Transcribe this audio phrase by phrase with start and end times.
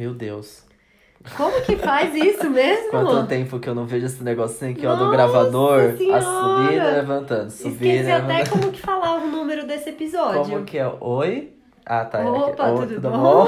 [0.00, 0.64] Meu Deus.
[1.36, 2.88] Como que faz isso mesmo?
[2.88, 5.90] Quanto tempo que eu não vejo esse negocinho aqui, ó, do Nossa gravador.
[5.90, 6.72] A Senhora!
[6.72, 7.50] e levantando.
[7.50, 8.50] Subir e Esqueci até levantando.
[8.50, 10.40] como que falava o número desse episódio.
[10.40, 10.90] Como que é?
[11.00, 11.52] Oi?
[11.84, 12.22] Ah, tá.
[12.22, 12.24] é.
[12.26, 13.46] Opa, Oi, tudo, bom?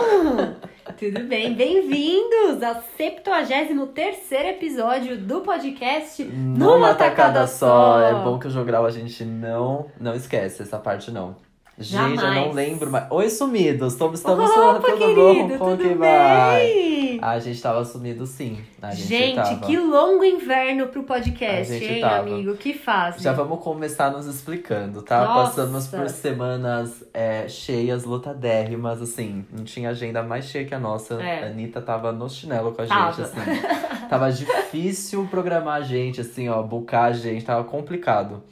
[1.01, 1.55] tudo bem?
[1.55, 7.99] Bem-vindos ao 73 episódio do podcast Numa tacada só.
[7.99, 11.35] É bom que o jogral a gente não, não esquece essa parte, não.
[11.83, 12.55] Gente, eu não Jamais.
[12.55, 13.07] lembro mais.
[13.11, 13.93] Oi, sumidos!
[13.95, 15.59] Estamos, estamos Opa, tudo querido, bom?
[15.59, 17.19] Como tudo que vai?
[17.21, 18.59] A gente tava sumido sim.
[18.81, 19.67] A gente, Gente, tava.
[19.67, 22.19] que longo inverno pro podcast, hein, tava.
[22.21, 22.55] amigo?
[22.57, 23.23] Que fácil.
[23.23, 25.25] Já vamos começar nos explicando, tá?
[25.25, 25.63] Nossa.
[25.63, 29.45] Passamos por semanas é, cheias, lotadérrimas, assim.
[29.53, 31.15] Não tinha agenda mais cheia que a nossa.
[31.23, 31.45] É.
[31.45, 33.13] A Anitta tava no chinelo com a Tava.
[33.13, 34.09] gente, assim.
[34.09, 38.43] tava difícil programar a gente, assim, ó, bucar a gente, tava complicado.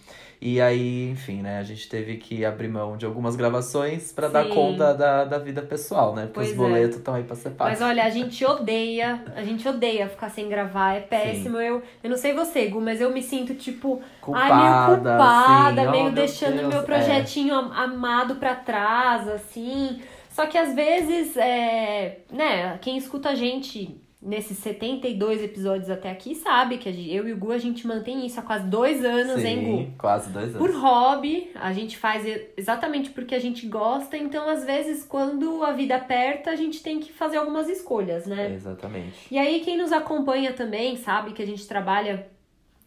[0.43, 4.45] E aí, enfim, né, a gente teve que abrir mão de algumas gravações pra dar
[4.45, 4.55] Sim.
[4.55, 6.23] conta da, da vida pessoal, né?
[6.23, 6.57] Porque Pois os é.
[6.57, 7.79] boletos estão aí pra ser pagos.
[7.79, 11.59] Mas olha, a gente odeia, a gente odeia ficar sem gravar, é péssimo.
[11.59, 15.83] Eu, eu não sei você, Gu, mas eu me sinto, tipo, Culpada, ai, meio culpada,
[15.83, 16.85] oh, meio meu deixando Deus, meu é.
[16.85, 20.01] projetinho am- amado pra trás, assim.
[20.31, 26.35] Só que às vezes, é, né, quem escuta a gente nesses 72 episódios até aqui
[26.35, 29.65] sabe que eu e o Gu a gente mantém isso há quase dois anos, hein,
[29.65, 29.79] Gu?
[29.79, 30.59] Sim, quase dois anos.
[30.59, 32.25] Por hobby, a gente faz
[32.57, 37.01] exatamente porque a gente gosta, então às vezes quando a vida aperta, a gente tem
[37.01, 38.53] que fazer algumas escolhas, né?
[38.53, 39.27] Exatamente.
[39.31, 42.27] E aí quem nos acompanha também sabe que a gente trabalha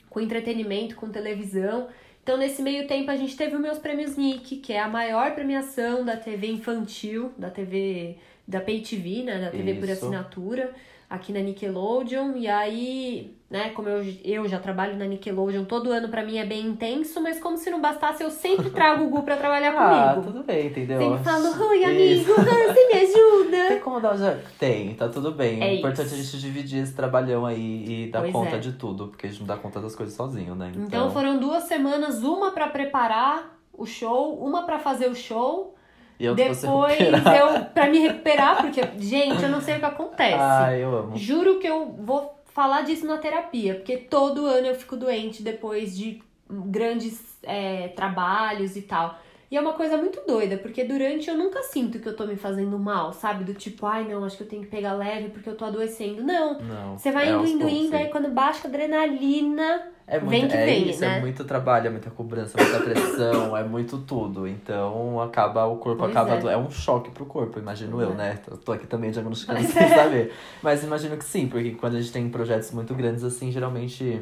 [0.10, 1.88] com entretenimento, com televisão.
[2.22, 5.34] Então nesse meio tempo a gente teve os meus prêmios Nick, que é a maior
[5.34, 8.18] premiação da TV infantil, da TV
[8.48, 10.06] da Pay TV, né, da TV por Isso.
[10.06, 10.74] assinatura,
[11.14, 12.36] aqui na Nickelodeon.
[12.36, 16.46] E aí, né, como eu, eu já trabalho na Nickelodeon, todo ano pra mim é
[16.46, 20.14] bem intenso, mas como se não bastasse, eu sempre trago o Gu pra trabalhar Ah,
[20.16, 20.28] comigo.
[20.32, 21.00] tudo bem, entendeu?
[21.00, 22.32] Sempre falo, oi Isso.
[22.34, 23.68] amigo, você me ajuda.
[23.68, 25.62] Tem como dar já Tem, tá tudo bem.
[25.64, 26.32] É o importante é a isso.
[26.38, 28.60] gente dividir esse trabalhão aí e dar Pois conta é.
[28.60, 30.72] de tudo, porque a gente não dá conta das coisas sozinho, né?
[30.76, 35.76] Então foram duas semanas, uma pra preparar o show, uma pra fazer o show,
[36.20, 39.80] e eu pra você depois eu pra me recuperar, porque gente, eu não sei o
[39.80, 40.38] que acontece.
[40.40, 41.18] Ai, eu amo.
[41.18, 45.98] Juro que eu vou falar disso na terapia, porque todo ano eu fico doente depois
[45.98, 49.18] de grandes é, trabalhos e tal.
[49.50, 52.36] E é uma coisa muito doida, porque durante eu nunca sinto que eu tô me
[52.36, 53.44] fazendo mal, sabe?
[53.44, 56.24] Do tipo, ai não, acho que eu tenho que pegar leve porque eu tô adoecendo.
[56.24, 56.60] Não.
[56.60, 56.98] Não.
[56.98, 60.54] Você vai é indo, indo, indo, aí quando baixa a adrenalina, É muito, vem que
[60.56, 61.18] é vem, isso, né?
[61.18, 64.46] É muito trabalho, é muita cobrança, muita pressão, é muito tudo.
[64.48, 66.36] Então acaba, o corpo Pois acaba.
[66.36, 66.40] é.
[66.40, 66.58] do- É.
[66.58, 68.16] um choque pro corpo, imagino eu, é.
[68.16, 68.40] né?
[68.50, 69.88] Eu tô aqui também diagnosticando Mas sem é.
[69.96, 70.34] saber.
[70.62, 74.22] Mas imagino que sim, porque quando a gente tem projetos muito grandes assim, geralmente.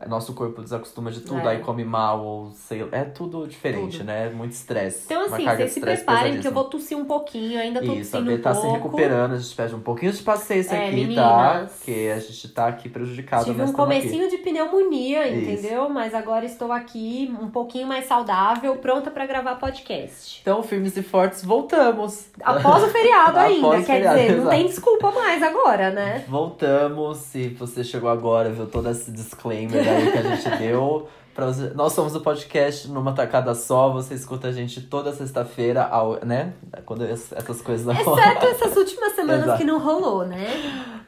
[0.00, 1.52] É, Nosso corpo desacostuma de tudo, É.
[1.52, 4.06] aí come mal, ou sei É tudo diferente, Tudo.
[4.06, 4.30] né?
[4.30, 5.02] Muito estresse.
[5.06, 8.18] Então, assim, vocês se preparem, porque eu vou tossir um pouquinho, ainda tô Isso, a
[8.20, 10.90] tossindo B um tá se recuperando, a gente pede um pouquinho de paciência É, aqui,
[11.14, 11.52] tá?
[11.54, 11.72] meninas.
[11.72, 14.00] Porque a gente tá aqui prejudicado, Tive um estamos aqui.
[14.00, 15.50] comecinho de pneumonia, Isso.
[15.50, 15.88] entendeu?
[15.88, 20.40] Mas agora estou aqui um pouquinho mais saudável, pronta pra gravar podcast.
[20.42, 22.26] Então, firmes e fortes, voltamos!
[22.42, 24.56] Após o feriado Após ainda, o quer feriado, dizer, não exato.
[24.56, 26.24] tem desculpa mais agora, né?
[26.28, 27.18] Voltamos.
[27.18, 31.08] Se você chegou agora, viu todo esse disclaimer aí que a gente deu.
[31.34, 33.90] Pra você- Nós somos o podcast numa tacada só.
[33.92, 36.52] Você escuta a gente toda sexta-feira, ao- né?
[36.84, 39.58] Quando es- essas coisas não Exceto essas últimas semanas Exato.
[39.58, 40.46] que não rolou, né?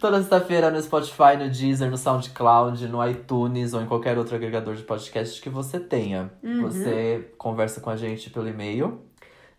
[0.00, 4.75] Toda sexta-feira no Spotify, no Deezer, no SoundCloud, no iTunes ou em qualquer outro agregador
[4.75, 6.31] de podcast que você tenha.
[6.42, 6.62] Uhum.
[6.62, 9.03] Você conversa com a gente pelo e-mail.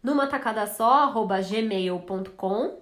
[0.02, 2.82] Numa tacada só, arroba gmail.com.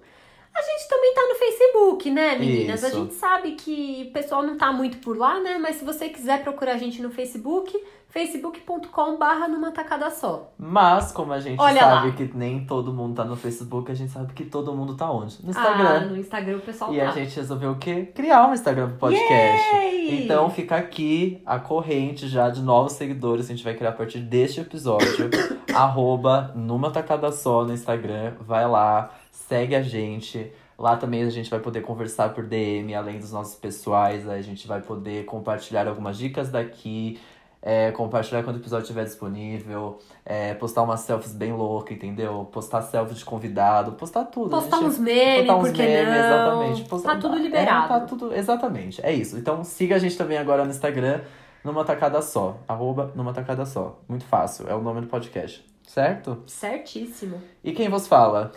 [0.55, 2.83] A gente também tá no Facebook, né, meninas?
[2.83, 2.97] A Isso.
[2.97, 5.57] gente sabe que o pessoal não tá muito por lá, né?
[5.57, 7.73] Mas se você quiser procurar a gente no Facebook,
[8.09, 10.51] facebook.com barra numa tacada só.
[10.59, 12.13] Mas, como a gente Olha sabe lá.
[12.15, 15.37] que nem todo mundo tá no Facebook, a gente sabe que todo mundo tá onde?
[15.41, 15.99] No Ah, Instagram.
[16.07, 17.07] no Instagram o pessoal E tá.
[17.07, 18.11] a gente resolveu o quê?
[18.13, 19.75] Criar um Instagram pro podcast.
[19.75, 20.23] Yay!
[20.25, 23.93] Então fica aqui a corrente já de novos seguidores que a gente vai criar a
[23.93, 25.29] partir deste episódio.
[25.73, 28.33] arroba numa tacada só no Instagram.
[28.41, 29.09] Vai lá,
[29.51, 30.49] segue a gente.
[30.79, 34.27] Lá também a gente vai poder conversar por DM, além dos nossos pessoais.
[34.29, 37.19] A gente vai poder compartilhar algumas dicas daqui.
[37.63, 39.99] é, compartilhar quando o episódio estiver disponível.
[40.25, 42.49] é, postar umas selfies bem loucas, entendeu?
[42.51, 43.91] Postar selfie de convidado.
[43.91, 44.55] Postar tudo.
[44.55, 46.25] A Postar gente- uns memes, Botar uns por que memes, não?
[46.25, 47.03] exatamente.
[47.03, 47.87] Tá tudo É, liberado.
[47.87, 49.05] tá tudo, exatamente.
[49.05, 49.37] É isso.
[49.37, 51.21] Então siga a gente também agora no Instagram,
[51.63, 52.57] numa tacada só.
[52.67, 53.99] Arroba numa tacada só.
[54.09, 55.63] Muito fácil, é o nome do podcast.
[55.91, 56.41] Certo?
[56.47, 57.41] Certíssimo.
[57.61, 58.53] E quem vos fala?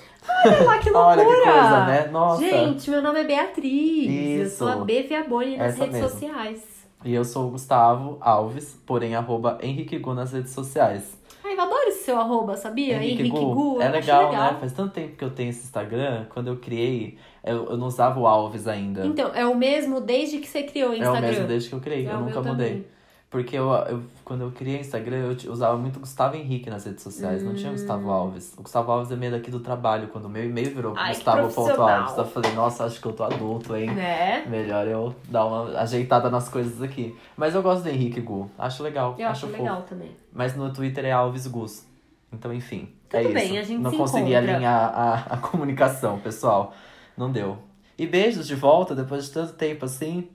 [0.46, 1.08] Olha lá que loucura!
[1.20, 2.06] Olha que coisa, né?
[2.06, 2.40] Nossa.
[2.44, 4.06] Gente, meu nome é Beatriz.
[4.38, 4.58] Eu Isso.
[4.58, 6.08] sou a B Viaboni nas Essa redes mesmo.
[6.10, 6.62] sociais.
[7.04, 11.20] E eu sou o Gustavo Alves, porém arroba Henrique Gu nas redes sociais.
[11.44, 13.02] Ai, eu adoro esse seu arroba, sabia?
[13.02, 13.74] Henrique Gu.
[13.78, 14.56] eu É achei legal, né?
[14.60, 16.26] Faz tanto tempo que eu tenho esse Instagram.
[16.32, 19.04] Quando eu criei, eu, eu não usava o Alves ainda.
[19.04, 21.18] Então, é o mesmo desde que você criou o é Instagram.
[21.26, 22.06] o mesmo desde que eu criei.
[22.06, 22.68] É eu nunca mudei.
[22.68, 22.93] também.
[23.34, 27.42] Porque eu, eu, quando eu criei Instagram, eu usava muito Gustavo Henrique nas redes sociais.
[27.42, 27.72] Não tinha Hum.
[27.72, 28.54] Gustavo Alves.
[28.56, 30.06] O Gustavo Alves é meio daqui do trabalho.
[30.06, 31.82] Quando o meu e-mail virou Ai, Gustavo ponto.
[31.82, 32.16] Alves.
[32.16, 33.90] Eu falei, nossa, acho que eu tô adulto, hein?
[33.90, 34.46] Né?
[34.46, 37.12] Melhor eu dar uma ajeitada nas coisas aqui.
[37.36, 38.48] Mas eu gosto do Henrique Gu.
[38.56, 39.16] Acho legal.
[39.18, 39.58] Eu acho fofo.
[39.60, 40.12] legal também.
[40.32, 41.84] Mas no Twitter é Alves Gus.
[42.32, 42.88] Então, enfim.
[43.08, 43.58] Tudo é bem, isso.
[43.58, 44.54] a gente Não se consegui encontra.
[44.54, 46.72] alinhar a, a comunicação, pessoal.
[47.16, 47.58] Não deu.
[47.98, 50.28] E beijos de volta depois de tanto tempo assim.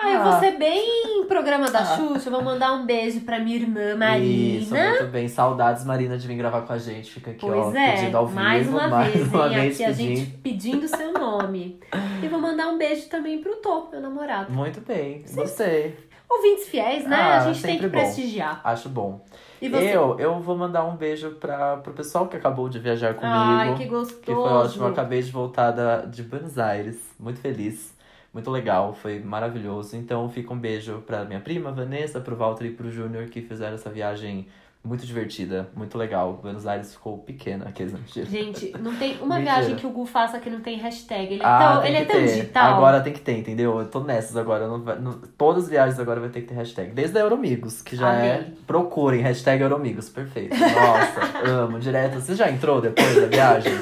[0.00, 0.30] Ah, eu Ah.
[0.30, 1.84] vou ser bem programa da Ah.
[1.96, 2.28] Xuxa.
[2.28, 4.90] Eu vou mandar um beijo pra minha irmã Isso, Marina.
[4.90, 5.28] muito bem.
[5.28, 7.10] Saudades, Marina, de vir gravar com a gente.
[7.12, 8.40] Fica aqui, Pois ó, é, pedindo ao vivo.
[8.40, 9.54] mais uma mais vez, uma hein?
[9.60, 10.16] vez Aqui a pedindo.
[10.16, 11.80] gente pedindo seu nome.
[12.22, 14.52] e vou mandar um beijo também pro Tô, meu namorado.
[14.52, 15.96] Muito bem, gostei.
[16.30, 17.16] Ouvintes fiéis, né?
[17.16, 17.98] Ah, a gente tem que bom.
[17.98, 18.60] prestigiar.
[18.62, 19.24] Acho bom.
[19.62, 19.96] E você?
[19.96, 23.34] Eu, eu vou mandar um beijo pra, pro pessoal que acabou de viajar comigo.
[23.34, 24.20] Ai, que gostoso.
[24.20, 24.84] Que foi ótimo.
[24.84, 26.96] Eu acabei de voltar da, de Buenos Aires.
[27.18, 27.96] Muito feliz.
[28.32, 28.92] Muito legal.
[28.94, 29.96] Foi maravilhoso.
[29.96, 33.74] Então fica um beijo pra minha prima, Vanessa, pro Walter e pro Júnior que fizeram
[33.74, 34.46] essa viagem
[34.84, 35.68] muito divertida.
[35.74, 36.38] Muito legal.
[36.40, 37.64] Buenos Aires ficou pequena.
[37.68, 38.26] Aqueles mentira.
[38.26, 39.56] Gente, não tem uma Mentira.
[39.56, 41.34] viagem que o Gu faça que não tem hashtag.
[41.34, 42.74] Ele é Ah, tão, ele é tão digital.
[42.76, 43.78] Agora tem que ter, entendeu?
[43.80, 44.68] Eu tô nessas agora.
[44.68, 46.92] Não não- todas as viagens agora vai ter que ter hashtag.
[46.92, 48.50] Desde a Euromigos, que já é.
[48.66, 50.08] Procurem, hashtag Euromigos.
[50.08, 50.54] Perfeito.
[50.56, 51.80] Nossa, amo.
[51.80, 52.20] Direto.
[52.20, 53.72] Você já entrou depois da viagem?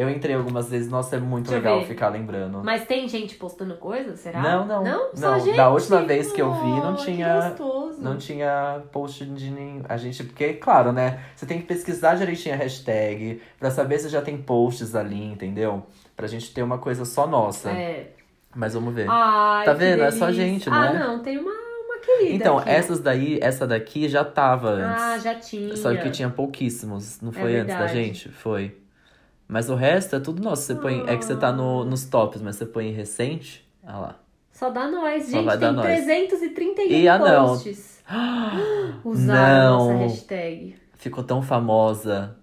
[0.00, 0.88] Eu entrei algumas vezes.
[0.90, 1.86] Nossa, é muito Deixa legal ver.
[1.86, 2.62] ficar lembrando.
[2.64, 4.40] Mas tem gente postando coisa, será?
[4.40, 4.82] Não, não.
[4.84, 5.10] Não?
[5.16, 5.56] Só Não, gente?
[5.56, 7.54] da última vez que eu vi, não Oh, que tinha-.
[7.98, 9.82] Não tinha post de nenhum.
[9.88, 10.24] A gente.
[10.24, 11.20] Porque, claro, né?
[11.36, 15.84] Você tem que pesquisar direitinho a hashtag pra saber se já tem posts ali, entendeu?
[16.16, 17.70] Pra gente ter uma coisa só nossa.
[17.70, 18.10] É.
[18.54, 19.06] Mas vamos ver.
[19.08, 20.02] Ai, Tá vendo?
[20.02, 20.98] É só gente, Ah, né?
[20.98, 21.52] não, tem uma,
[22.02, 22.70] querida Então, aqui.
[22.70, 25.02] essas daí, essa daqui já tava antes.
[25.02, 25.76] Ah, já tinha.
[25.76, 27.20] Só que tinha pouquíssimos.
[27.20, 28.28] Não É foi antes da gente?
[28.30, 28.74] Foi.
[29.50, 30.62] Mas o resto é tudo nosso.
[30.62, 31.02] Você põe.
[31.08, 33.68] É que você tá no, nos tops, mas você põe em recente.
[33.84, 34.14] Ah lá.
[34.52, 35.44] Só dá nós, Só gente.
[35.46, 35.84] vai tem nós.
[35.86, 37.48] 331 E a não.
[37.48, 38.00] posts.
[39.04, 39.92] Usaram a Não.
[39.92, 40.76] nossa hashtag.
[40.94, 42.36] Ficou tão famosa.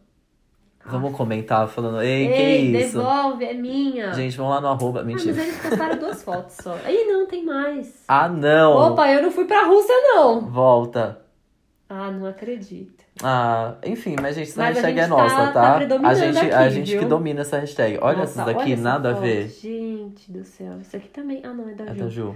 [0.86, 2.98] Vamos comentar falando, ei, Ei, que isso?
[2.98, 4.14] devolve, é minha.
[4.14, 5.02] Gente, vamos lá no arroba.
[5.02, 5.44] Ah, mas Mentira.
[5.44, 6.78] eles postaram duas fotos só.
[6.90, 8.04] Ih, não, tem mais.
[8.08, 8.74] Ah, não!
[8.94, 10.42] Opa, eu não fui pra Rússia, não.
[10.50, 11.20] Volta.
[11.90, 12.97] Ah, não acredito.
[13.24, 16.08] Ah, enfim, mas gente, essa Mas a hashtag é gente tá- nossa, tá tá?
[16.08, 17.00] a gente, a aqui, gente viu?
[17.00, 17.98] que domina essa hashtag.
[18.02, 19.48] Olha Nossa, essas daqui, olha essa nada a ver.
[19.50, 20.80] Gente do céu.
[20.82, 21.42] Isso aqui também.
[21.44, 22.00] Ah, não, é da É Ju.
[22.04, 22.36] da Ju.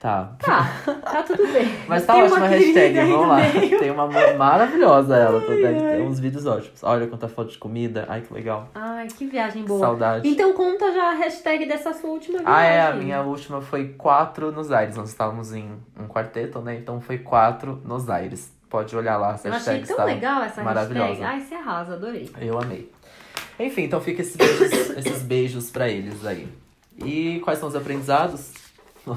[0.00, 0.36] Tá.
[0.38, 0.64] Tá,
[1.02, 1.66] tá tudo bem.
[1.88, 3.36] Mas tá Tem ótima a hashtag, vamos lá.
[3.38, 3.78] meio.
[3.80, 5.48] Tem uma ma- maravilhosa ela, tá?
[5.48, 6.00] deve ter ai.
[6.02, 6.84] uns vídeos ótimos.
[6.84, 8.68] Olha quanta foto de comida, ai que legal.
[8.76, 9.80] Ai, que viagem boa.
[9.80, 10.28] Saudade.
[10.28, 12.54] Então conta já a hashtag dessa sua última viagem.
[12.54, 14.96] Ah, é, a minha última foi quatro nos Aires.
[14.96, 15.68] Nós estávamos em
[15.98, 16.76] um quarteto, né?
[16.76, 18.56] Então foi quatro nos Aires.
[18.68, 21.08] Pode olhar lá, essa Eu achei hashtag tão está legal essa maravilhosa.
[21.08, 21.24] hashtag.
[21.24, 22.30] Ai, você arrasa, adorei.
[22.40, 22.92] Eu amei.
[23.58, 26.48] Enfim, então fica esses beijos, esses beijos pra eles aí.
[27.04, 28.52] E quais são os aprendizados?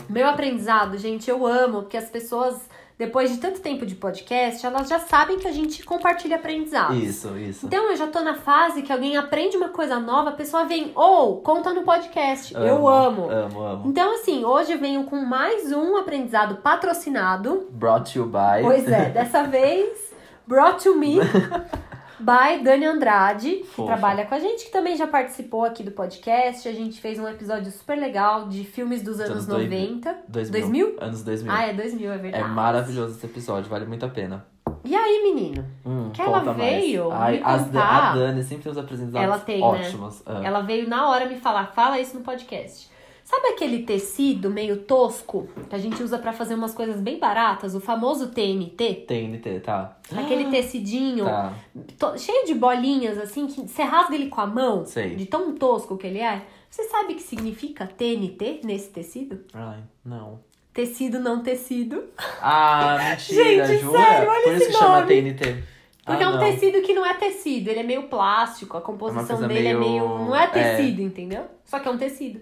[0.07, 2.55] Meu aprendizado, gente, eu amo, porque as pessoas,
[3.01, 6.95] depois de tanto tempo de podcast, elas já sabem que a gente compartilha aprendizados.
[7.01, 7.65] Isso, isso.
[7.65, 10.91] Então eu já tô na fase que alguém aprende uma coisa nova, a pessoa vem,
[10.93, 12.53] ou conta no podcast.
[12.53, 13.27] eu amo.
[13.27, 13.89] Amo, amo.
[13.89, 17.67] Então, assim, hoje eu venho com mais um aprendizado patrocinado.
[17.71, 18.61] Brought you by.
[18.61, 20.13] Pois é, dessa vez,
[20.45, 21.17] brought to me
[22.21, 23.91] by Dani Andrade, que Fofa.
[23.93, 26.67] trabalha com a gente, que também já participou aqui do podcast.
[26.67, 29.69] A gente fez um episódio super legal de filmes dos anos Anos 2000.
[29.99, 30.15] 90.
[30.27, 30.51] 2000.
[30.61, 30.97] 2000?
[31.01, 31.51] Anos 2000.
[31.53, 32.49] Ah, é 2000, é é verdade.
[32.49, 34.45] maravilhoso esse episódio, vale muito a pena.
[34.83, 35.63] E aí, menino?
[35.85, 37.11] Hum, Que ela veio.
[37.11, 38.11] Ai, me as, contar.
[38.11, 39.65] a Dani sempre tem aprendizados Ela tem, né?
[39.65, 40.23] ótimos.
[40.25, 40.41] Ah.
[40.43, 42.89] Ela veio na hora me falar, fala isso no podcast.
[43.31, 47.73] Sabe aquele tecido meio tosco que a gente usa pra fazer umas coisas bem baratas,
[47.73, 49.05] o famoso TNT?
[49.07, 49.97] TNT, tá.
[50.13, 51.53] Aquele tecidinho Tá,
[51.97, 55.15] to- cheio de bolinhas assim que você rasga ele com a mão, sei.
[55.15, 56.41] de tão tosco que ele é.
[56.69, 59.39] Você sabe o que significa TNT nesse tecido?
[59.53, 60.39] Ai, não.
[60.73, 62.03] Tecido não tecido.
[62.41, 63.97] Ah, mentira, Gente, jura?
[63.97, 65.07] sério, olha Por isso esse que chama nome.
[65.07, 65.63] TNT.
[66.05, 66.39] Porque ah, é um não.
[66.39, 70.01] tecido que não é tecido, ele é meio plástico, a composição coisa dele é meio-
[70.01, 70.25] meio.
[70.25, 70.47] Não é é.
[70.47, 71.45] tecido, entendeu?
[71.63, 72.41] Só que é um tecido.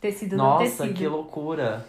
[0.00, 0.94] Tecido não Nossa, tecido.
[0.94, 1.84] que loucura.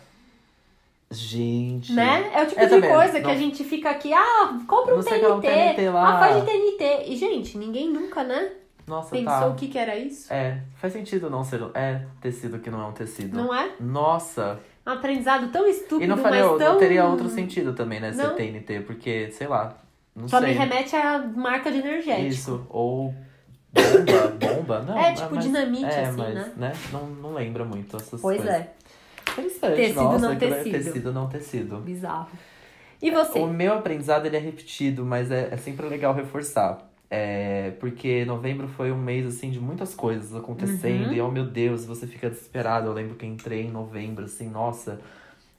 [1.10, 1.92] Gente.
[1.94, 2.32] Né?
[2.34, 4.96] É o tipo É de também, coisa que não- a gente fica aqui, ah, compra
[4.98, 5.48] um qual é um TNT.
[5.74, 6.16] TNT lá.
[6.16, 7.04] Ah, faz de TNT.
[7.12, 8.52] E, gente, ninguém nunca, né?
[8.88, 9.48] Nossa, Pensou tá.
[9.48, 10.32] o que, que era isso?
[10.34, 11.62] É, faz sentido não ser.
[11.74, 13.36] É tecido que não é um tecido.
[13.38, 13.72] Não é?
[13.80, 14.60] Nossa.
[14.88, 16.74] Um aprendizado tão estúpido, E não faria, mas tão...
[16.74, 18.12] não teria outro sentido também, né?
[18.14, 18.36] Ser Não.
[18.36, 19.78] TNT, porque, sei lá.
[20.16, 20.50] Não Só sei.
[20.50, 22.28] me remete à marca de energético.
[22.28, 22.66] Isso.
[22.70, 23.14] Ou
[23.74, 24.28] bomba.
[24.56, 24.80] bomba?
[24.84, 24.98] Não.
[24.98, 26.74] É, tipo mas- dinamite, é, assim, mas, né?
[26.92, 28.54] Não, não lembra muito essas Pois coisas.
[28.56, 28.74] é,
[29.32, 30.84] Interessante, Tecido, nossa, não aquilo é tecido.
[30.84, 31.78] tecido, não tecido.
[31.78, 32.28] bizarro.
[33.02, 33.40] E você?
[33.40, 36.88] O meu aprendizado ele é repetido, mas é, é sempre legal reforçar.
[37.10, 41.14] É, porque novembro foi um mês assim de muitas coisas acontecendo Uhum.
[41.14, 42.88] e oh meu Deus, você fica desesperado.
[42.88, 45.00] Eu lembro que entrei em novembro, assim, nossa,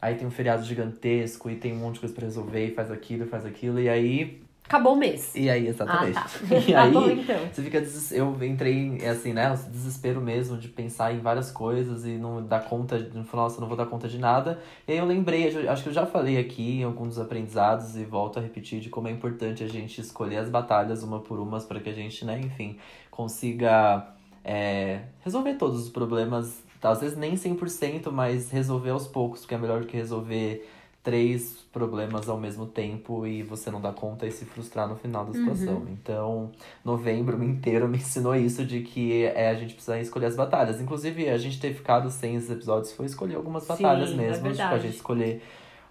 [0.00, 2.90] aí tem um feriado gigantesco e tem um monte de coisa pra resolver, e faz
[2.90, 4.42] aquilo, e faz aquilo, e aí.
[4.72, 5.34] Acabou o mês.
[5.34, 6.14] E aí, Ah, exatamente.
[6.14, 6.26] tá.
[6.66, 7.36] E tá aí, bom, então.
[7.52, 8.10] você fica des...
[8.10, 9.52] Eu entrei, é assim, né?
[9.52, 13.68] esse Desespero mesmo de pensar em várias coisas e não dar conta, falar, nossa, não
[13.68, 14.58] vou dar conta de nada.
[14.88, 18.04] E aí eu lembrei, acho que eu já falei aqui em alguns dos aprendizados e
[18.04, 21.66] volto a repetir de como é importante a gente escolher as batalhas uma por umas
[21.66, 22.78] para que a gente, né, enfim,
[23.10, 24.08] consiga
[24.42, 26.62] é, resolver todos os problemas.
[26.82, 30.66] Às vezes nem 100%, mas resolver aos poucos, porque é melhor do que resolver
[31.02, 35.24] três problemas ao mesmo tempo e você não dá conta e se frustrar no final
[35.24, 35.82] da situação.
[35.90, 36.52] Então,
[36.84, 40.80] novembro inteiro me ensinou isso de que é, a gente precisa escolher as batalhas.
[40.80, 44.52] Inclusive, a gente ter ficado sem esses episódios foi escolher algumas Sim, batalhas é mesmo.
[44.52, 45.42] tipo, a gente escolher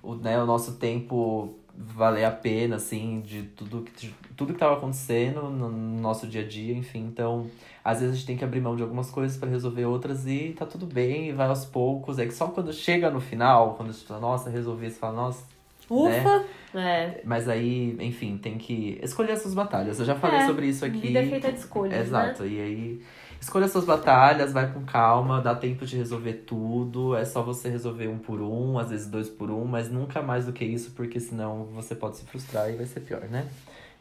[0.01, 4.59] o, né, o nosso tempo valer a pena, assim, de tudo que, de tudo que
[4.59, 7.05] tava acontecendo no nosso dia a dia, enfim.
[7.05, 7.47] Então,
[7.83, 10.55] às vezes a gente tem que abrir mão de algumas coisas pra resolver outras e
[10.57, 12.19] tá tudo bem, e vai aos poucos.
[12.19, 15.43] É que só quando chega no final, quando você fala, nossa, resolvi, você fala, nossa,
[15.89, 16.45] Ufa!
[16.73, 17.19] É.
[17.25, 19.99] mas aí, enfim, tem que escolher as suas batalhas.
[19.99, 20.99] Eu já falei É, sobre isso aqui.
[21.07, 21.99] Vida é feita de escolhas, né?
[22.01, 22.45] Exato.
[22.45, 23.01] E aí,
[23.41, 27.13] escolha suas batalhas, vai com calma, dá tempo de resolver tudo.
[27.17, 30.45] É só você resolver um por um, às vezes dois por um, mas nunca mais
[30.45, 33.47] do que isso, porque senão você pode se frustrar e vai ser pior, né?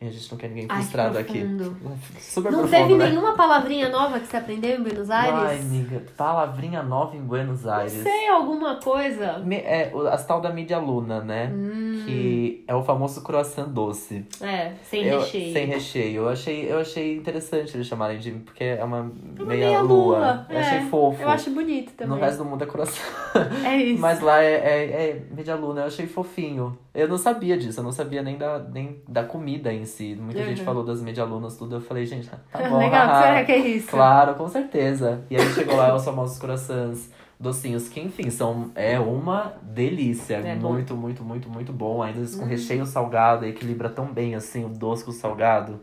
[0.02, 1.40] E a gente não quer ninguém Ai, frustrado aqui.
[1.40, 1.76] profundo.
[2.18, 3.10] Super Não profundo, teve né?
[3.10, 5.60] nenhuma palavrinha nova que você aprendeu em Buenos Ai, Aires?
[5.66, 7.92] amiga, palavrinha nova em Buenos Não Aires.
[7.92, 9.38] sei, alguma coisa?
[9.40, 11.50] Me- É, as tal da mídia luna, né?
[11.54, 14.24] Hum, Que é o famoso croissant doce.
[14.40, 15.52] é, sem Eu- recheio.
[15.52, 16.22] Sem recheio.
[16.22, 18.30] Eu achei, eu achei interessante eles chamarem de.
[18.30, 18.98] Porque é uma,
[19.38, 20.46] É uma meia, lua.
[20.48, 20.60] Eu é.
[20.62, 21.20] achei fofo.
[21.20, 22.16] Eu acho bonito também.
[22.16, 23.04] No resto do mundo é coração.
[23.64, 24.00] É isso.
[24.00, 26.76] Mas lá é, é, é media luna, eu achei fofinho.
[26.94, 30.14] Eu não sabia disso, eu não sabia nem da, nem da comida em si.
[30.20, 30.64] Muita gente Uhum.
[30.64, 31.76] falou das medialunas, tudo.
[31.76, 32.78] Eu falei, gente, tá bom.
[32.78, 33.22] Legal, haha.
[33.22, 33.88] será que é isso?
[33.88, 35.22] Claro, com certeza.
[35.30, 40.36] E aí chegou lá os famosos corações docinhos, que enfim, são é uma delícia.
[40.36, 42.02] É muito, muito, muito, muito bom.
[42.02, 45.80] Ainda com recheio salgado, equilibra tão bem assim o doce com o salgado.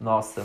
[0.00, 0.44] Nossa.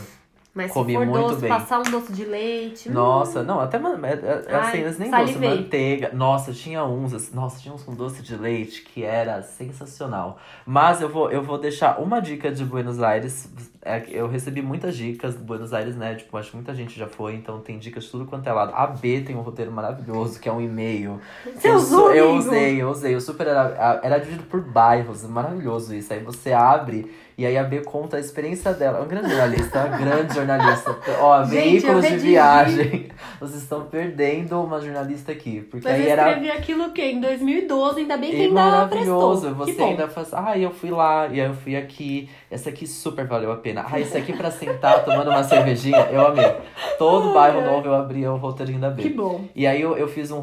[0.58, 1.48] Mas comi se for muito doce, bem.
[1.48, 2.88] passar um doce de leite.
[2.88, 5.48] hum, Nossa, não, até man- é- é- Ai, assim, eles nem doce, salivei.
[5.62, 6.10] manteiga.
[6.12, 10.38] Nossa, tinha uns, assim, nossa, tinha uns com doce de leite que era sensacional.
[10.66, 13.48] Mas eu vou, eu vou deixar uma dica de Buenos Aires.
[13.82, 16.14] É, eu recebi muitas dicas de Buenos Aires, né?
[16.16, 18.72] Tipo, acho que muita gente já foi, então tem dicas de tudo quanto é lado.
[18.74, 21.20] A B tem um roteiro maravilhoso, que é um e-mail.
[21.54, 22.38] Você Eu usou, Eu amigo?
[22.48, 23.14] usei, eu usei.
[23.16, 26.12] O super era, era dividido por bairros, maravilhoso isso.
[26.12, 28.98] Aí você abre e aí a B conta a experiência dela.
[28.98, 30.96] É um grande jornalista, uma grande jornalista.
[31.20, 33.08] Ó, Gente, veículos de viagem.
[33.40, 35.60] Vocês estão perdendo uma jornalista aqui.
[35.60, 36.28] Porque Mas aí eu era.
[36.30, 37.02] escrevi aquilo o quê?
[37.12, 39.54] Em 2012, ainda bem que E ainda maravilhoso, prestou.
[39.66, 40.34] você que ainda faz.
[40.34, 42.28] Ah, eu fui lá, e aí eu fui aqui.
[42.50, 43.84] Essa aqui super valeu a pena.
[43.88, 46.56] Ah, esse aqui pra sentar tomando uma cervejinha, eu amei.
[46.98, 47.66] Todo Ai, bairro ai.
[47.66, 49.02] novo eu abria o roteirinho da B.
[49.02, 49.44] Que bom.
[49.54, 50.38] E aí eu, eu fiz um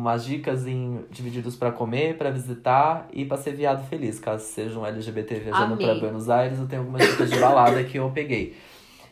[0.00, 4.18] umas dicas em divididos pra comer, pra visitar e pra ser viado feliz.
[4.18, 5.86] Caso seja um LGBT viajando Amei.
[5.86, 8.56] pra Buenos Aires, eu tenho algumas dicas de balada que eu peguei.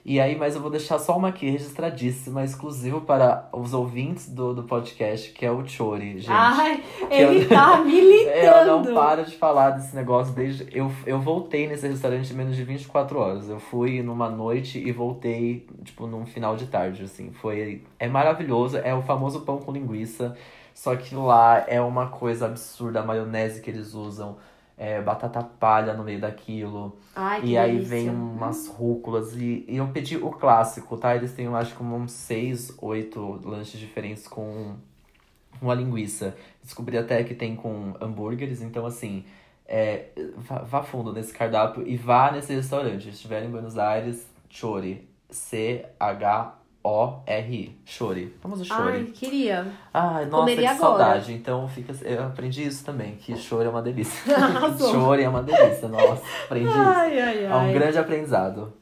[0.04, 4.54] E aí, mas eu vou deixar só uma aqui registradíssima, exclusivo para os ouvintes do,
[4.54, 6.30] do podcast, que é o Chori, gente.
[6.30, 8.94] Ai, eu- ele tá Eu não militando.
[8.94, 10.66] paro de falar desse negócio desde.
[10.72, 13.48] Eu, eu voltei nesse restaurante em menos de 24 horas.
[13.50, 17.30] Eu fui numa noite e voltei, tipo, num final de tarde, assim.
[17.32, 17.82] Foi.
[17.98, 18.78] É maravilhoso.
[18.78, 20.34] É o famoso pão com linguiça.
[20.72, 23.00] Só que lá é uma coisa absurda.
[23.00, 24.36] A maionese que eles usam.
[24.80, 26.96] É, batata palha no meio daquilo.
[27.14, 27.88] Ai, que E aí delícia.
[27.96, 29.34] vem umas rúculas.
[29.36, 31.16] E, e eu pedi o clássico, tá?
[31.16, 34.76] Eles têm, eu acho que uns seis, oito lanches diferentes com
[35.60, 36.36] uma linguiça.
[36.62, 38.62] Descobri até que tem com hambúrgueres.
[38.62, 39.24] Então, assim,
[39.66, 43.02] é, vá, vá fundo nesse cardápio e vá nesse restaurante.
[43.04, 45.08] Se estiver em Buenos Aires, Chori.
[46.82, 47.76] C-H-O-R-I.
[47.84, 48.34] Chori.
[48.40, 48.96] Famoso Chori.
[48.98, 49.66] Ai, queria.
[49.92, 50.78] Ai, nossa, comeria que agora.
[51.04, 51.32] saudade.
[51.32, 54.34] Então, fica, eu aprendi isso também, que choro é uma delícia.
[54.78, 56.78] Choro é uma delícia, nossa, aprendi isso.
[56.78, 57.72] Ai, ai, É um ai.
[57.72, 58.72] grande aprendizado.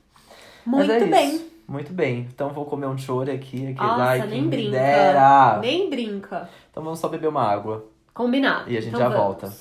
[0.64, 1.34] Muito é bem.
[1.36, 1.56] Isso.
[1.68, 2.28] Muito bem.
[2.32, 3.66] Então vou comer um choro aqui.
[3.68, 3.80] aqui.
[3.80, 4.70] Nossa, Ai, nem brinca.
[4.70, 5.58] dera.
[5.60, 6.48] Nem brinca.
[6.70, 7.84] Então vamos só beber uma água.
[8.14, 8.70] Combinado.
[8.70, 9.22] E a gente Então já vamos.
[9.24, 9.52] volta.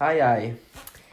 [0.00, 0.56] Ai, ai.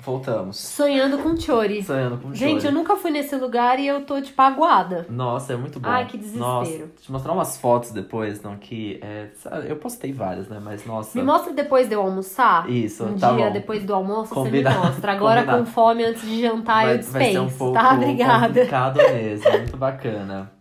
[0.01, 0.57] Voltamos.
[0.57, 1.83] Sonhando com Chori.
[1.83, 2.65] Sonhando com Gente, Chori.
[2.67, 5.07] eu nunca fui nesse lugar e eu tô, tipo, aguada.
[5.09, 5.89] Nossa, é muito bom.
[5.89, 6.45] Ai, que desespero.
[6.45, 8.99] Nossa, deixa eu mostrar umas fotos depois, não, que...
[9.01, 9.29] É,
[9.67, 11.17] eu postei várias, né, mas nossa...
[11.17, 12.69] Me mostra depois de eu almoçar.
[12.69, 13.53] Isso, Um tá dia bom.
[13.53, 15.11] depois do almoço Combinado, você me mostra.
[15.11, 15.65] Agora combinado.
[15.65, 17.93] com fome antes de jantar eu vai, vai ser um dispenso, pouco tá?
[17.95, 18.47] Obrigada.
[18.47, 20.51] complicado mesmo, muito bacana.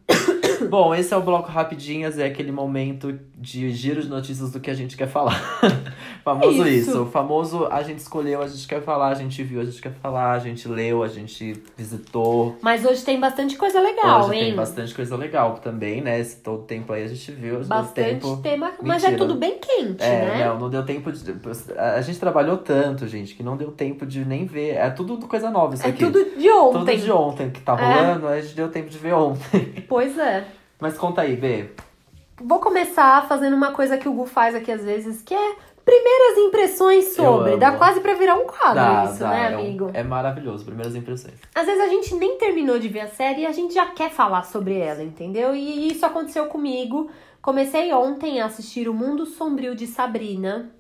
[0.71, 4.71] Bom, esse é o Bloco Rapidinhas, é aquele momento de giro de notícias do que
[4.71, 5.39] a gente quer falar.
[6.25, 6.91] famoso Isso.
[6.91, 7.03] isso.
[7.03, 9.93] O famoso a gente escolheu, a gente quer falar, a gente viu, a gente quer
[9.93, 12.57] falar, a gente leu, a gente visitou.
[12.63, 14.45] Mas hoje tem bastante coisa legal, Hoje hein?
[14.47, 16.19] tem bastante coisa legal também, né?
[16.19, 17.63] Esse todo tempo aí a gente viu.
[17.65, 18.37] Bastante tempo...
[18.39, 18.73] tema.
[18.83, 19.27] Mas é Mentira.
[19.29, 20.47] tudo bem quente, É, né?
[20.49, 21.35] não, não deu tempo de.
[21.77, 24.77] A gente trabalhou tanto, gente, que não deu tempo de nem ver.
[24.77, 26.05] É tudo coisa nova isso É aqui.
[26.05, 26.79] tudo de ontem.
[26.97, 27.85] Tudo de ontem que tá É.
[28.03, 29.85] rolando, a gente deu tempo de ver ontem.
[29.89, 30.45] Pois é.
[30.85, 31.71] Mas conta aí, Bê.
[32.43, 36.37] Vou começar fazendo uma coisa que o Gu faz aqui às vezes, que é primeiras
[36.41, 37.57] impressões sobre.
[37.57, 39.91] Dá quase pra virar um quadro Dá, isso, dá, né, é um- amigo?
[39.95, 41.37] É maravilhoso, primeiras impressões.
[41.55, 44.11] Às vezes a gente nem terminou de ver a série e a gente já quer
[44.11, 45.55] falar sobre ela, entendeu?
[45.57, 47.11] E isso aconteceu comigo.
[47.41, 50.71] Comecei ontem a assistir O Mundo Sombrio de Sabrina,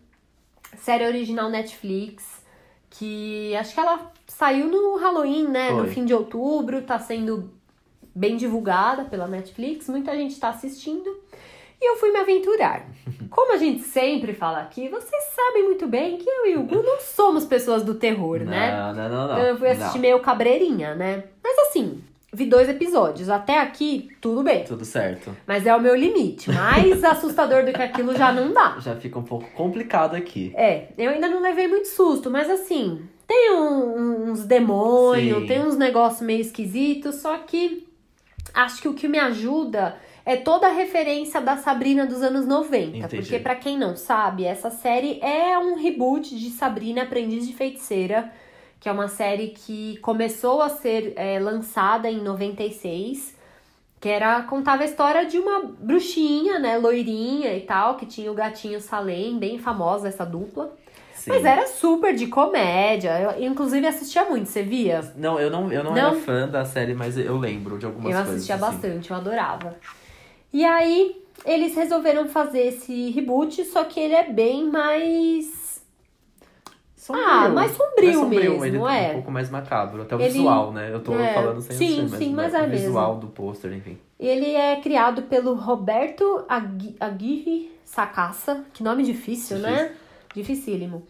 [0.76, 2.42] série original Netflix,
[2.90, 5.70] que acho que ela saiu no Halloween, né?
[5.70, 5.88] No Foi.
[5.88, 7.50] fim de outubro, tá sendo
[8.14, 11.08] bem divulgada pela Netflix, muita gente tá assistindo.
[11.80, 12.86] E eu fui me aventurar.
[13.28, 16.82] Como a gente sempre fala aqui, vocês sabem muito bem que eu e o Gu
[16.82, 18.70] não somos pessoas do terror, né?
[18.76, 19.34] Não, não, não, não.
[19.34, 20.00] Então eu fui assistir Não.
[20.02, 21.24] meio cabreirinha, né?
[21.42, 22.00] Mas assim,
[22.32, 23.28] vi dois episódios.
[23.28, 24.64] Até aqui, tudo bem.
[24.64, 25.36] Tudo certo.
[25.46, 26.50] Mas é o meu limite.
[26.50, 28.76] Mais assustador do que aquilo já não dá.
[28.80, 30.52] Já fica um pouco complicado aqui.
[30.54, 35.76] É, eu ainda não levei muito susto, mas assim, tem um- uns demônios, tem uns
[35.76, 37.83] negócios meio esquisitos, só que
[38.54, 42.96] acho que o que me ajuda é toda a referência da Sabrina dos anos 90.
[42.96, 43.16] Entendi.
[43.16, 48.32] Porque, pra quem não sabe, essa série é um reboot de Sabrina Aprendiz de Feiticeira,
[48.80, 53.34] que é uma série que começou a ser é, lançada em 96.
[54.00, 58.34] Que era, contava a história de uma bruxinha, né, loirinha e tal, que tinha o
[58.34, 60.76] gatinho Salem, bem famosa essa dupla.
[61.24, 61.30] Sim.
[61.30, 63.18] Mas era super de comédia.
[63.18, 65.00] Eu, inclusive, assistia muito, você via?
[65.16, 65.98] Não, eu não, eu não, Não?
[66.08, 68.34] era fã da série, mas eu lembro de algumas eu coisas.
[68.34, 68.64] assistia assim.
[68.64, 69.74] bastante, eu adorava.
[70.52, 71.16] E aí,
[71.46, 75.82] eles resolveram fazer esse reboot, só que ele é bem mais.
[76.94, 77.24] Sombrio.
[77.26, 79.10] Ah, mais sombrio Mais mesmo, ele é.
[79.10, 80.02] um pouco mais macabro.
[80.02, 80.90] Até o Ele- visual, né?
[80.92, 82.76] Eu tô é, falando sem sim, sim, mas é o mesmo.
[82.86, 83.98] visual do pôster, enfim.
[84.20, 88.64] Ele é criado pelo Roberto Agui- Aguirre Sacassa.
[88.74, 89.92] Que nome difícil, né?
[90.34, 91.06] Dificílimo.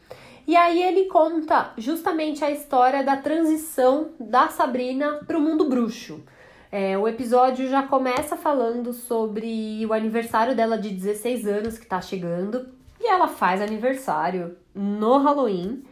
[0.46, 6.22] E aí ele conta justamente a história da transição da Sabrina pro mundo bruxo.
[6.70, 12.00] É, o episódio já começa falando sobre o aniversário dela de 16 anos que tá
[12.00, 12.66] chegando.
[13.00, 15.82] E ela faz aniversário no Halloween.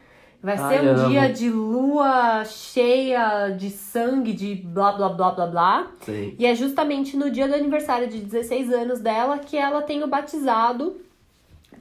[0.42, 1.08] Vai Ai, ser um amo.
[1.08, 5.86] dia de lua cheia de sangue, de blá blá blá blá blá.
[6.00, 6.34] Sei.
[6.36, 10.08] E é justamente no dia do aniversário de 16 anos dela que ela tem o
[10.08, 10.96] batizado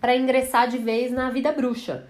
[0.01, 2.07] para ingressar de vez na vida bruxa.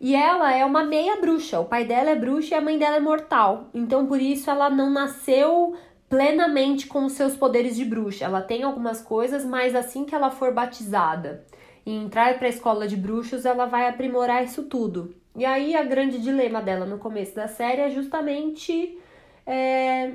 [0.00, 1.60] E ela é uma meia bruxa.
[1.60, 3.68] O pai dela é bruxo e a mãe dela é mortal.
[3.74, 5.76] Então por isso ela não nasceu
[6.08, 8.24] plenamente com os seus poderes de bruxa.
[8.24, 11.44] Ela tem algumas coisas, mas assim que ela for batizada
[11.84, 15.14] e entrar para a escola de bruxos, ela vai aprimorar isso tudo.
[15.36, 18.98] E aí a grande dilema dela no começo da série é justamente
[19.46, 20.12] é,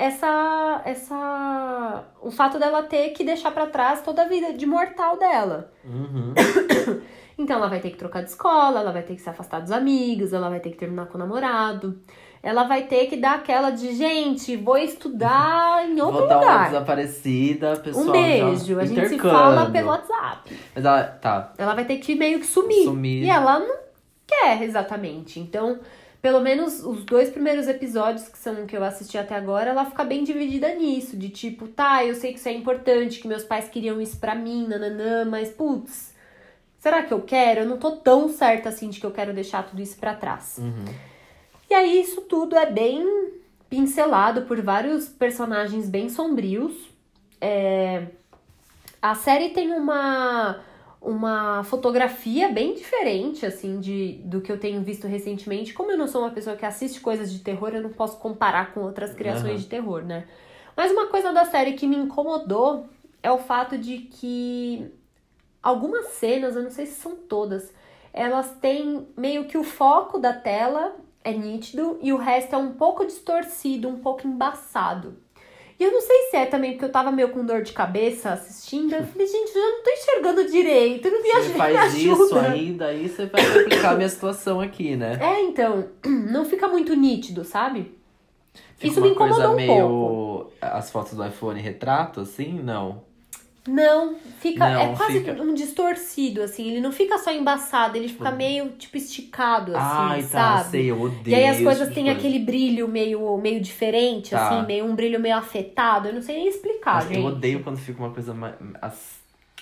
[0.00, 5.18] essa essa o fato dela ter que deixar pra trás toda a vida de mortal
[5.18, 5.70] dela.
[5.84, 6.34] Uhum.
[7.38, 9.72] Então ela vai ter que trocar de escola, ela vai ter que se afastar dos
[9.72, 11.98] amigos, ela vai ter que terminar com o namorado.
[12.42, 16.44] Ela vai ter que dar aquela de, gente, vou estudar em outro Vou dar uma
[16.44, 16.66] lugar.
[16.66, 18.08] desaparecida, pessoal.
[18.08, 20.54] Um beijo, a gente se fala pelo WhatsApp.
[20.74, 21.54] Mas ela, tá.
[21.56, 22.84] Ela vai ter que meio que sumir.
[22.84, 23.24] Sumir.
[23.24, 23.74] E ela não
[24.26, 25.40] quer exatamente.
[25.40, 25.78] Então,
[26.22, 29.86] pelo menos os dois primeiros episódios, que são o que eu assisti até agora, ela
[29.86, 31.16] fica bem dividida nisso.
[31.16, 34.34] De tipo, tá, eu sei que isso é importante, que meus pais queriam isso pra
[34.34, 36.14] mim, nananã, mas putz,
[36.78, 37.60] será que eu quero?
[37.60, 40.56] Eu não tô tão certa assim de que eu quero deixar tudo isso pra trás.
[40.58, 40.84] Uhum.
[41.70, 43.32] E aí, isso tudo é bem
[43.70, 46.90] pincelado por vários personagens bem sombrios.
[47.40, 48.06] É,
[49.00, 50.60] A série tem uma,
[51.00, 55.72] uma fotografia bem diferente, assim, de, do que eu tenho visto recentemente.
[55.72, 58.74] Como eu não sou uma pessoa que assiste coisas de terror, eu não posso comparar
[58.74, 59.60] com outras criações Aham.
[59.60, 60.26] de terror, né?
[60.76, 62.86] Mas uma coisa da série que me incomodou
[63.22, 64.90] é o fato de que
[65.62, 67.72] algumas cenas, eu não sei se são todas,
[68.12, 72.74] elas têm meio que o foco da tela é nítido e o resto é um
[72.74, 75.16] pouco distorcido, um pouco embaçado.
[75.80, 78.34] E eu não sei se é também porque eu tava meio com dor de cabeça
[78.34, 78.94] assistindo.
[78.94, 81.08] Eu falei, gente, eu já não tô enxergando direito.
[81.08, 84.94] Eu não me, Você faz isso ainda, aí você vai complicar a minha situação aqui,
[84.94, 85.18] né?
[85.18, 87.98] É, então, não fica muito nítido, sabe?
[88.76, 89.68] Fica Isso me incomodou coisa um meio...
[89.68, 90.52] pouco.
[90.60, 92.60] As fotos do iPhone retrato, assim?
[92.62, 93.02] Não.
[93.68, 94.68] Não, fica.
[94.68, 96.68] Não, é quase fica- um distorcido, assim.
[96.70, 100.70] Ele não fica só embaçado, ele fica meio, tipo, esticado, assim, Ai, tá, sabe?
[100.70, 104.46] sei, eu odeio E aí as coisas têm aquele brilho meio, meio diferente, Tá.
[104.48, 106.08] assim, meio um brilho meio afetado.
[106.08, 107.18] Eu não sei nem explicar, Mas gente.
[107.18, 108.54] Eu odeio quando fica uma coisa mais...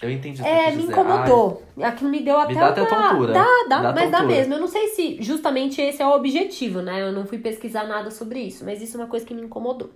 [0.01, 0.93] Eu entendi É, me dizer.
[0.93, 1.61] incomodou.
[1.83, 3.09] Aquilo me deu até dá até uma...
[3.11, 3.33] tontura.
[3.33, 4.37] Dá, dá, Dá mas dá tontura.
[4.39, 4.55] mesmo.
[4.55, 7.03] Eu não sei se justamente esse é o objetivo, né?
[7.03, 9.91] Eu não fui pesquisar nada sobre isso, mas isso é uma coisa que me incomodou.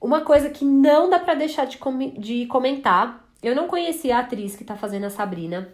[0.00, 3.24] Uma coisa que não dá pra deixar de, com- de comentar.
[3.42, 5.68] Eu não conhecia a atriz que tá fazendo a Sabrina.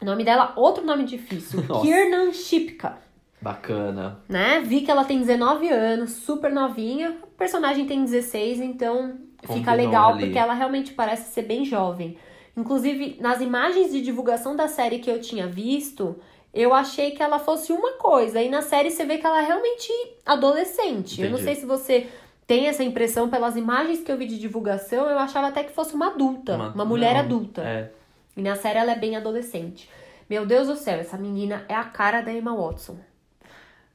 [0.00, 1.62] O nome dela, outro nome difícil.
[1.68, 1.82] Nossa.
[1.82, 2.98] Kiernan Shipka.
[3.40, 4.18] Bacana.
[4.28, 4.60] né?
[4.60, 7.16] Vi que ela tem 19 anos, super novinha.
[7.22, 10.24] O personagem tem 16, então fica Combinou legal ali.
[10.24, 12.16] porque ela realmente parece ser bem jovem.
[12.56, 16.16] Inclusive, nas imagens de divulgação da série que eu tinha visto,
[16.54, 18.40] eu achei que ela fosse uma coisa.
[18.42, 19.88] E na série você vê que ela é realmente
[20.24, 21.20] adolescente.
[21.20, 21.44] Eu não Entendi.
[21.52, 22.06] sei se você
[22.46, 25.94] tem essa impressão pelas imagens que eu vi de divulgação, eu achava até que fosse
[25.94, 27.62] uma adulta, uma, mulher não, adulta.
[27.62, 27.90] É.
[28.36, 29.88] E na série ela é bem adolescente.
[30.28, 32.96] Meu Deus do céu, essa menina é a cara da Emma Watson.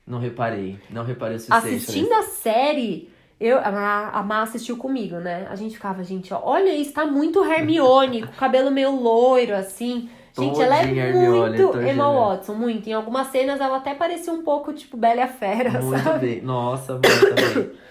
[0.05, 0.79] Não reparei.
[0.89, 1.75] Não reparei o suficiente.
[1.75, 3.09] Assistindo a série,
[3.39, 5.47] eu, a, a Má assistiu comigo, né?
[5.49, 9.55] A gente ficava, gente, ó, olha isso, tá muito Hermione, com o cabelo meio loiro,
[9.55, 10.09] assim.
[10.37, 11.93] Gente, ela é Hermione, muito todinha.
[11.93, 12.89] Emma Watson, muito.
[12.89, 16.27] Em algumas cenas ela até parecia um pouco, tipo, Bela Fera, Muito sabe?
[16.27, 16.41] bem.
[16.41, 17.71] Nossa, muito também.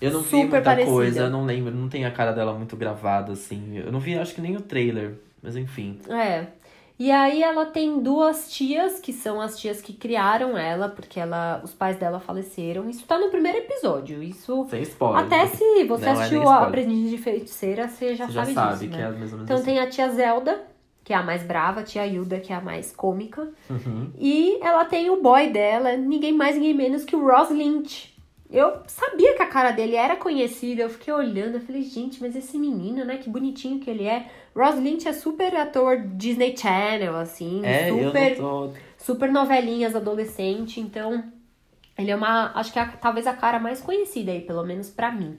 [0.00, 0.90] Eu não vi Super muita parecida.
[0.94, 3.78] coisa, eu não lembro, não tem a cara dela muito gravada, assim.
[3.78, 5.98] Eu não vi, acho que nem o trailer, mas enfim.
[6.08, 6.46] É.
[6.98, 11.60] E aí ela tem duas tias, que são as tias que criaram ela, porque ela,
[11.64, 12.90] os pais dela faleceram.
[12.90, 14.22] Isso tá no primeiro episódio.
[14.22, 14.66] Isso.
[14.68, 15.24] Sem spoiler.
[15.24, 16.58] Até se você Não é assistiu nem a.
[16.58, 19.02] Aprendiz de Feiticeira, você já Você já sabe, sabe disso, que né?
[19.02, 19.64] é mais ou menos Então assim.
[19.64, 20.60] tem a tia Zelda,
[21.02, 23.48] que é a mais brava, a tia Hilda, que é a mais cômica.
[23.70, 24.10] Uhum.
[24.18, 28.09] E ela tem o boy dela, ninguém mais, ninguém menos que o Ross Lynch.
[28.52, 32.34] Eu sabia que a cara dele era conhecida, eu fiquei olhando, eu falei, gente, mas
[32.34, 34.26] esse menino, né, que bonitinho que ele é.
[34.56, 38.72] Ross Lynch é super ator Disney Channel, assim, É, super, tô...
[38.98, 41.22] super novelinhas adolescente, então
[41.96, 45.12] ele é uma, acho que é talvez a cara mais conhecida aí, pelo menos pra
[45.12, 45.38] mim.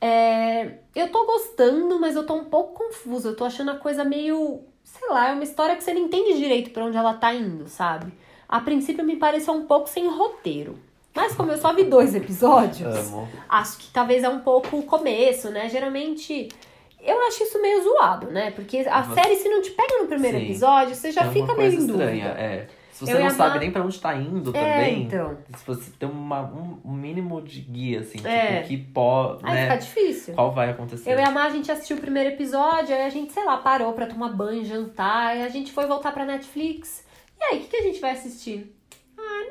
[0.00, 3.30] É, eu tô gostando, mas eu tô um pouco confusa.
[3.30, 4.60] Eu tô achando a coisa meio.
[4.84, 7.68] Sei lá, é uma história que você não entende direito pra onde ela tá indo,
[7.68, 8.12] sabe?
[8.48, 10.78] A princípio me pareceu um pouco sem roteiro.
[11.20, 13.28] Mas como eu só vi dois episódios, Amo.
[13.48, 15.68] acho que talvez é um pouco o começo, né?
[15.68, 16.48] Geralmente.
[17.00, 18.50] Eu acho isso meio zoado, né?
[18.50, 20.44] Porque a Você- série, se não te pega no primeiro Sim.
[20.44, 22.40] episódio, você já é fica meio em estranha, dúvida.
[22.40, 22.66] é.
[22.92, 25.38] Se você Eu não sabe nem pra onde tá indo É, também, então.
[25.56, 28.56] se você tem uma, um, um mínimo de guia, assim, É.
[28.56, 29.62] tipo, que pó, Aí né?
[29.62, 30.34] fica difícil.
[30.34, 31.12] Qual vai acontecer?
[31.12, 33.56] Eu e a Má, a gente assistiu o primeiro episódio, aí a gente, sei lá,
[33.58, 37.04] parou pra tomar banho, jantar, aí a gente foi voltar pra Netflix.
[37.40, 38.74] E aí, o que, que a gente vai assistir?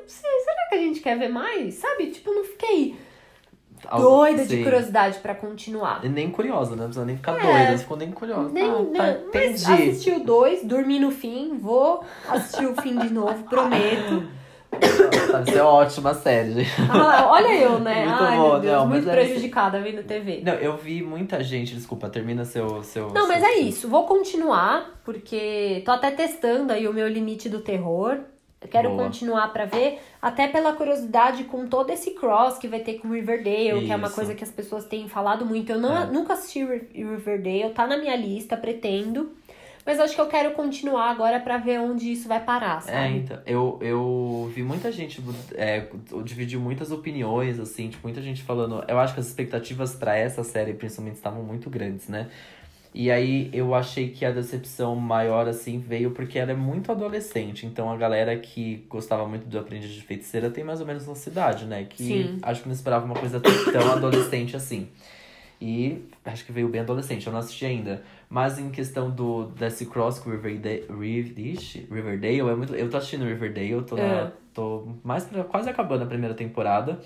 [0.01, 1.75] Não sei, será que a gente quer ver mais?
[1.75, 2.07] Sabe?
[2.07, 2.95] Tipo, não fiquei
[3.97, 4.63] doida de sim.
[4.63, 6.03] curiosidade pra continuar.
[6.03, 6.77] E nem curiosa, né?
[6.77, 7.41] Não precisa nem ficar É.
[7.41, 8.49] doida, não ficou nem curiosa.
[8.49, 9.71] Nem, ah, não, tá, mas entendi.
[9.89, 14.23] assisti o dois, dormi no fim, vou assistir o fim de novo, prometo.
[15.31, 16.69] Tá, Isso é ótima série, gente.
[16.91, 18.05] Ah, olha eu, né?
[18.05, 20.41] Muito Ai, bom, Deus, não, mas muito é prejudicada vendo TV.
[20.43, 22.83] Não, eu vi muita gente, desculpa, termina seu.
[22.83, 23.87] seu Não, mas seu- é isso.
[23.87, 28.19] Vou continuar, porque tô até testando aí o meu limite do terror.
[28.59, 29.03] Eu quero Boa.
[29.03, 33.85] continuar pra ver, até pela curiosidade com todo esse cross que vai ter com Riverdale,
[33.85, 34.15] que é uma Isso.
[34.15, 35.71] coisa que as pessoas têm falado muito.
[35.71, 36.05] Eu não, É.
[36.07, 39.31] nunca assisti Ri- Riverdale, tá na minha lista, pretendo.
[39.85, 43.17] Mas acho que eu quero continuar agora pra ver onde isso vai parar, É, sabe?
[43.19, 45.23] então, eu, eu vi muita gente,
[45.55, 45.87] é,
[46.25, 48.83] dividiu muitas opiniões, assim, tipo, muita gente falando.
[48.85, 52.27] Eu acho que as expectativas pra essa série, principalmente, estavam muito grandes, né?
[52.99, 57.63] E aí eu achei que a decepção maior, assim, veio porque ela é muito adolescente.
[57.63, 61.13] Então a galera que gostava muito do Aprendiz de Feiticeira tem mais ou menos uma
[61.13, 61.83] cidade, né?
[61.87, 62.39] Que Sim.
[62.41, 64.87] acho que não esperava uma coisa tão adolescente assim.
[65.61, 68.01] E acho que veio bem adolescente, eu não assisti ainda.
[68.27, 70.85] Mas em questão do desse cross com Riverdale,
[71.91, 72.73] Riverdale é muito.
[72.73, 74.31] Eu tô assistindo Riverdale, tô, na- É.
[74.55, 76.99] tô mais pra, quase acabando a primeira temporada.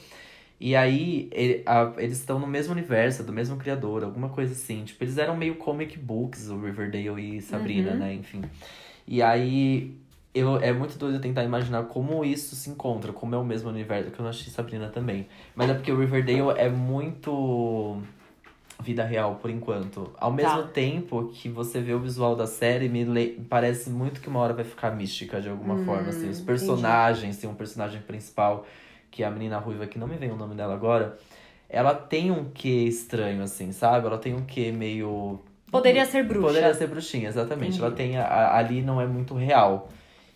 [0.64, 4.84] E aí, ele- a- eles estão no mesmo universo, do mesmo criador, alguma coisa assim.
[4.84, 7.98] Tipo, eles eram meio comic books, o Riverdale e Sabrina, Uhum.
[7.98, 8.14] né?
[8.14, 8.44] Enfim.
[9.08, 9.92] E aí,
[10.36, 14.12] eu, é muito doido tentar imaginar como isso se encontra, como é o mesmo universo,
[14.12, 15.26] que eu não achei Sabrina também.
[15.56, 18.00] Mas é porque o Riverdale é muito
[18.84, 20.12] vida real por enquanto.
[20.20, 20.68] Ao mesmo Tá.
[20.68, 24.54] tempo que você vê o visual da série, me le- parece muito que uma hora
[24.54, 26.10] vai ficar mística de alguma Hum, forma.
[26.10, 26.30] Assim.
[26.30, 26.46] Os entendi.
[26.46, 28.66] personagens, tem um personagem principal,
[29.12, 31.18] que é a menina ruiva, que não me vem o nome dela agora.
[31.70, 34.06] ela tem um quê estranho, assim, sabe?
[34.08, 35.40] Ela tem um quê meio.
[35.72, 36.48] Poderia ser bruxa.
[36.48, 37.78] Poderia ser bruxinha, exatamente.
[37.78, 37.84] Entendi.
[37.86, 38.18] Ela tem.
[38.18, 39.88] a- ali não é muito real.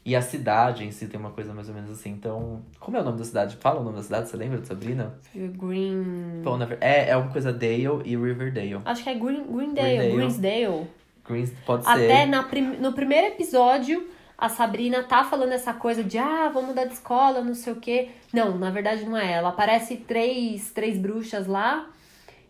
[0.05, 2.11] E a cidade em si tem uma coisa mais ou menos assim.
[2.11, 2.61] Então.
[2.79, 3.57] Como é o nome da cidade?
[3.57, 5.15] Fala o nome da cidade, você lembra de Sabrina?
[5.33, 6.41] Green.
[6.43, 8.79] Bom, na é, é uma coisa Dale e Riverdale.
[8.85, 10.11] Acho que é Green, Greendale, Greendale.
[10.15, 10.88] Greensdale.
[11.27, 11.89] Greens pode ser.
[11.91, 14.07] Até prim- no primeiro episódio,
[14.38, 17.78] a Sabrina tá falando essa coisa de ah, vamos mudar de escola, não sei o
[17.78, 18.10] quê.
[18.34, 19.50] Não, na verdade não é ela.
[19.50, 21.88] Aparece três, três bruxas lá.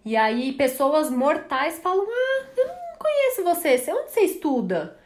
[0.03, 3.77] E aí pessoas mortais falam: Ah, eu não conheço você.
[3.77, 4.97] Você- Onde você estuda?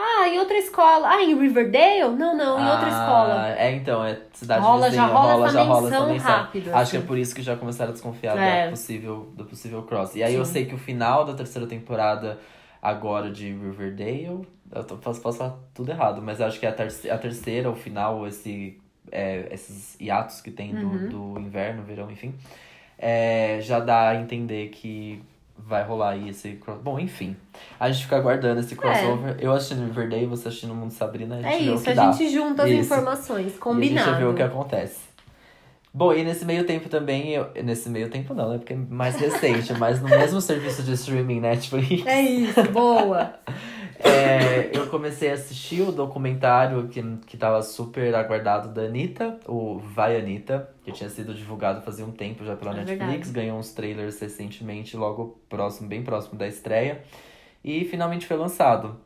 [0.00, 1.08] Ah, em outra escola.
[1.08, 2.14] Ah, em Riverdale?
[2.16, 3.48] Não, não, em outra Ah, escola.
[3.58, 6.28] É, então, é cidade Rola, vizinha, já rola essa já rola essa menção.
[6.30, 6.90] rápido, Acho assim.
[6.92, 8.64] que é por isso que já começaram a desconfiar É.
[8.66, 10.14] da possível, do possível cross.
[10.14, 10.52] E aí eu Sim.
[10.52, 12.38] sei que o final da terceira temporada
[12.82, 17.10] agora de Riverdale, eu tô, posso, falar tudo errado, mas acho que é a, terce-
[17.10, 18.78] a terceira, o final, esse,
[19.10, 21.08] é, esses hiatos que tem do, Uhum.
[21.34, 22.34] do inverno, verão, enfim,
[22.98, 25.22] é, já dá a entender que
[25.56, 26.80] vai rolar aí esse cross.
[26.80, 27.36] Bom, enfim.
[27.80, 29.36] A gente fica aguardando esse crossover.
[29.40, 32.12] Eu assistindo Riverdale, você assistindo Mundo Sabrina, a gente É isso, que a dá.
[32.12, 32.80] gente junta as Isso.
[32.80, 34.10] informações, E a combinado.
[34.10, 35.07] gente vê o que acontece.
[35.98, 38.58] Bom, e nesse meio tempo também, eu, nesse meio tempo não, né?
[38.58, 43.34] Porque é mais recente, mas no mesmo serviço de streaming Netflix, É isso, boa.
[43.98, 49.78] é, eu comecei a assistir o documentário que, que tava super aguardado da Anitta, o
[49.80, 53.32] Vai Anitta, que tinha sido divulgado fazia um tempo já pela É Netflix, verdade.
[53.32, 57.02] ganhou uns trailers recentemente, logo próximo, bem próximo da estreia,
[57.64, 58.96] e finalmente foi lançado.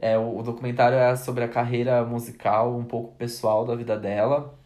[0.00, 4.56] É, o, o documentário é sobre a carreira musical, um pouco pessoal da vida dela.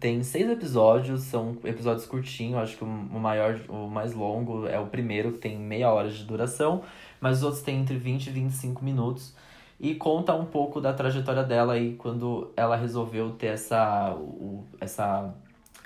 [0.00, 4.86] Tem seis episódios, são episódios curtinhos, acho que o, maior, o mais longo é o
[4.86, 6.82] primeiro, que tem meia hora de duração,
[7.20, 9.34] mas os outros têm entre 20 e 25 minutos.
[9.78, 15.34] E conta um pouco da trajetória dela aí quando ela resolveu ter essa, o, essa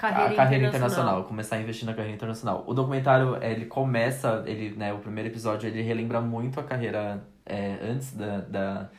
[0.01, 1.03] Carreira, a carreira internacional.
[1.05, 1.25] internacional.
[1.25, 2.65] começar a investir na carreira internacional.
[2.67, 7.79] O documentário, ele começa, ele, né, o primeiro episódio, ele relembra muito a carreira é,
[7.83, 8.91] antes da, da,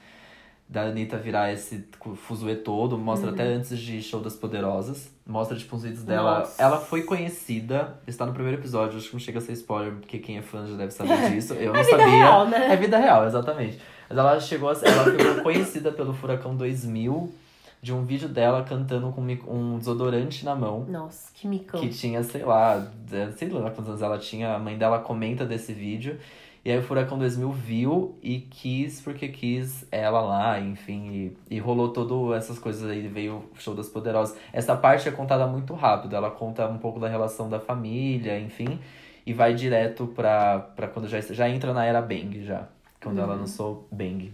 [0.71, 1.83] da Anitta virar esse
[2.15, 3.33] fuzuê todo, mostra Uhum.
[3.33, 6.39] até antes de Show das Poderosas, mostra tipo uns vídeos dela.
[6.39, 6.61] Nossa.
[6.63, 10.17] Ela foi conhecida, está no primeiro episódio, acho que não chega a ser spoiler, porque
[10.17, 11.53] quem é fã já deve saber disso.
[11.55, 12.15] Eu não É vida sabia.
[12.15, 12.71] real, né?
[12.73, 13.77] É vida real, exatamente.
[14.09, 17.33] Mas ela chegou a, ela ficou conhecida pelo Furacão 2000,
[17.81, 20.85] de um vídeo dela cantando com um desodorante na mão.
[20.87, 21.81] Nossa, que micão.
[21.81, 22.87] Que tinha, sei lá,
[23.35, 24.53] sei lá quantos anos ela tinha.
[24.55, 26.17] A mãe dela comenta desse vídeo.
[26.63, 31.33] E aí o Furacão 2000 viu e quis, porque quis ela lá, enfim.
[31.49, 34.37] E, e rolou todas essas coisas aí, veio o Show das Poderosas.
[34.53, 36.15] Essa parte é contada muito rápido.
[36.15, 38.79] Ela conta um pouco da relação da família, enfim.
[39.25, 42.67] E vai direto pra, pra quando já, já entra na era Bang, já.
[43.03, 44.31] Quando ela lançou Bang.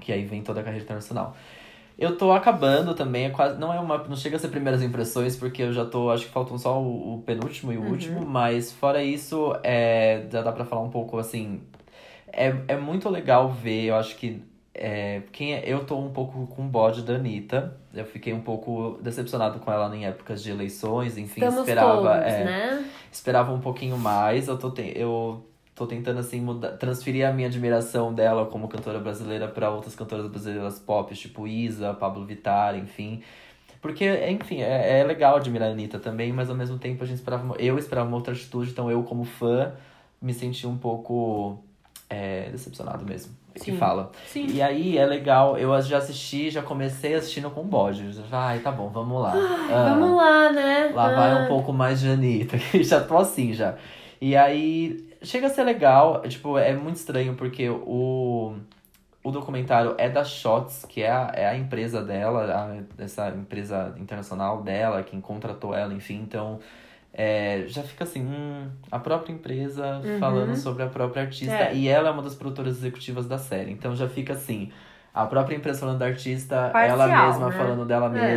[0.00, 1.36] Que aí vem toda a carreira internacional.
[2.00, 5.36] Eu tô acabando também, é quase, não é uma, não chega a ser primeiras impressões,
[5.36, 8.72] porque eu já tô, acho que faltam só o, o penúltimo e o último, mas
[8.72, 11.60] fora isso, é, já dá pra falar um pouco, assim,
[12.32, 16.46] é, é muito legal ver, eu acho que, é, quem é, eu tô um pouco
[16.46, 20.50] com o bode da Anitta, eu fiquei um pouco decepcionado com ela em épocas de
[20.50, 22.90] eleições, enfim, Estamos esperava, todos, é, né?
[23.12, 24.48] esperava um pouquinho mais.
[24.48, 25.44] Eu tô, eu
[25.80, 30.26] tô tentando, assim, mudar, transferir a minha admiração dela como cantora brasileira para outras cantoras
[30.30, 33.22] brasileiras pop, tipo Isa, Pablo Vittar, enfim.
[33.80, 37.16] Porque, enfim, é, é legal admirar a Anitta também, mas ao mesmo tempo a gente
[37.16, 37.54] esperava.
[37.58, 39.72] Eu esperava uma outra atitude, então eu, como fã,
[40.20, 41.58] me senti um pouco
[42.10, 43.34] é, decepcionado mesmo.
[43.54, 43.78] Que Sim.
[43.78, 44.12] fala.
[44.26, 44.48] Sim.
[44.50, 48.04] E aí é legal, eu já assisti, já comecei assistindo com bode.
[48.30, 49.32] Ai, tá bom, vamos lá.
[49.34, 49.96] Ah.
[49.98, 50.92] Vamos lá, né?
[50.94, 51.44] Lá vai Ah.
[51.44, 53.76] um pouco mais de Anitta, que já tô assim já.
[54.20, 58.54] E aí, chega a ser legal, tipo, é muito estranho porque o,
[59.22, 62.44] o documentário é da Shots, que é a, é a empresa dela,
[62.98, 66.58] a- essa empresa internacional dela, quem contratou ela, enfim, então
[67.12, 70.18] é, já fica assim, hum, a própria empresa Uhum.
[70.20, 71.74] falando sobre a própria artista, É.
[71.74, 74.70] e ela é uma das produtoras executivas da série, então já fica assim,
[75.12, 77.56] a própria empresa falando da artista, Parcial, ela mesma né?
[77.56, 78.36] falando dela É.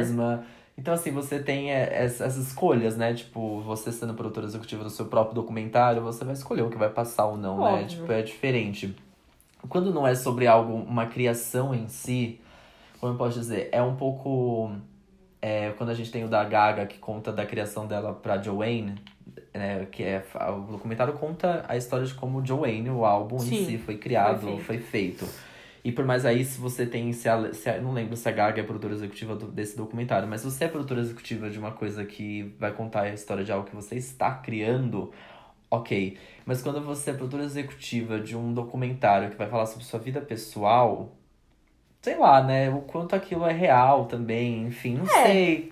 [0.77, 3.13] Então, assim, você tem é, ess- essas escolhas, né?
[3.13, 6.89] Tipo, você sendo produtora executiva do seu próprio documentário, você vai escolher o que vai
[6.89, 7.63] passar ou não, né?
[7.83, 7.87] Óbvio.
[7.87, 8.95] Tipo, é diferente.
[9.69, 12.41] Quando não é sobre algo, uma criação em si,
[12.99, 14.71] como eu posso dizer, é um pouco.
[15.41, 18.95] É, quando a gente tem o da Gaga, que conta da criação dela pra Joanne,
[19.53, 23.65] né, que é, o documentário conta a história de como Joanne, o álbum Sim, em
[23.65, 25.27] si, foi criado, foi foi feito.
[25.83, 27.11] E por mais aí, se você tem.
[27.11, 30.27] Se a, se a- não lembro se a Gaga é produtora executiva do- desse documentário,
[30.27, 33.51] mas se você é produtora executiva de uma coisa que vai contar a história de
[33.51, 35.11] algo que você está criando,
[35.69, 36.17] ok.
[36.45, 40.21] Mas quando você é produtora executiva de um documentário que vai falar sobre sua vida
[40.21, 41.11] pessoal,
[42.01, 42.69] sei lá, né?
[42.69, 45.23] O quanto aquilo é real também, enfim, não É.
[45.25, 45.69] sei.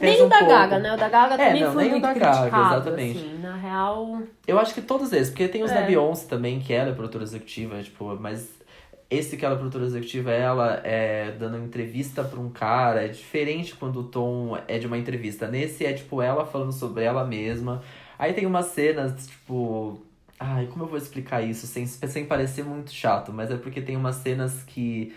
[0.00, 0.52] Nem o um da pouco.
[0.54, 0.94] Gaga, né?
[0.94, 3.18] O da Gaga É, também não, foi nem o muito da Gaga, criticado, exatamente.
[3.18, 3.38] assim.
[3.38, 5.86] Na real, Eu acho que todos esses, porque tem os da É.
[5.86, 8.56] Beyoncé também, que ela é produtora executiva, tipo, mas
[9.10, 13.74] esse que ela é produtora executiva, ela é dando entrevista pra um cara, é diferente
[13.74, 15.48] quando o tom é de uma entrevista.
[15.48, 17.82] Nesse é, tipo, ela falando sobre ela mesma.
[18.18, 20.02] Aí tem umas cenas, tipo.
[20.40, 23.96] Ai, como eu vou explicar isso sem, sem parecer muito chato, mas é porque tem
[23.96, 25.14] umas cenas que.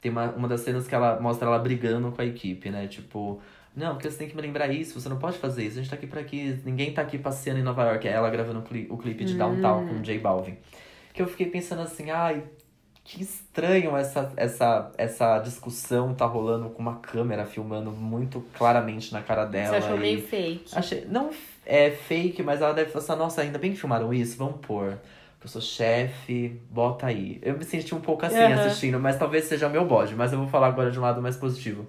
[0.00, 2.86] Tem uma, uma das cenas que ela mostra ela brigando com a equipe, né?
[2.86, 3.40] Tipo,
[3.74, 5.90] não, porque você tem que me lembrar isso, você não pode fazer isso, a gente
[5.90, 8.06] tá aqui pra aqui, ninguém tá aqui passeando em Nova York.
[8.06, 10.56] É ela gravando o cli- o clipe de Downtown com o J Balvin.
[11.12, 12.44] Que eu fiquei pensando assim, ai,
[13.08, 19.22] que estranho essa, essa, essa discussão tá rolando com uma câmera filmando muito claramente na
[19.22, 19.80] cara dela.
[19.80, 20.76] você achou e- meio fake.
[20.76, 21.30] Achei, não
[21.64, 24.98] é fake, mas ela deve pensar, nossa, ainda bem que filmaram isso, vamos pôr.
[25.42, 27.38] Eu sou chefe, bota aí.
[27.42, 28.54] Eu me senti um pouco assim Aham.
[28.66, 30.14] assistindo, mas talvez seja meu bode.
[30.14, 31.86] Mas eu vou falar agora de um lado mais positivo.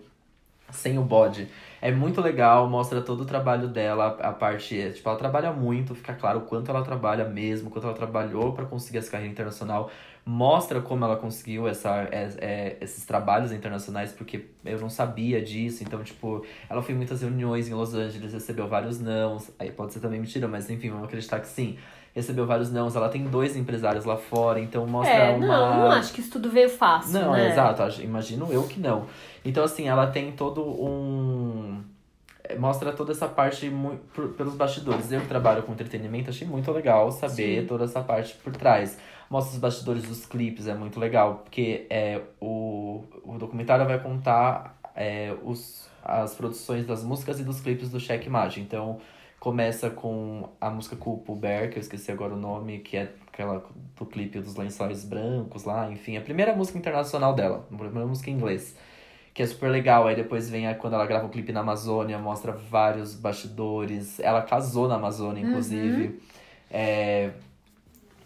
[0.71, 1.47] Sem o bode.
[1.81, 4.91] É muito legal, mostra todo o trabalho dela, a parte.
[4.93, 8.53] Tipo, ela trabalha muito, fica claro o quanto ela trabalha mesmo, o quanto ela trabalhou
[8.53, 9.89] pra conseguir essa carreira internacional.
[10.25, 15.83] Mostra como ela conseguiu essa, é- é- esses trabalhos internacionais, porque eu não sabia disso.
[15.83, 19.49] Então, tipo, ela foi em muitas reuniões em Los Angeles, recebeu vários nãos.
[19.57, 21.77] Aí pode ser também mentira, mas enfim, vamos acreditar que sim.
[22.13, 22.95] Recebeu vários nãos.
[22.95, 25.47] Ela tem dois empresários lá fora, então mostra É, uma.
[25.47, 27.49] não, não acho que isso tudo veio fácil, Não, né?
[27.51, 29.05] exato, acho- imagino eu que não.
[29.45, 31.81] Então, assim, ela tem todo um.
[32.43, 33.71] é, Mostra toda essa parte
[34.37, 35.11] pelos bastidores.
[35.11, 37.67] Eu que trabalho com entretenimento, achei muito legal saber Sim.
[37.67, 38.97] toda essa parte por trás.
[39.29, 44.79] Mostra os bastidores dos clipes, é muito legal, porque é, o, o documentário vai contar
[44.95, 48.59] é, os, as produções das músicas e dos clipes do Checkmate.
[48.59, 48.99] Então,
[49.39, 51.39] começa com a música com o
[51.71, 53.63] que eu esqueci agora o nome, que é aquela
[53.95, 58.29] do clipe dos lençóis brancos lá, enfim, a primeira música internacional dela, a primeira música
[58.29, 58.75] em inglês,
[59.33, 60.07] que é super legal.
[60.07, 64.19] Aí depois vem a, quando ela grava o clipe na Amazônia, mostra vários bastidores.
[64.19, 66.19] Ela casou na Amazônia, inclusive.
[66.69, 67.31] É,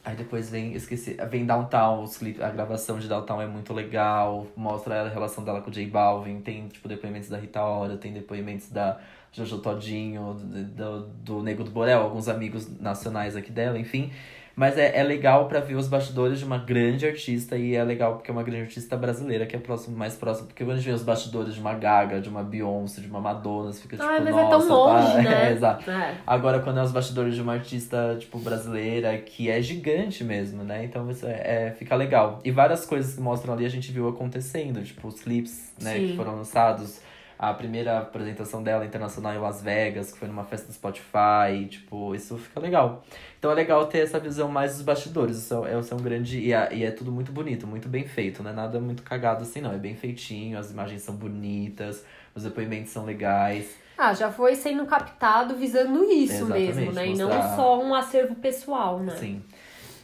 [0.05, 4.47] Aí depois vem, esqueci, vem Downtown, os clipes, a gravação de Downtown é muito legal,
[4.53, 8.11] mostra a relação dela com o J Balvin, tem tipo depoimentos da Rita Ora, tem
[8.11, 8.99] depoimentos da
[9.31, 14.11] Jojo Todinho, do, do, do Nego do Borel, alguns amigos nacionais aqui dela, enfim.
[14.55, 18.15] Mas é, é legal pra ver os bastidores de uma grande artista e é legal
[18.15, 20.47] porque é uma grande artista brasileira, que é próximo, mais próximo.
[20.47, 23.19] Porque quando a gente vê os bastidores de uma Gaga, de uma Beyoncé, de uma
[23.19, 25.21] Madonna, você fica tipo, Ai, mas nossa, é tão longe, tá...
[25.21, 25.33] né?
[25.43, 25.89] É, exato.
[25.89, 26.17] É.
[26.25, 30.85] Agora, quando é os bastidores de uma artista, tipo, brasileira, que é gigante mesmo, né?
[30.85, 31.31] Então, isso é,
[31.67, 32.39] é- fica legal.
[32.45, 34.83] E várias coisas que mostram ali a gente viu acontecendo.
[34.83, 36.07] Tipo, os clipes, né, Sim.
[36.07, 37.01] que foram lançados.
[37.49, 41.67] A primeira apresentação dela internacional em Las Vegas, que foi numa festa do Spotify.
[41.69, 43.03] Tipo, isso fica legal.
[43.37, 45.35] Então, é legal ter essa visão mais dos bastidores.
[45.35, 46.39] Isso é, isso é um grande...
[46.39, 48.53] E é, e é tudo muito bonito, muito bem feito, né?
[48.53, 49.73] Nada muito cagado assim, não.
[49.73, 53.75] É bem feitinho, as imagens são bonitas, os depoimentos são legais.
[53.97, 57.07] Ah, já foi sendo captado visando isso Exatamente, mesmo, né?
[57.07, 59.15] E não mostrar- só um acervo pessoal, né?
[59.17, 59.43] Sim.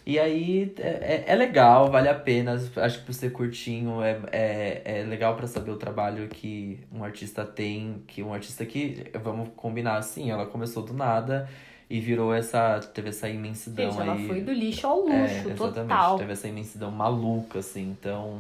[0.09, 2.59] E aí é, é, é legal, vale a pena.
[2.77, 7.03] Acho que por ser curtinho é, é, é legal pra saber o trabalho que um
[7.03, 8.01] artista tem.
[8.07, 11.47] Que um artista que, vamos combinar assim, ela começou do nada
[11.87, 12.79] e virou essa.
[12.79, 14.07] Teve essa imensidão Gente, aí.
[14.07, 15.57] ela foi do lixo ao É, luxo, exatamente.
[15.57, 16.17] total.
[16.17, 17.95] Teve essa imensidão maluca, assim.
[17.99, 18.39] Então,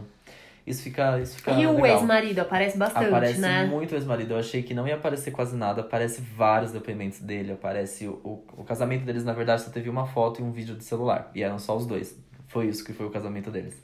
[0.69, 1.97] isso fica, isso fica E o legal.
[1.97, 3.65] ex-marido aparece bastante, Aparece né?
[3.65, 4.33] muito o ex-marido.
[4.33, 5.81] Eu achei que não ia aparecer quase nada.
[5.81, 7.51] Aparece vários depoimentos dele.
[7.53, 10.75] Aparece o, o, o casamento deles, na verdade, só teve uma foto e um vídeo
[10.75, 11.31] de celular.
[11.33, 12.17] E eram só os dois.
[12.47, 13.81] Foi isso que foi o casamento deles.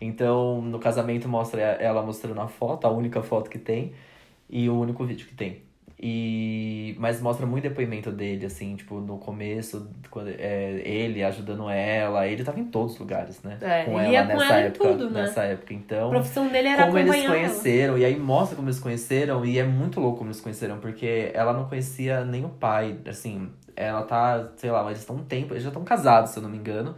[0.00, 3.92] Então, no casamento mostra ela mostrando a foto, a única foto que tem,
[4.50, 5.62] e o único vídeo que tem.
[6.04, 12.26] E mas mostra muito depoimento dele, assim, tipo, no começo, quando, é, ele ajudando ela,
[12.26, 13.56] ele tava em todos os lugares, né?
[13.60, 14.88] É, com ela ia com nessa ela em época.
[14.88, 15.20] tudo, né?
[15.22, 15.72] Nessa época.
[15.72, 17.48] Então A profissão dele era como eles acompanhar ela.
[17.48, 21.30] conheceram, e aí mostra como eles conheceram, e é muito louco como eles conheceram, porque
[21.32, 25.52] ela não conhecia nem o pai, assim, ela tá, sei lá, eles estão um tempo,
[25.54, 26.96] eles já estão casados, se eu não me engano.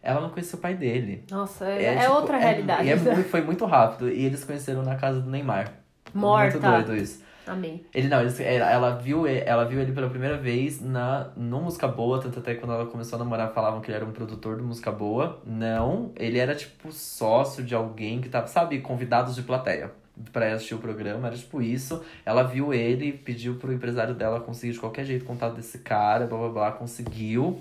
[0.00, 1.24] Ela não conhecia o pai dele.
[1.30, 2.86] Nossa, é, é tipo, outra é- realidade.
[2.86, 4.08] E é foi muito rápido.
[4.10, 5.72] E eles se conheceram na casa do Neymar.
[6.12, 6.58] Morta.
[6.58, 7.24] Muito doido isso.
[7.46, 7.84] Amei.
[7.92, 11.60] Ele não, eles, ela, ela viu, ele- ela viu ele pela primeira vez na, no
[11.60, 14.56] Música Boa, tanto até quando ela começou a namorar falavam que ele era um produtor
[14.56, 15.40] do Música Boa.
[15.44, 19.92] Não, ele era tipo sócio de alguém que tava, sabe, convidados de plateia
[20.32, 22.02] pra assistir o programa, era tipo isso.
[22.24, 26.38] Ela viu ele, pediu pro empresário dela conseguir de qualquer jeito contato desse cara, blá
[26.38, 27.60] blá blá, conseguiu.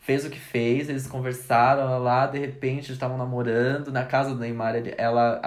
[0.00, 3.92] Fez o que fez, eles conversaram lá, de repente estavam namorando.
[3.92, 5.40] Na casa do Neymar, ele, ela,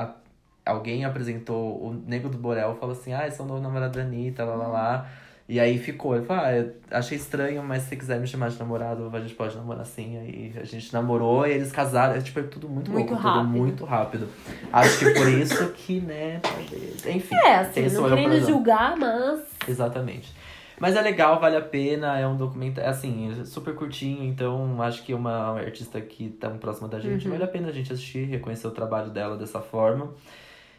[0.65, 4.03] alguém apresentou o Nego do Borel, falou assim: Ah, esse é o novo namorado da
[4.03, 5.09] Anitta, lá lá lá.
[5.47, 6.15] E aí ficou.
[6.15, 9.35] Eu falei, ah, achei estranho, mas se você quiser me chamar de namorado, a gente
[9.35, 10.17] pode namorar assim.
[10.17, 12.15] Aí a gente namorou e eles casaram.
[12.15, 13.41] É, tipo, é tudo muito, Muito louco, rápido.
[13.43, 14.29] tudo muito rápido.
[14.73, 17.05] Acho que por isso que, né, talvez.
[17.05, 17.35] Enfim.
[17.35, 19.41] É, assim, não o querendo julgar, mas.
[19.67, 20.33] Exatamente.
[20.79, 24.81] Mas é legal, vale a pena, é um documento, é assim, é super curtinho, então
[24.81, 27.31] acho que é uma artista que tá próxima da gente, Uhum.
[27.31, 30.09] vale a pena a gente assistir, reconhecer o trabalho dela dessa forma.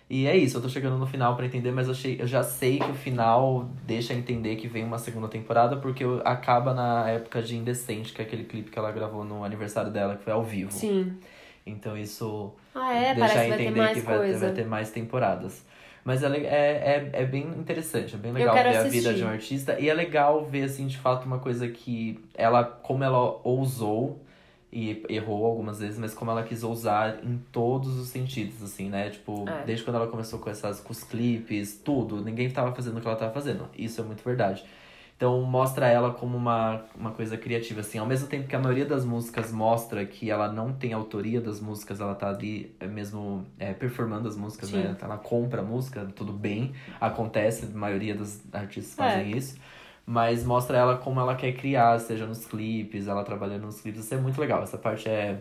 [0.09, 2.43] E é isso, eu tô chegando no final pra entender, mas eu, achei, eu já
[2.43, 7.43] sei que o final deixa entender que vem uma segunda temporada, porque acaba na época
[7.43, 10.45] de Indecente, que é aquele clipe que ela gravou no aniversário dela, que foi ao
[10.45, 10.71] vivo.
[10.71, 11.17] Sim.
[11.67, 15.65] Então isso Ah, é, deixa entender que vai ter, vai ter mais temporadas.
[16.05, 19.15] Mas é, é, é, é bem interessante, é bem legal ver a vida assistir.
[19.15, 19.81] de um artista.
[19.81, 24.25] E é legal ver, assim, de fato, uma coisa que ela, como ela ousou
[24.77, 29.09] e errou algumas vezes, mas como ela quis ousar em todos os sentidos, assim, né?
[29.09, 29.65] Tipo, É.
[29.65, 33.07] desde quando ela começou com essas com os clipes, tudo, ninguém tava fazendo o que
[33.07, 33.67] ela tava fazendo.
[33.75, 34.63] Isso é muito verdade.
[35.17, 37.97] Então mostra ela como uma, uma coisa criativa, assim.
[37.97, 41.59] Ao mesmo tempo que a maioria das músicas mostra que ela não tem autoria das
[41.59, 44.77] músicas, ela tá ali é, mesmo é, performando as músicas, Sim.
[44.77, 44.97] né?
[45.01, 46.75] Ela compra a música, tudo bem.
[47.01, 49.57] Acontece, a maioria dos artistas fazem isso.
[50.09, 54.05] Mas mostra ela como ela quer criar, seja nos clipes, ela trabalhando nos clipes.
[54.05, 54.63] Isso é muito legal.
[54.63, 55.39] Essa parte é,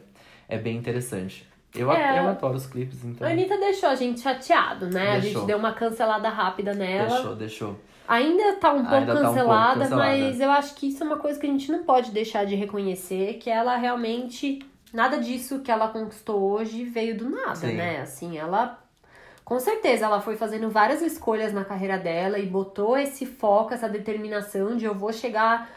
[0.50, 1.48] é bem interessante.
[1.74, 2.20] Eu, a- É.
[2.20, 3.28] eu adoro os clipes, então.
[3.28, 5.10] A Anitta deixou a gente chateado, né?
[5.18, 5.42] A Deixou.
[5.42, 7.10] gente deu uma cancelada rápida nela.
[7.10, 7.80] Deixou, deixou.
[8.08, 10.10] Ainda tá um pouco, Ainda tá um pouco cancelada, cancelada.
[10.12, 12.56] mas eu acho que isso é uma coisa que a gente não pode deixar de
[12.56, 14.60] reconhecer, que ela realmente.
[14.94, 17.74] Nada disso que ela conquistou hoje veio do nada, Sim.
[17.74, 18.00] né?
[18.02, 18.80] Assim, ela.
[19.46, 23.88] Com certeza, ela foi fazendo várias escolhas na carreira dela e botou esse foco, essa
[23.88, 25.70] determinação de eu vou chegar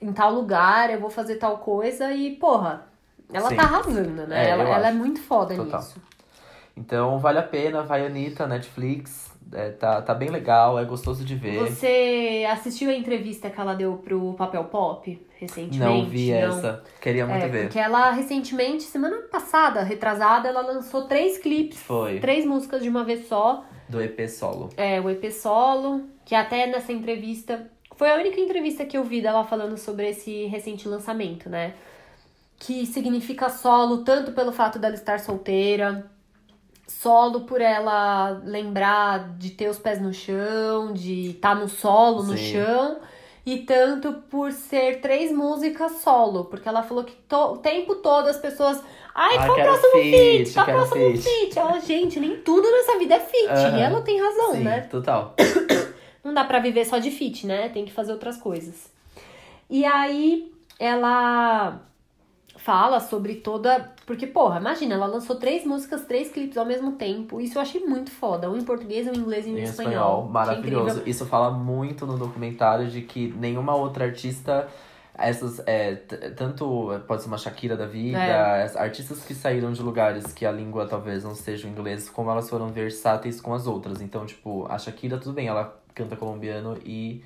[0.00, 2.86] em tal lugar, eu vou fazer tal coisa e, porra,
[3.30, 3.56] ela Sim.
[3.56, 4.46] tá arrasando, né?
[4.46, 5.80] É, ela, ela é muito foda Total.
[5.80, 6.00] nisso.
[6.74, 9.29] Então vale a pena, vai Anitta, Netflix.
[9.52, 11.58] É, tá, tá bem legal, é gostoso de ver.
[11.58, 15.78] Você assistiu a entrevista que ela deu pro Papel Pop recentemente?
[15.78, 16.38] Não vi Não?
[16.38, 16.84] essa.
[17.00, 17.62] Queria muito É, ver.
[17.64, 22.20] porque ela recentemente, semana passada, retrasada, ela lançou três clipes, Foi.
[22.20, 23.64] três músicas de uma vez só.
[23.88, 24.68] Do EP solo.
[24.76, 27.66] É, o EP solo, que até nessa entrevista.
[27.96, 31.74] Foi a única entrevista que eu vi dela falando sobre esse recente lançamento, né?
[32.58, 36.09] Que significa solo tanto pelo fato dela estar solteira,
[36.90, 42.36] solo por ela lembrar de ter os pés no chão, de estar no solo, no
[42.36, 42.52] Sim.
[42.52, 42.98] chão,
[43.46, 48.28] e tanto por ser três músicas solo, porque ela falou que to- o tempo todo
[48.28, 48.82] as pessoas.
[49.14, 50.10] Ai, Ah, qual o próximo feat,
[50.44, 50.52] feat?
[50.54, 51.58] Qual o próximo feat." feat?
[51.58, 53.48] Ela, gente, nem tudo nessa vida é feat.
[53.50, 53.78] Aham.
[53.78, 54.80] E ela tem razão, Sim, né?
[54.82, 55.34] total.
[56.22, 57.68] Não dá pra viver só de fit, né?
[57.70, 58.90] Tem que fazer outras coisas.
[59.70, 61.80] E aí ela
[62.64, 63.92] fala sobre toda.
[64.06, 67.40] Porque, porra, imagina, ela lançou três músicas, três clipes ao mesmo tempo.
[67.40, 68.50] Isso eu achei muito foda.
[68.50, 69.90] Um em português, um em inglês e um em Em espanhol.
[69.92, 71.02] espanhol, maravilhoso.
[71.06, 74.68] Isso fala muito no documentário de que nenhuma outra artista.
[75.22, 75.96] Essas, é,
[76.34, 78.62] tanto pode ser uma Shakira da vida, É.
[78.62, 82.30] as artistas que saíram de lugares que a língua talvez não seja o inglês, como
[82.30, 84.00] elas foram versáteis com as outras.
[84.00, 87.22] Então, tipo, a Shakira, tudo bem, ela canta colombiano e,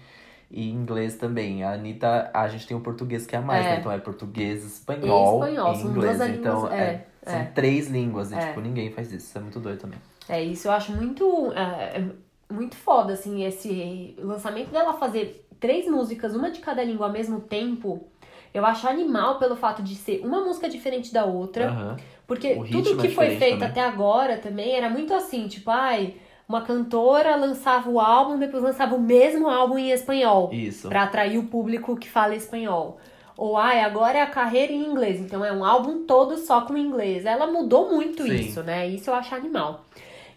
[0.50, 1.62] e inglês também.
[1.64, 3.70] A Anitta, a gente tem o português que é a mais, É.
[3.70, 3.76] né?
[3.80, 6.20] Então é português, espanhol E espanhol, e são inglês.
[6.20, 7.44] então, línguas, é, é, são é.
[7.54, 8.46] três línguas e, É.
[8.48, 9.26] tipo, ninguém faz isso.
[9.26, 9.98] Isso é muito doido também.
[10.28, 12.02] É, isso eu acho muito, é,
[12.50, 17.40] muito foda, assim, esse lançamento dela fazer três músicas, uma de cada língua ao mesmo
[17.40, 18.06] tempo.
[18.52, 21.68] Eu acho animal pelo fato de ser uma música diferente da outra.
[21.68, 21.96] Aham.
[22.26, 23.68] Porque tudo que é foi feito também.
[23.68, 26.14] até agora também era muito assim, tipo, ai,
[26.48, 30.50] uma cantora lançava o álbum, depois lançava o mesmo álbum em espanhol.
[30.52, 30.88] Isso.
[30.88, 32.98] Pra atrair o público que fala espanhol.
[33.36, 36.76] Ou, ai, agora é a carreira em inglês, então é um álbum todo só com
[36.76, 37.24] inglês.
[37.24, 38.34] Ela mudou muito Sim.
[38.34, 38.86] isso, né?
[38.86, 39.84] Isso eu acho animal.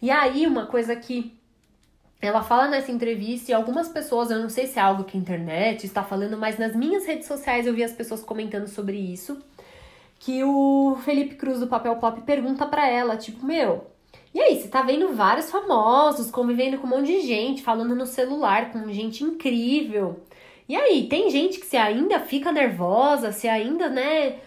[0.02, 1.38] E aí, uma coisa que
[2.20, 5.20] ela fala nessa entrevista, e algumas pessoas, eu não sei se é algo que a
[5.20, 9.38] internet está falando, mas nas minhas redes sociais eu vi as pessoas comentando sobre isso.
[10.20, 13.86] Que o Felipe Cruz do Papel Pop pergunta pra ela, tipo, meu,
[14.34, 18.06] e aí, você tá vendo vários famosos convivendo com um monte de gente, falando no
[18.06, 20.22] celular com gente incrível.
[20.70, 24.40] E aí, tem gente que se ainda fica nervosa, se ainda, né?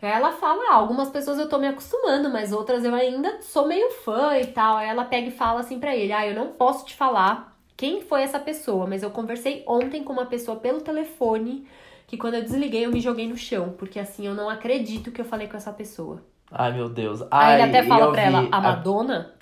[0.00, 3.90] Ela fala, ah, algumas pessoas eu tô me acostumando, mas outras eu ainda sou meio
[3.90, 4.76] fã e tal.
[4.76, 8.00] Aí ela pega e fala assim pra ele: Ah, eu não posso te falar quem
[8.02, 11.66] foi essa pessoa, mas eu conversei ontem com uma pessoa pelo telefone
[12.06, 15.20] que quando eu desliguei eu me joguei no chão, porque assim eu não acredito que
[15.20, 16.22] eu falei com essa pessoa.
[16.50, 17.22] Ai, meu Deus.
[17.22, 19.38] Aí Ai, ele até fala pra vi ela: A Madonna?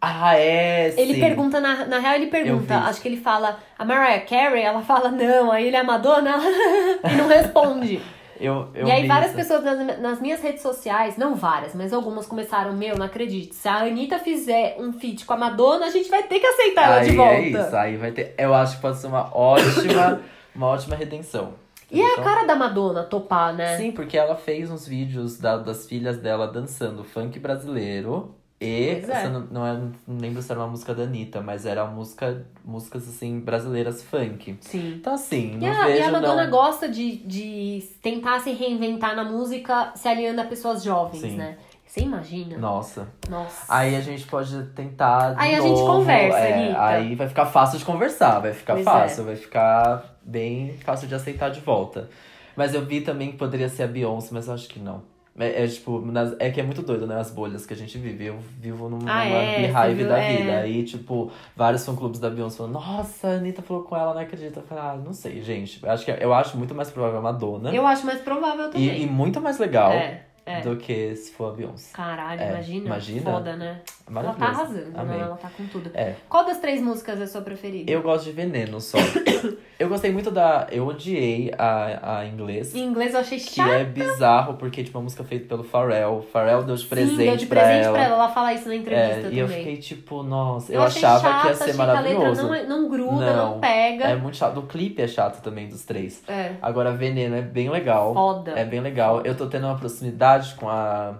[0.00, 1.20] Ah, é, Ele sim.
[1.20, 5.10] pergunta, na, na real, ele pergunta, acho que ele fala, a Mariah Carey, ela fala,
[5.10, 6.36] não, aí ele é a Madonna
[7.02, 8.00] e não responde.
[8.40, 9.36] Eu, eu e aí várias isso.
[9.36, 13.52] pessoas nas, nas minhas redes sociais, não várias, mas algumas começaram, meu, não acredito.
[13.54, 16.84] Se a Anitta fizer um feat com a Madonna, a gente vai ter que aceitar
[16.84, 17.32] ela aí de volta.
[17.34, 18.34] é isso, aí vai ter.
[18.38, 20.20] Eu acho que pode ser uma ótima,
[20.54, 21.54] uma ótima redenção.
[21.90, 23.76] E é a Então, cara da Madonna topar, né?
[23.78, 28.34] Sim, porque ela fez uns vídeos da- das filhas dela dançando funk brasileiro.
[28.60, 29.28] E Pois é.
[29.28, 29.72] não, não, é,
[30.06, 34.56] não lembro se era uma música da Anitta, mas era música, músicas assim, brasileiras funk.
[34.60, 34.94] Sim.
[34.96, 36.50] Então assim, E não a, vejo e a Madonna não.
[36.50, 41.36] gosta de, de tentar se reinventar na música, se aliando a pessoas jovens, Sim.
[41.36, 41.56] né?
[41.88, 42.58] Você imagina?
[42.58, 43.08] Nossa.
[43.30, 43.64] Nossa.
[43.66, 45.34] Aí a gente pode tentar.
[45.38, 46.84] Aí a gente novo, conversa, é, Anitta.
[46.84, 51.14] Aí vai ficar fácil de conversar, vai ficar Pois fácil, vai ficar bem fácil de
[51.14, 52.10] aceitar de volta.
[52.54, 55.02] Mas eu vi também que poderia ser a Beyoncé, mas eu acho que não.
[55.40, 57.18] É, é, tipo, nas- é que é muito doido, né?
[57.18, 58.26] As bolhas que a gente vive.
[58.26, 60.08] Eu vivo numa, Ah, numa é, beehive viu?
[60.08, 60.36] da É.
[60.36, 60.58] vida.
[60.58, 64.56] Aí, tipo, vários fã-clubes da Beyoncé falando, nossa, a Anitta falou com ela, não acredito.
[64.58, 65.80] Eu falei, ah, não sei, gente.
[65.82, 67.72] Eu acho, que, eu acho muito mais provável a Madonna.
[67.72, 68.88] Eu acho mais provável também.
[68.88, 70.60] E, e muito mais legal É, é.
[70.60, 71.90] do que se for a Beyoncé.
[71.94, 72.86] Caralho, É, imagina.
[72.86, 73.30] imagina.
[73.32, 73.80] Foda, né?
[74.10, 75.18] Ela tá arrasando, Amei.
[75.18, 75.22] né?
[75.24, 75.90] Ela tá com tudo.
[75.92, 76.14] É.
[76.28, 77.90] Qual das três músicas é a sua preferida?
[77.90, 78.96] Eu gosto de Veneno só.
[79.78, 80.66] eu gostei muito da.
[80.70, 82.74] Eu odiei a, a inglês.
[82.74, 83.70] Em inglês eu achei Que chato.
[83.70, 86.26] é bizarro, porque tipo, uma música feita pelo Pharrell.
[86.32, 87.92] Pharrell deu de presente, Sim, deu de pra, presente ela.
[87.92, 88.14] pra ela.
[88.14, 89.38] Ela fala isso na É, entrevista e também.
[89.40, 92.18] eu fiquei tipo, nossa, eu, achei achava chato, que ia ser maravilhoso.
[92.18, 94.04] Que a letra não, é- não gruda, não, Não, pega.
[94.04, 94.58] É muito chato.
[94.58, 96.22] O clipe é chato também dos três.
[96.26, 96.52] É.
[96.62, 98.14] Agora, Veneno é bem legal.
[98.14, 98.52] Foda.
[98.52, 99.20] É bem legal.
[99.22, 101.14] Eu tô tendo uma proximidade com a.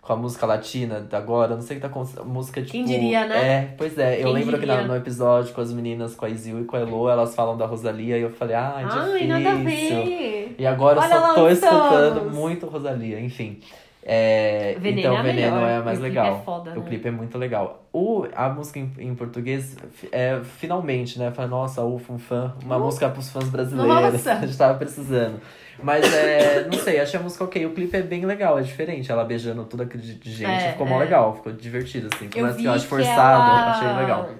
[0.00, 2.26] Com a música latina agora, não sei o que tá acontecendo.
[2.26, 2.72] Música tipo.
[2.72, 3.36] Quem diria, né?
[3.48, 4.20] É, pois é.
[4.20, 4.86] Eu Quem lembro que na- diria?
[4.88, 7.64] no episódio com as meninas, com a Izil e com a Elo, elas falam da
[7.64, 9.28] Rosalia e eu falei, ai, Ai, difícil.
[9.28, 10.54] nada a ver.
[10.58, 13.60] E agora Olha eu só tô os escutando muito Rosalia, enfim.
[14.06, 15.70] É, Veneno então é Veneno melhor.
[15.70, 16.36] é mais o clipe legal.
[16.40, 16.86] é foda, o né?
[16.86, 17.86] clipe é muito legal.
[17.90, 19.76] O, a música em, em português
[20.12, 21.30] é finalmente, né?
[21.30, 22.54] Fala, nossa, ufa, um fã.
[22.62, 22.80] Uma Uh.
[22.80, 23.88] música pros fãs brasileiros.
[24.12, 24.34] Nossa.
[24.44, 25.40] A gente tava precisando.
[25.82, 27.64] Mas é, não sei, achei a música ok.
[27.66, 29.10] O clipe é bem legal, é diferente.
[29.10, 30.50] Ela beijando de de gente.
[30.50, 31.04] É, ficou mó é.
[31.04, 32.28] legal, ficou divertido, assim.
[32.28, 33.70] Por Eu mais que eu acho forçado, ela...
[33.72, 34.30] achei legal.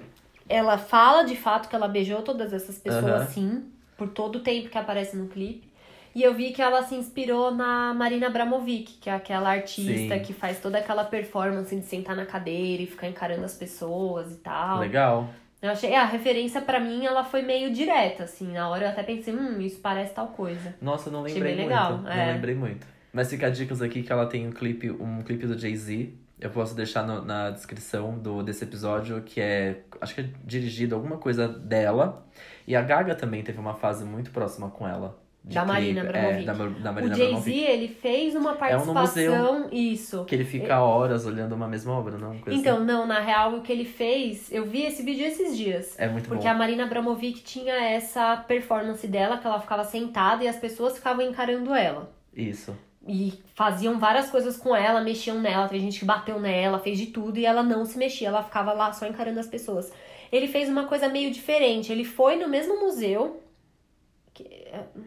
[0.47, 3.25] Ela fala de fato que ela beijou todas essas pessoas, Aham.
[3.25, 3.63] sim,
[3.97, 5.67] por todo o tempo que aparece no clipe.
[6.15, 10.23] E eu vi que ela se inspirou na Marina Abramovic, que é aquela artista Sim.
[10.23, 14.37] que faz toda aquela performance de sentar na cadeira e ficar encarando as pessoas e
[14.37, 14.79] tal.
[14.79, 15.29] Legal.
[15.61, 18.53] Eu achei, a referência pra mim, ela foi meio direta, assim.
[18.53, 20.73] Na hora eu até pensei, hum, isso parece tal coisa.
[20.81, 21.77] Nossa, eu não Achei lembrei bem muito.
[21.77, 22.31] legal, Não é.
[22.33, 22.87] lembrei muito.
[23.11, 26.13] Mas fica dicas aqui que ela tem um clipe, um clipe do Jay-Z.
[26.39, 29.81] Eu posso deixar no- na descrição do, desse episódio, que é.
[29.99, 32.25] Acho que é dirigido alguma coisa dela.
[32.67, 35.17] E a Gaga também teve uma fase muito próxima com ela.
[35.47, 36.01] Da Marina.
[36.01, 36.41] Abramovic.
[36.41, 37.59] É, da, da O Marina Jay-Z, Abramovic.
[37.63, 38.57] ele fez uma É um
[38.93, 39.69] participação.
[39.71, 40.25] Isso.
[40.25, 42.35] Que ele fica horas olhando uma mesma obra, não?
[42.47, 45.91] Então, não, na real, o que ele fez, eu vi esse vídeo esses dias.
[45.91, 46.03] assim.
[46.03, 46.49] É muito Porque bom.
[46.49, 51.23] a Marina Abramovic tinha essa performance dela, que ela ficava sentada e as pessoas ficavam
[51.23, 52.11] encarando ela.
[52.35, 52.75] Isso.
[53.07, 57.05] E faziam várias coisas com ela, mexiam nela, teve gente que bateu nela, fez de
[57.07, 59.93] tudo e ela não se mexia, ela ficava lá só encarando as pessoas.
[60.31, 63.44] Ele fez uma coisa meio diferente, ele foi no mesmo museu, é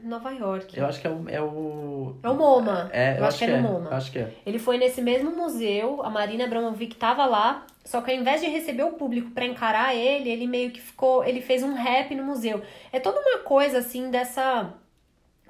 [0.03, 0.79] Nova York.
[0.79, 1.24] Eu acho que é o.
[1.29, 2.91] É o, É o MoMA.
[2.93, 3.91] É, Eu acho que é no MoMA.
[3.91, 4.33] Eu acho que é.
[4.47, 8.49] Ele foi nesse mesmo museu, a Marina Abramovic tava lá, só que ao invés de
[8.49, 12.24] receber o público pra encarar ele, ele meio que ficou, ele fez um rap no
[12.24, 12.62] museu.
[12.93, 14.72] É toda uma coisa assim dessa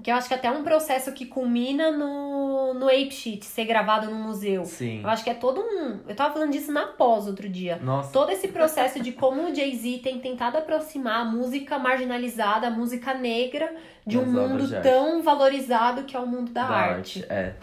[0.02, 2.38] que eu acho que até é um processo que culmina no
[2.74, 4.64] no Ape Sheet ser gravado no museu.
[4.64, 5.02] Sim.
[5.02, 7.78] Eu acho que é todo um, eu tava falando disso na pós outro dia.
[7.82, 8.12] Nossa.
[8.12, 13.14] Todo esse processo de como o Jay-Z tem tentado aproximar a música marginalizada, a música
[13.14, 13.74] negra,
[14.06, 14.82] de um mundo arte.
[14.82, 17.24] tão valorizado que é o mundo da, arte.
[17.28, 17.54] É.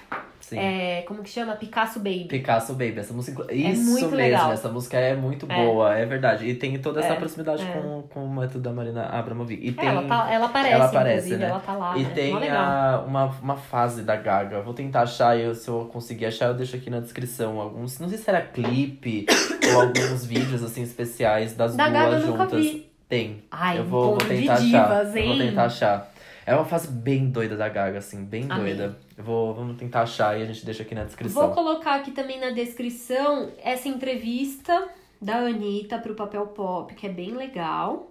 [0.53, 1.55] É, como que chama?
[1.55, 2.25] Picasso Baby.
[2.25, 3.51] Picasso Baby, essa música.
[3.53, 4.51] Isso muito mesmo, legal.
[4.51, 5.65] essa música é muito É.
[5.65, 6.45] boa, é verdade.
[6.45, 7.71] E tem toda essa É, proximidade é.
[7.71, 9.65] com, com o método da Marina Abramovic.
[9.65, 11.45] E É, tem, ela, tá, ela aparece, ela aparece, né?
[11.47, 11.97] ela tá lá.
[11.97, 12.09] e né?
[12.13, 14.61] tem a, uma, uma fase da Gaga.
[14.61, 17.59] Vou tentar achar, eu, se eu conseguir achar, eu deixo aqui na descrição.
[17.59, 19.25] Alguns, não sei se era clipe
[19.73, 22.65] ou alguns vídeos assim especiais das Da duas Gaga juntas.
[23.07, 23.43] Tem.
[23.51, 24.63] Ai, eu vou, vou tentar achar.
[24.65, 25.39] divas, Eu vou hein?
[25.49, 26.11] tentar achar.
[26.45, 28.75] É uma fase bem doida da Gaga, assim, bem Amei.
[28.75, 28.97] doida.
[29.17, 31.41] Vou, vamos tentar achar e a gente deixa aqui na descrição.
[31.41, 34.87] Vou colocar aqui também na descrição essa entrevista
[35.21, 38.09] da Anitta pro Papel Pop, que é bem legal.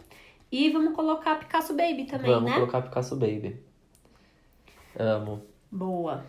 [0.51, 2.57] E vamos colocar Picasso Baby também, Vamos né?
[2.57, 3.57] colocar Picasso Baby.
[4.99, 5.43] Amo.
[5.71, 6.25] Boa.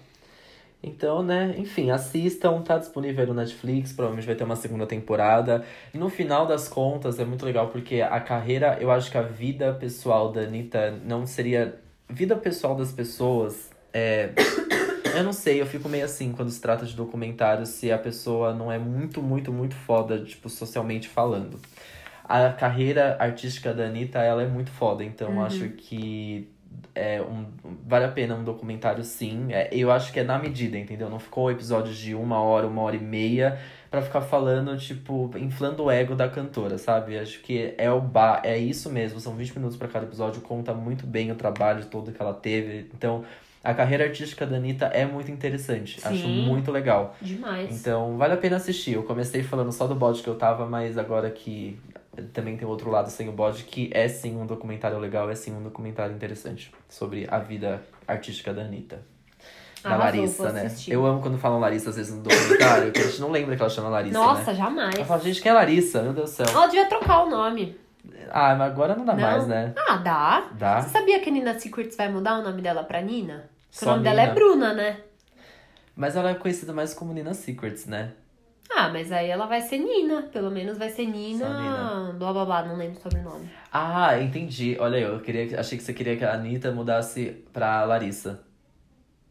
[0.81, 5.65] Então, né, enfim, assistam, tá disponível no Netflix, provavelmente vai ter uma segunda temporada.
[5.91, 9.23] E no final das contas é muito legal porque a carreira, eu acho que a
[9.23, 11.81] vida pessoal da Anitta não seria.
[12.09, 14.29] Vida pessoal das pessoas é.
[15.15, 18.53] Eu não sei, eu fico meio assim quando se trata de documentário se a pessoa
[18.53, 21.57] não é muito, muito, muito foda, tipo, socialmente falando.
[22.25, 25.45] A carreira artística da Anitta, ela é muito foda, então Uhum.
[25.45, 26.49] acho que
[26.93, 27.45] é um,
[27.87, 29.53] vale a pena um documentário sim.
[29.53, 31.09] É, eu acho que é na medida, entendeu?
[31.09, 33.57] Não ficou episódios de uma hora, uma hora e meia
[33.95, 37.17] para ficar falando, tipo, inflando o ego da cantora, sabe?
[37.17, 40.73] Acho que é o ba é isso mesmo, são 20 minutos para cada episódio, conta
[40.73, 42.89] muito bem o trabalho todo que ela teve.
[42.93, 43.23] Então,
[43.63, 46.01] a carreira artística da Anitta é muito interessante.
[46.01, 46.07] Sim.
[46.09, 47.15] Acho muito legal.
[47.21, 47.79] Demais.
[47.79, 48.95] Então, vale a pena assistir.
[48.95, 51.79] Eu comecei falando só do bode que eu tava, mas agora que
[52.33, 55.55] também tem outro lado sem o bode, que é sim um documentário legal, é sim
[55.55, 59.14] um documentário interessante sobre a vida artística da Anitta.
[59.89, 60.65] Da Arrasou, Larissa, né?
[60.65, 60.91] assistir.
[60.91, 63.61] Eu amo quando falam Larissa, às vezes, no documentário, que a gente não lembra que
[63.61, 64.57] ela chama Larissa, Nossa, né?
[64.57, 64.95] jamais.
[64.95, 66.01] Ela fala, gente, quem é Larissa?
[66.01, 66.45] Meu Deus do céu.
[66.49, 67.77] Ela devia trocar o nome.
[68.31, 69.21] Ah, mas agora não dá Não.
[69.21, 69.73] mais, né?
[69.87, 70.43] Ah, dá.
[70.53, 70.81] Dá.
[70.81, 73.49] Você sabia que a Nina Secrets vai mudar o nome dela pra Nina?
[73.71, 74.35] Porque Só o nome dela é Nina.
[74.35, 74.97] Bruna, né?
[75.95, 78.11] Mas ela é conhecida mais como Nina Secrets, né?
[78.69, 80.23] Ah, mas aí ela vai ser Nina.
[80.23, 81.47] Pelo menos vai ser Nina.
[81.47, 82.15] Nina.
[82.17, 83.49] Blá blá blá, não lembro o sobrenome.
[83.71, 84.75] Ah, entendi.
[84.79, 88.41] Olha aí, eu queria, achei que você queria que a Anitta mudasse pra Larissa.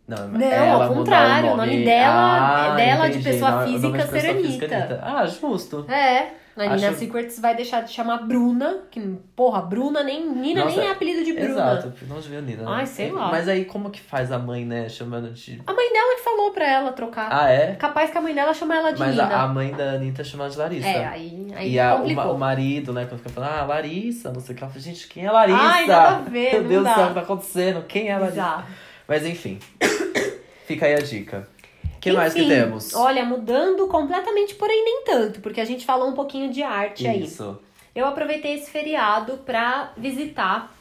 [0.07, 3.25] Não, Não, ela ao contrário, o nome dela- Ah, dela de entendi.
[3.25, 5.01] pessoa o nome física de pessoa ser física Anitta.
[5.03, 5.87] Ah, justo.
[5.91, 6.29] É.
[6.57, 8.83] A Nina Acho- Secrets vai deixar de chamar Bruna.
[8.89, 9.01] Que,
[9.35, 10.25] porra, Bruna nem.
[10.31, 11.49] Nina Nossa, nem é apelido de Bruna.
[11.51, 12.63] Exato, não devia Nina.
[12.63, 12.69] né?
[12.71, 13.29] Ai, sei lá.
[13.29, 15.61] Mas aí como que faz a mãe, né, chamando de...
[15.67, 17.29] A mãe dela que falou pra ela trocar.
[17.33, 17.75] Ah, é?
[17.75, 19.25] Capaz que a mãe dela chama ela de Mas Nina.
[19.25, 20.87] a, a mãe da Anitta chama de Larissa.
[20.87, 24.39] É, aí, aí e a, o, o marido, né, quando fica falando, ah, Larissa, não
[24.41, 25.59] sei o que, ela fala, gente, quem é Larissa?
[25.61, 27.83] Ai, nada a ver, Meu Deus do céu, o que tá acontecendo?
[27.89, 28.37] Quem é Larissa?
[28.39, 28.65] Exato.
[29.09, 29.59] Mas enfim,
[30.67, 31.49] fica aí a dica.
[31.97, 32.95] O que mais que Enfim, temos?
[32.95, 37.25] Olha, mudando completamente, porém nem tanto, porque a gente falou um pouquinho de arte aí.
[37.25, 37.59] Isso.
[37.95, 40.75] Eu aproveitei esse feriado pra visitar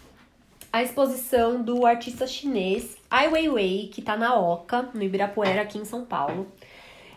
[0.72, 5.86] a exposição do artista chinês Ai Weiwei, que tá na Oca, no Ibirapuera, aqui em
[5.86, 6.48] São Paulo.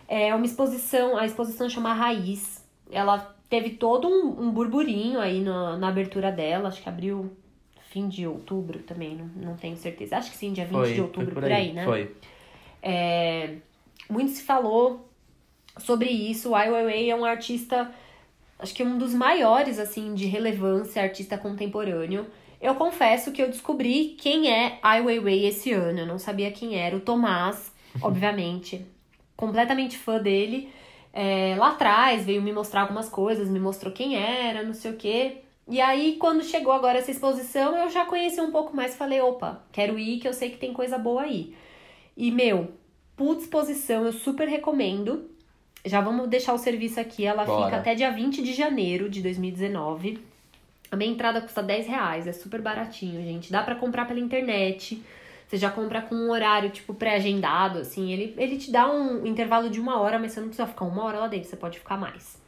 [0.07, 2.63] É uma exposição, a exposição chama Raiz.
[2.91, 7.35] Ela teve todo um, um burburinho aí na, na abertura dela, acho que abriu
[7.89, 10.17] fim de outubro também, não, não tenho certeza.
[10.17, 11.83] Acho que sim, dia 20 Foi, de outubro, por por aí, aí, né?
[11.83, 12.15] Foi.
[12.81, 13.55] É,
[14.09, 15.07] muito se falou
[15.79, 16.49] sobre isso.
[16.49, 17.91] O Ai Weiwei é um artista,
[18.59, 22.27] acho que um dos maiores, assim, de relevância, artista contemporâneo.
[22.59, 25.99] Eu confesso que eu descobri quem é Ai Weiwei esse ano.
[25.99, 26.95] Eu não sabia quem era.
[26.95, 27.71] O Tomás,
[28.01, 28.85] obviamente.
[29.35, 30.71] Completamente fã dele.
[31.13, 34.97] É, lá atrás veio me mostrar algumas coisas, me mostrou quem era, não sei o
[34.97, 35.37] quê.
[35.69, 38.95] E aí, quando chegou agora essa exposição, eu já conheci um pouco mais.
[38.95, 41.53] Falei, opa, quero ir, que eu sei que tem coisa boa aí.
[42.17, 42.71] E, meu,
[43.15, 45.29] puta exposição, eu super recomendo.
[45.85, 47.23] Já vamos deixar o serviço aqui.
[47.23, 47.65] Ela Bora.
[47.65, 50.19] fica até dia 20 de janeiro de 2019.
[50.91, 53.51] A minha entrada custa 10 reais, é super baratinho, gente.
[53.51, 55.01] Dá pra comprar pela internet.
[55.47, 58.11] Você já compra com um horário, tipo, pré-agendado, assim.
[58.11, 61.03] Ele, ele te dá um intervalo de uma hora, mas você não precisa ficar uma
[61.03, 62.41] hora lá dentro, você pode ficar mais.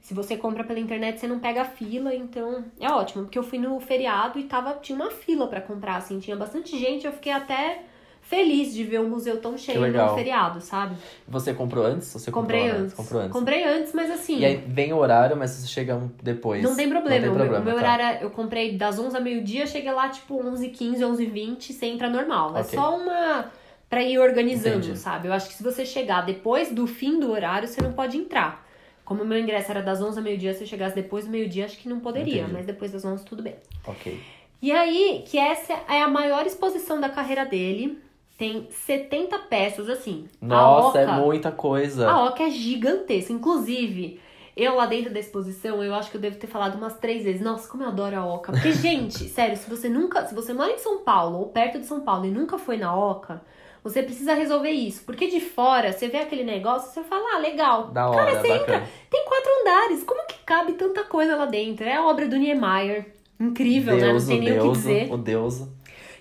[0.00, 3.24] Se você compra pela internet, você não pega fila, então é ótimo.
[3.24, 6.20] Porque eu fui no feriado e tava, tinha uma fila pra comprar, assim.
[6.20, 7.82] Tinha bastante gente, eu fiquei até
[8.28, 10.94] feliz de ver o museu tão cheio no feriado, sabe?
[11.26, 12.12] Você comprou antes?
[12.12, 12.94] Você Comprei comprou antes.
[12.94, 13.32] Comprou antes.
[13.32, 14.40] Comprei antes, mas assim...
[14.40, 16.62] E aí vem o horário, mas você chega um depois.
[16.62, 17.26] Não tem problema.
[17.26, 17.80] Não o tem meu, o meu tá.
[17.80, 21.86] horário, eu comprei das 11 a meio-dia, cheguei lá tipo 11 15 11 20 você
[21.86, 22.54] entra normal.
[22.54, 22.78] É Ok.
[22.78, 23.50] só uma
[23.88, 24.98] pra ir organizando, Entendi.
[24.98, 25.28] sabe?
[25.28, 28.62] Eu acho que se você chegar depois do fim do horário, você não pode entrar.
[29.06, 31.64] Como o meu ingresso era das 11 a meio-dia, se eu chegasse depois do meio-dia,
[31.64, 32.52] acho que não poderia, Entendi.
[32.52, 33.54] mas depois das 11 tudo bem.
[33.86, 34.20] Ok.
[34.60, 37.98] E aí, que essa é a maior exposição da carreira dele.
[38.38, 40.26] Tem 70 peças, assim.
[40.40, 42.08] Nossa, é Oca, muita coisa.
[42.08, 43.32] a Oca é gigantesca.
[43.32, 44.20] Inclusive,
[44.56, 47.42] eu lá dentro da exposição, eu acho que eu devo ter falado umas três vezes.
[47.42, 48.52] Nossa, como eu adoro a Oca.
[48.52, 50.24] Porque, gente, sério, se você nunca.
[50.24, 52.96] Se você mora em São Paulo ou perto de São Paulo e nunca foi na
[52.96, 53.42] Oca,
[53.82, 55.02] você precisa resolver isso.
[55.04, 57.88] Porque de fora, você vê aquele negócio, você fala, ah, legal.
[57.88, 58.76] Da hora, Cara, você bacana.
[58.78, 58.88] entra.
[59.10, 60.04] Tem quatro andares.
[60.04, 61.84] Como que cabe tanta coisa lá dentro?
[61.84, 63.14] É a obra do Niemeyer.
[63.40, 64.00] Incrível, né?
[64.02, 65.12] Não Deus, tem o nem o que Deus, dizer.
[65.12, 65.62] o Deus.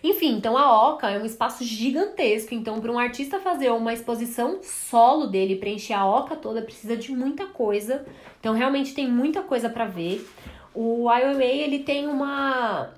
[0.07, 2.53] Enfim, então a Oca é um espaço gigantesco.
[2.53, 7.11] Então, para um artista fazer uma exposição solo dele, preencher a Oca toda, precisa de
[7.11, 8.05] muita coisa.
[8.39, 10.25] Então, realmente tem muita coisa para ver.
[10.73, 12.93] O IOA, ele tem uma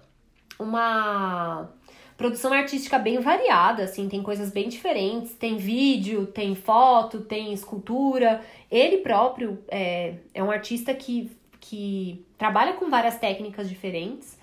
[0.59, 1.69] uma
[2.17, 8.41] produção artística bem variada, assim, tem coisas bem diferentes, tem vídeo, tem foto, tem escultura.
[8.69, 11.31] Ele próprio é, é um artista que,
[11.61, 14.37] que trabalha com várias técnicas diferentes.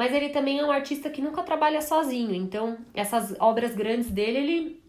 [0.00, 2.34] Mas ele também é um artista que nunca trabalha sozinho.
[2.34, 4.82] Então, essas obras grandes dele, ele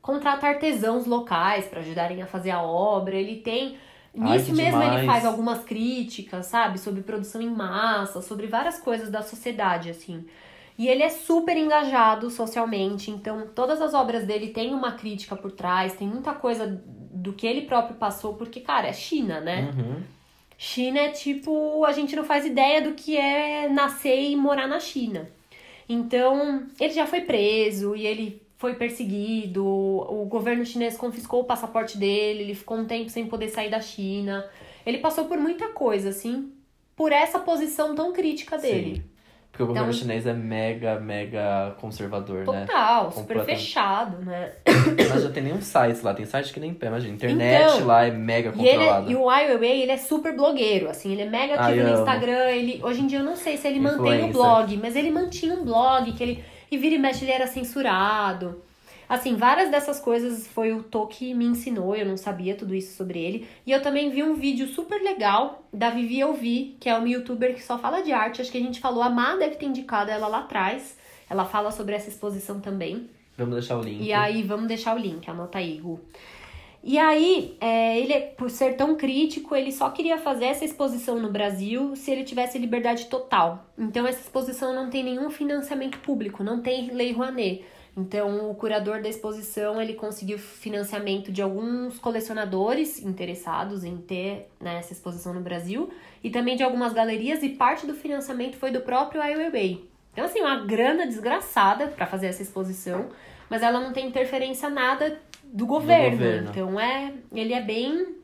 [0.00, 3.16] contrata artesãos locais para ajudarem a fazer a obra.
[3.16, 3.78] Ele tem.
[4.16, 4.98] Ai, Nisso que mesmo demais.
[4.98, 6.78] ele faz algumas críticas, sabe?
[6.78, 10.24] Sobre produção em massa, sobre várias coisas da sociedade, assim.
[10.78, 15.50] E ele é super engajado socialmente, então todas as obras dele têm uma crítica por
[15.50, 19.72] trás, tem muita coisa do que ele próprio passou, porque, cara, é China, né?
[19.76, 20.17] Uhum.
[20.60, 24.80] China é tipo, a gente não faz ideia do que é nascer e morar na
[24.80, 25.30] China.
[25.88, 29.64] Então, ele já foi preso e ele foi perseguido.
[29.64, 33.80] O governo chinês confiscou o passaporte dele, ele ficou um tempo sem poder sair da
[33.80, 34.44] China.
[34.84, 36.52] Ele passou por muita coisa, assim,
[36.96, 38.96] por essa posição tão crítica dele.
[38.96, 39.02] Sim.
[39.58, 42.64] Porque o governo Então- chinês é mega, mega conservador, né?
[42.64, 44.52] Total, super fechado, né?
[45.10, 47.12] Mas já tem nenhum site lá, tem site que nem pé, imagina.
[47.14, 49.10] Internet Então, lá é mega E, ele, controlada.
[49.10, 51.98] e o Ai Weiwei, ele é super blogueiro, assim, ele é mega ativo Ai, no.
[51.98, 54.32] Instagram, ele, hoje em dia eu não sei se ele mantém o Influencer.
[54.32, 58.62] blog, mas ele mantinha um blog, que ele, e vira e mexe ele era censurado.
[59.08, 62.94] Assim, várias dessas coisas foi o Tô que me ensinou, eu não sabia tudo isso
[62.94, 63.48] sobre ele.
[63.66, 67.54] E eu também vi um vídeo super legal da Vivi Ouvi, que é uma youtuber
[67.54, 70.10] que só fala de arte, acho que a gente falou, a Má deve ter indicado
[70.10, 70.98] ela lá atrás,
[71.30, 73.08] ela fala sobre essa exposição também.
[73.36, 74.02] Vamos deixar o link.
[74.02, 76.00] E aí, vamos deixar o link, anota aí, Gu.
[76.82, 81.30] E aí, é, ele, por ser tão crítico, ele só queria fazer essa exposição no
[81.30, 83.66] Brasil se ele tivesse liberdade total.
[83.76, 87.64] Então, essa exposição não tem nenhum financiamento público, não tem lei Rouanet.
[87.98, 94.76] Então, o curador da exposição, ele conseguiu financiamento de alguns colecionadores interessados em ter né,
[94.78, 95.90] essa exposição no Brasil
[96.22, 99.84] e também de algumas galerias e parte do financiamento foi do próprio Ai Weiwei.
[100.12, 103.08] Então, assim, uma grana desgraçada para fazer essa exposição,
[103.50, 106.18] mas ela não tem interferência nada do governo.
[106.18, 106.50] governo.
[106.50, 108.14] Então, é, ele é bem.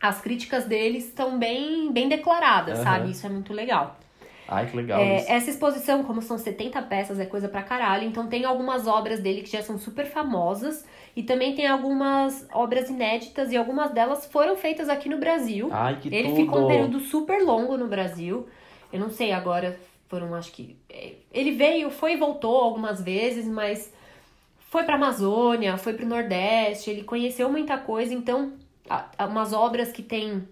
[0.00, 2.84] As críticas dele estão bem, bem declaradas, Aham.
[2.84, 3.10] sabe?
[3.10, 3.98] Isso é muito legal.
[4.48, 8.04] Ai, que legal É, essa exposição, como são 70 peças, é coisa pra caralho.
[8.04, 10.86] Então tem algumas obras dele que já são super famosas.
[11.14, 15.68] E também tem algumas obras inéditas, e algumas delas foram feitas aqui no Brasil.
[15.70, 16.36] Ai, que Ele tudo.
[16.36, 18.46] ficou um período super longo no Brasil.
[18.92, 19.78] Eu não sei agora,
[20.08, 20.76] foram acho que.
[20.88, 23.92] é, Ele veio, foi e voltou algumas vezes, mas
[24.70, 28.52] foi pra Amazônia, foi pro Nordeste, ele conheceu muita coisa, então
[29.18, 30.46] umas obras que tem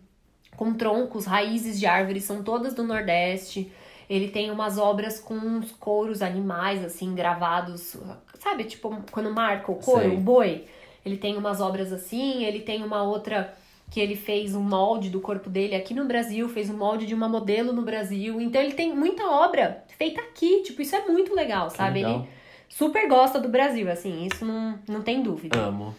[0.57, 3.70] com troncos, raízes de árvores são todas do Nordeste.
[4.09, 7.96] Ele tem umas obras com uns couros animais, assim, gravados.
[8.38, 10.16] Sabe, tipo, quando marca o couro, Sei.
[10.16, 10.64] o boi?
[11.04, 13.54] Ele tem umas obras assim, ele tem uma outra
[13.90, 17.14] que ele fez um molde do corpo dele aqui no Brasil, fez um molde de
[17.14, 18.40] uma modelo no Brasil.
[18.40, 20.62] Então ele tem muita obra feita aqui.
[20.62, 22.00] Tipo, isso é muito legal, Que sabe?
[22.00, 22.20] legal.
[22.20, 22.28] Ele
[22.68, 25.59] super gosta do Brasil, assim, isso não, não tem dúvida.
[25.59, 25.94] Amo.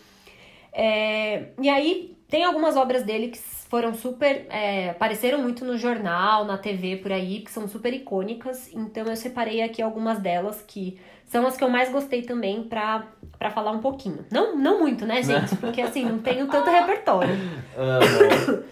[0.73, 3.37] É, e aí, tem algumas obras dele que
[3.69, 4.45] foram super.
[4.49, 8.69] é, apareceram muito no jornal, na TV por aí, que são super icônicas.
[8.73, 13.03] Então eu separei aqui algumas delas que são as que eu mais gostei também pra,
[13.37, 14.25] pra falar um pouquinho.
[14.31, 15.55] Não, não muito, né, gente?
[15.57, 17.35] Porque assim, não tenho tanto repertório.
[17.77, 18.63] Amo.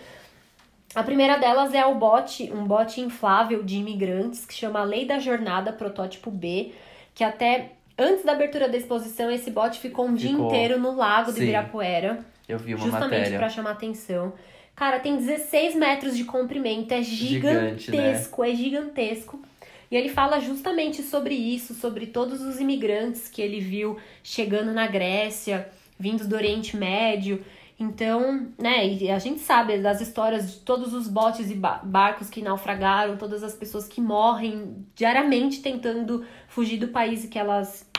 [0.94, 5.20] A primeira delas é o bote, um bote inflável de imigrantes que chama Lei da
[5.20, 6.72] Jornada Protótipo B,
[7.14, 10.48] que até antes da abertura da exposição esse bote ficou um dia Ficou.
[10.48, 11.44] inteiro no lago do Sim.
[11.44, 13.38] Ibirapuera, Eu vi uma justamente matéria.
[13.40, 14.32] pra chamar atenção.
[14.76, 17.98] Cara, tem 16 metros de comprimento, é Gigante, né?
[17.98, 19.42] gigantesco, é gigantesco.
[19.90, 24.88] E ele fala justamente sobre isso, sobre todos os imigrantes que ele viu chegando na
[24.88, 27.44] Grécia, vindos do Oriente Médio.
[27.80, 32.30] Então, né, e a gente sabe das histórias de todos os botes e ba- barcos
[32.30, 37.90] que naufragaram, todas as pessoas que morrem diariamente tentando fugir do país que elas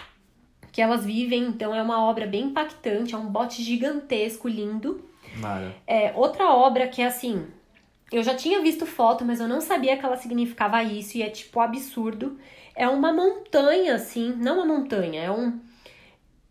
[0.72, 1.44] que elas vivem.
[1.44, 5.02] Então é uma obra bem impactante, é um bote gigantesco, lindo.
[5.36, 5.74] Mara.
[5.86, 7.46] É, outra obra que é assim,
[8.10, 11.28] eu já tinha visto foto, mas eu não sabia que ela significava isso e é
[11.30, 12.38] tipo absurdo.
[12.74, 15.58] É uma montanha, assim, não uma montanha, é um.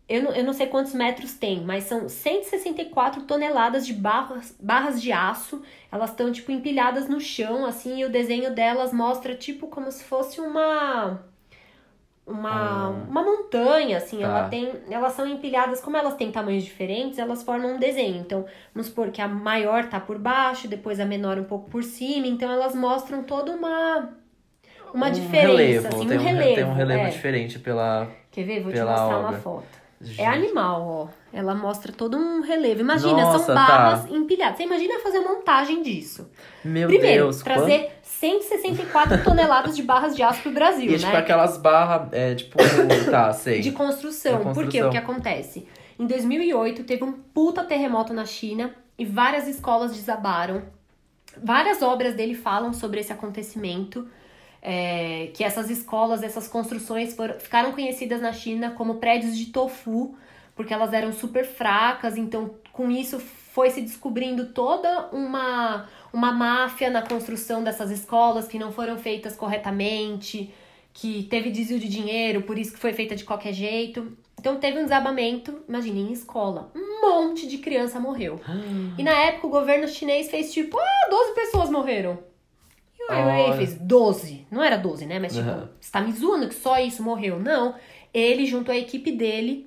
[0.08, 5.02] Eu não, eu não sei quantos metros tem, mas são 164 toneladas de barras, barras
[5.02, 5.62] de aço.
[5.90, 10.04] Elas estão, tipo, empilhadas no chão, assim, e o desenho delas mostra, tipo, como se
[10.04, 11.24] fosse uma.
[12.26, 12.88] Uma, Ah.
[13.08, 14.24] uma montanha, assim, Tá.
[14.24, 18.16] ela tem, elas são empilhadas, como elas têm tamanhos diferentes, elas formam um desenho.
[18.16, 21.84] Então, vamos supor que a maior tá por baixo, depois a menor um pouco por
[21.84, 24.08] cima, então elas mostram toda uma
[24.92, 26.54] uma um diferença, relevo, assim, tem um re- relevo.
[26.54, 27.08] Tem um relevo é.
[27.10, 28.08] diferente pela.
[28.32, 28.60] Quer ver?
[28.62, 29.18] Vou te mostrar obra.
[29.18, 29.86] uma foto.
[30.00, 31.08] Gente, É animal, ó.
[31.32, 32.80] Ela mostra todo um relevo.
[32.82, 33.66] Imagina, Nossa, são tá.
[33.66, 34.58] barras empilhadas.
[34.58, 36.30] Você imagina fazer montagem disso.
[36.64, 41.18] Meu Primeiro, Deus, trazer 164 toneladas de barras de aço pro Brasil, E tipo né?
[41.18, 42.56] aquelas barras, é tipo,
[43.10, 43.60] tá, sei.
[43.60, 44.38] De construção.
[44.38, 44.60] De Por quê?
[44.62, 44.88] construção.
[44.88, 45.66] O que acontece?
[45.98, 50.62] Em 2008, teve um puta terremoto na China e várias escolas desabaram.
[51.42, 54.08] Várias obras dele falam sobre esse acontecimento.
[54.68, 60.16] é, que essas escolas, essas construções foram, ficaram conhecidas na China como prédios de tofu,
[60.56, 62.16] porque elas eram super fracas.
[62.16, 63.20] Então, com isso,
[63.56, 69.34] foi se descobrindo toda uma, uma máfia na construção dessas escolas que não foram feitas
[69.34, 70.52] corretamente
[70.92, 74.14] que teve desvio de dinheiro, por isso que foi feita de qualquer jeito.
[74.38, 76.70] Então teve um desabamento, imagine, em escola.
[76.74, 78.38] Um monte de criança morreu.
[78.98, 82.18] E na época o governo chinês fez tipo, ah, 12 pessoas morreram.
[82.98, 84.46] E o Ai Weiwei fez 12.
[84.50, 85.18] Não era 12, né?
[85.18, 85.70] Mas tipo, Aham.
[85.80, 87.38] você tá me zoando que só isso morreu.
[87.40, 87.74] Não.
[88.12, 89.65] Ele juntou a equipe dele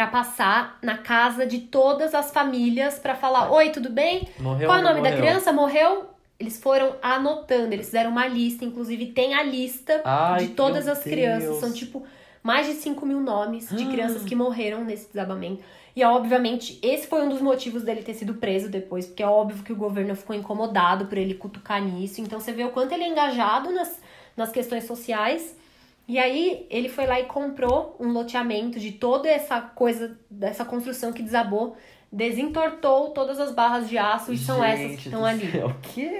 [0.00, 4.26] pra passar na casa de todas as famílias pra falar: Oi, tudo bem?
[4.38, 5.18] Morreu Qual é o nome da morreu?
[5.18, 5.52] criança?
[5.52, 6.06] Morreu?
[6.38, 11.02] Eles foram anotando, eles fizeram uma lista, inclusive tem a lista Ai, de todas as
[11.02, 11.50] crianças.
[11.50, 11.60] Deus.
[11.60, 12.02] São tipo
[12.42, 13.90] mais de 5 mil nomes de Ah.
[13.90, 15.62] crianças que morreram nesse desabamento.
[15.94, 19.62] E obviamente esse foi um dos motivos dele ter sido preso depois, porque é óbvio
[19.62, 22.22] que o governo ficou incomodado por ele cutucar nisso.
[22.22, 24.00] Então você vê o quanto ele é engajado nas,
[24.34, 25.54] nas questões sociais.
[26.10, 31.12] E aí ele foi lá e comprou um loteamento de toda essa coisa, dessa construção
[31.12, 31.76] que desabou,
[32.10, 35.52] desentortou todas as barras de aço e são essas que Gente estão ali.
[35.52, 36.10] céu, quê?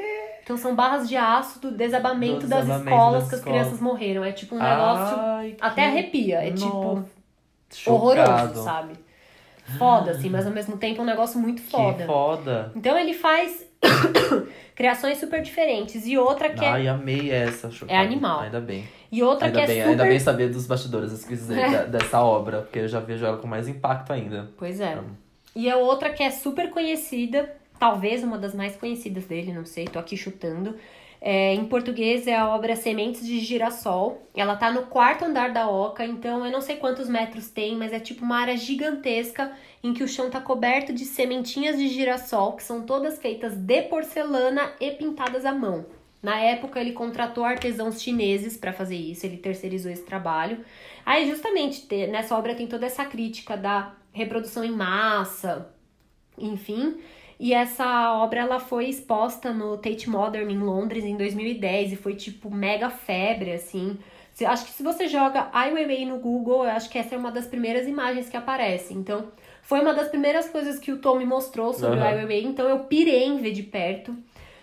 [0.45, 3.61] Então são barras de aço do desabamento Do das desabamento escolas das que as escolas.
[3.62, 4.24] crianças morreram.
[4.24, 5.16] É tipo um negócio.
[5.18, 6.36] Ai, até arrepia.
[6.38, 8.62] É tipo Nossa, horroroso, chocado.
[8.62, 8.93] sabe?
[9.76, 11.99] Foda, assim, mas ao mesmo tempo é um negócio muito foda.
[11.99, 12.72] Que foda.
[12.76, 13.64] Então ele faz
[14.74, 16.06] criações super diferentes.
[16.06, 16.68] E outra que é.
[16.68, 17.70] Ai, amei essa.
[17.70, 17.92] Chocado.
[17.98, 18.40] É animal.
[18.40, 18.86] Ainda bem.
[19.12, 19.90] E outra Ainda que bem, é super.
[19.90, 21.86] ainda bem saber dos bastidores, isso quis dizer, É.
[21.86, 24.50] dessa obra, porque eu já vejo ela com mais impacto ainda.
[24.56, 24.98] Pois é.
[25.54, 29.86] E a outra que é super conhecida, talvez uma das mais conhecidas dele, não sei,
[29.86, 30.76] tô aqui chutando.
[31.20, 34.26] É, em português é a obra Sementes de Girassol.
[34.34, 37.92] Ela tá no quarto andar da Oca, então eu não sei quantos metros tem, mas
[37.92, 39.52] é tipo uma área gigantesca
[39.82, 43.82] em que o chão tá coberto de sementinhas de girassol, que são todas feitas de
[43.82, 45.84] porcelana e pintadas à mão.
[46.22, 50.64] Na época ele contratou artesãos chineses para fazer isso, ele terceirizou esse trabalho.
[51.04, 55.72] Aí justamente te- nessa obra tem toda essa crítica da reprodução em massa,
[56.38, 56.98] enfim.
[57.41, 62.14] E essa obra ela foi exposta no Tate Modern em Londres em 2010 e foi
[62.14, 63.97] tipo mega febre assim.
[64.47, 67.32] Acho que se você joga Ai Weiwei no Google, eu acho que essa é uma
[67.32, 68.93] das primeiras imagens que aparece.
[68.93, 69.28] Então,
[69.62, 72.09] foi uma das primeiras coisas que o Tom me mostrou sobre o Aham.
[72.09, 74.14] Ai Weiwei, então eu pirei em ver de perto.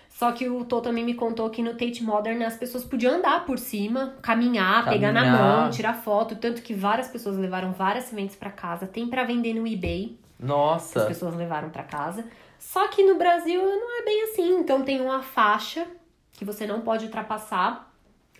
[0.08, 3.44] Só que o Tô também me contou que no Tate Modern as pessoas podiam andar
[3.44, 5.42] por cima, caminhar, pegar na Caminhar.
[5.62, 8.86] mão, tirar foto, tanto que várias pessoas levaram várias sementes pra casa.
[8.86, 11.04] Tem pra vender no eBay as Nossa.
[11.06, 12.24] pessoas levaram pra casa.
[12.58, 14.58] Só que no Brasil não é bem assim.
[14.58, 15.86] Então tem uma faixa
[16.32, 17.86] que você não pode ultrapassar.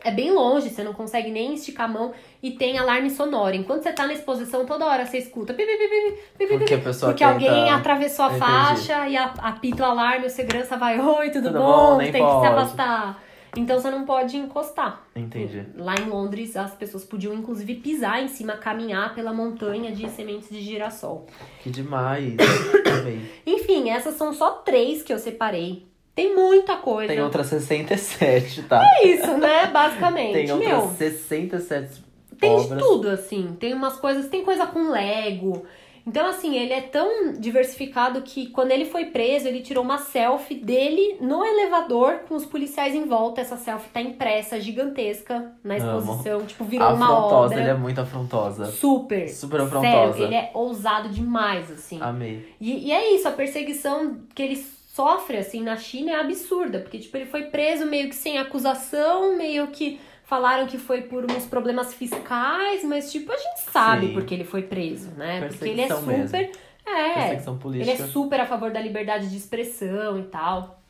[0.04, 3.56] É bem longe, você não consegue nem esticar a mão e tem alarme sonoro.
[3.56, 7.26] Enquanto você tá na exposição, toda hora você escuta pi, pi, pi, Porque porque tenta-
[7.26, 8.40] alguém atravessou a Entendi.
[8.44, 11.94] faixa e apita o alarme, o segurança vai, oi, tudo, Tudo bom?
[11.94, 11.98] bom?
[11.98, 12.46] Tem que se pode.
[12.46, 13.22] afastar.
[13.57, 15.07] Então você não pode encostar.
[15.14, 15.64] Entendi.
[15.76, 20.49] Lá em Londres, as pessoas podiam inclusive pisar em cima, caminhar pela montanha de sementes
[20.49, 21.26] de girassol.
[21.62, 22.34] Que demais.
[23.46, 25.86] Enfim, essas são só três que eu separei.
[26.14, 27.12] Tem muita coisa.
[27.12, 28.82] Tem outras 67, tá?
[28.84, 29.66] É isso, né?
[29.66, 30.32] Basicamente.
[30.32, 32.09] Tem outras Meu, 67
[32.40, 32.82] tem de obras.
[32.82, 33.57] tudo, assim.
[33.59, 35.64] Tem umas coisas, tem coisa com Lego.
[36.09, 40.54] Então, assim, ele é tão diversificado que quando ele foi preso, ele tirou uma selfie
[40.54, 43.42] dele no elevador com os policiais em volta.
[43.42, 45.98] Essa selfie tá impressa, gigantesca, na Amo.
[45.98, 46.46] exposição.
[46.46, 47.61] Tipo, virou uma Afrontosa, obra.
[47.61, 48.66] ele é muito afrontosa.
[48.66, 49.28] Super.
[49.28, 50.22] Super Sério, afrontosa.
[50.24, 51.98] ele é ousado demais, assim.
[52.00, 52.54] Amei.
[52.59, 54.56] E, e é isso, a perseguição que ele
[54.94, 56.78] sofre, assim, na China é absurda.
[56.78, 61.24] Porque, tipo, ele foi preso meio que sem acusação, meio que falaram que foi por
[61.24, 64.12] uns problemas fiscais, mas, tipo, a gente sabe Sim.
[64.12, 65.48] porque ele foi preso, né?
[65.48, 66.18] Porque ele é super.
[66.18, 66.36] mesmo.
[66.86, 67.34] É,
[67.74, 70.80] ele é super a favor da liberdade de expressão e tal.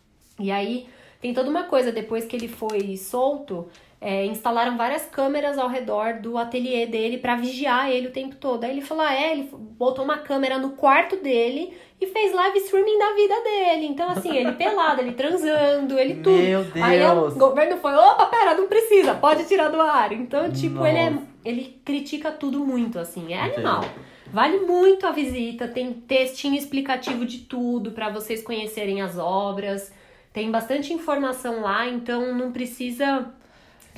[0.40, 0.88] E aí
[1.20, 3.68] tem toda uma coisa, depois que ele foi solto,
[4.00, 8.64] é, instalaram várias câmeras ao redor do ateliê dele pra vigiar ele o tempo todo.
[8.64, 12.58] Aí ele falou: ah, é, ele botou uma câmera no quarto dele e fez live
[12.58, 13.86] streaming da vida dele.
[13.86, 16.30] Então, assim, ele pelado, ele transando, ele tudo.
[16.36, 16.84] Meu Deus.
[16.86, 20.12] Aí o governo foi, opa, pera, não precisa, pode tirar do ar.
[20.12, 21.12] Então, tipo, ele, é,
[21.44, 23.54] ele critica tudo muito, assim, é Entendi.
[23.56, 23.84] animal.
[24.30, 29.90] Vale muito a visita, tem textinho explicativo de tudo pra vocês conhecerem as obras.
[30.32, 33.32] Tem bastante informação lá, então não precisa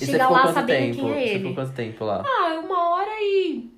[0.00, 1.08] E você chegar lá sabendo tempo?
[1.08, 1.38] quem é Você ele.
[1.40, 2.22] ficou quanto tempo lá?
[2.24, 3.68] Ah, uma hora e.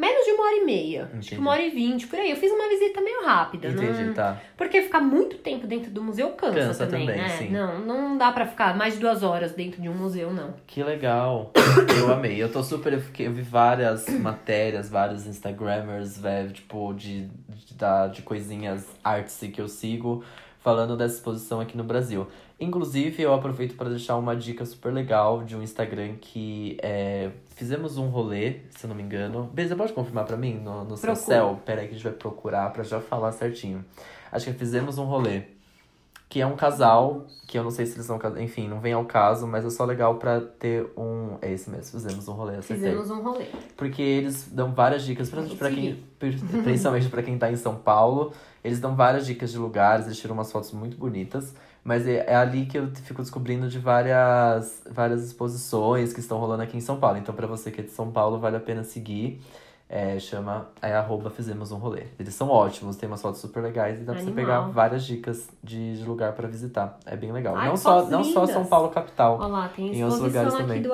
[0.00, 1.02] Menos de uma hora e meia.
[1.02, 1.28] Acho Entendi.
[1.30, 2.30] que uma hora e vinte, por aí.
[2.30, 3.68] Eu fiz uma visita meio rápida.
[3.68, 4.14] Entendi, não...
[4.14, 4.40] tá.
[4.56, 7.28] Porque ficar muito tempo dentro do museu cansa, Cansa também, também, né?
[7.36, 7.50] sim.
[7.50, 10.54] Não, não dá pra ficar mais de duas horas dentro de um museu, não.
[10.66, 11.52] Que legal.
[11.98, 12.42] Eu amei.
[12.42, 12.92] Eu tô super.
[12.94, 18.86] Eu, fiquei, eu vi várias matérias, vários Instagrammers, velho, tipo, de, de, da- de coisinhas
[19.04, 20.24] artsy que eu sigo,
[20.60, 22.26] falando dessa exposição aqui no Brasil.
[22.58, 27.30] Inclusive, eu aproveito para deixar uma dica super legal de um Instagram que é,
[27.60, 29.50] fizemos um rolê, se eu não me engano.
[29.52, 31.60] Beleza, pode confirmar pra mim no, no seu céu?
[31.62, 33.84] Pera aí que a gente vai procurar pra já falar certinho.
[34.32, 35.42] Acho que fizemos um rolê
[36.26, 39.04] que é um casal, que eu não sei se eles são enfim, não vem ao
[39.04, 41.36] caso, mas é só legal pra ter um.
[41.42, 42.88] É esse mesmo, fizemos um rolê, acertei.
[42.88, 43.44] Fizemos um rolê.
[43.76, 46.04] Porque eles dão várias dicas, principalmente pra quem,
[46.62, 48.32] principalmente pra quem tá em São Paulo.
[48.64, 51.54] Eles dão várias dicas de lugares, eles tiram umas fotos muito bonitas.
[51.82, 56.62] Mas é, é ali que eu fico descobrindo de várias, várias exposições que estão rolando
[56.62, 57.18] aqui em São Paulo.
[57.18, 59.40] Então, pra você que é de São Paulo, vale a pena seguir.
[59.92, 62.04] É, chama, é arroba fizemos um rolê.
[62.16, 64.44] Eles são ótimos, tem umas fotos super legais e dá pra você Animal.
[64.44, 66.96] pegar várias dicas de, de lugar pra visitar.
[67.04, 67.56] É bem legal.
[67.56, 68.46] Ai, não, só, não só.
[68.46, 69.38] São Paulo capital.
[69.40, 70.80] Olha lá, tem Em outros lugares aqui também.
[70.80, 70.92] do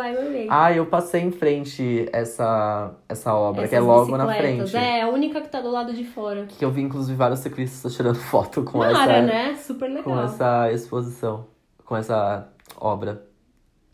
[0.49, 4.75] Ah, eu passei em frente essa, essa obra, que é Essas logo na frente.
[4.75, 6.47] É, a única que tá do lado de fora.
[6.47, 9.57] Que eu vi, inclusive, vários ciclistas tirando foto com Mara, essa, né?
[9.57, 10.05] Super legal.
[10.05, 11.45] com essa exposição,
[11.85, 12.49] com essa
[12.81, 13.23] obra.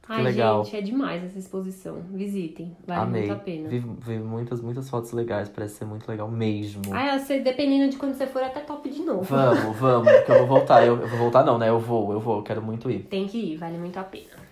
[0.05, 0.65] Que Ai, legal.
[0.65, 1.99] gente, é demais essa exposição.
[2.13, 3.21] Visitem, vale Amei.
[3.23, 3.69] muito a pena.
[3.69, 6.83] Vi, vi muitas, muitas fotos legais, parece ser muito legal mesmo.
[6.91, 9.23] Ai, você, dependendo de quando você for, até top de novo.
[9.23, 10.85] Vamos, vamos, que eu vou voltar.
[10.85, 11.69] Eu, eu vou voltar não, né?
[11.69, 13.05] Eu vou, eu vou, eu quero muito ir.
[13.05, 14.43] Tem que ir, vale muito a pena.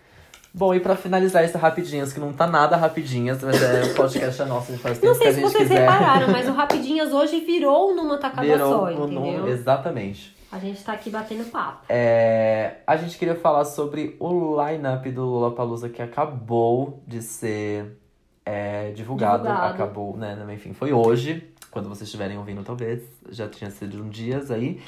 [0.55, 4.43] Bom, e pra finalizar esse rapidinhas, que não tá nada rapidinhas, mas é o podcast
[4.43, 5.81] é nosso, a gente faz Não tempo que sei a se gente vocês quiser.
[5.81, 9.49] repararam, mas o Rapidinhas hoje virou numa tacada Virou só, entendeu?
[9.49, 10.35] Exatamente.
[10.53, 11.85] A gente tá aqui batendo papo.
[11.89, 17.97] É, a gente queria falar sobre o line-up do Lollapalooza que acabou de ser
[18.45, 19.45] é, divulgado.
[19.45, 19.75] Divulgado.
[19.75, 20.37] Acabou, né?
[20.53, 21.53] Enfim, foi hoje.
[21.71, 23.03] Quando vocês estiverem ouvindo, talvez.
[23.29, 24.83] Já tinha sido um dias aí.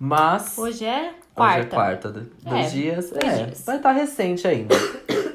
[0.00, 0.58] Mas.
[0.58, 1.60] Hoje é Hoje quarta.
[1.60, 2.10] é quarta.
[2.10, 3.10] do- Dois É, dias.
[3.10, 3.64] dois é, dias.
[3.64, 4.74] vai estar recente ainda.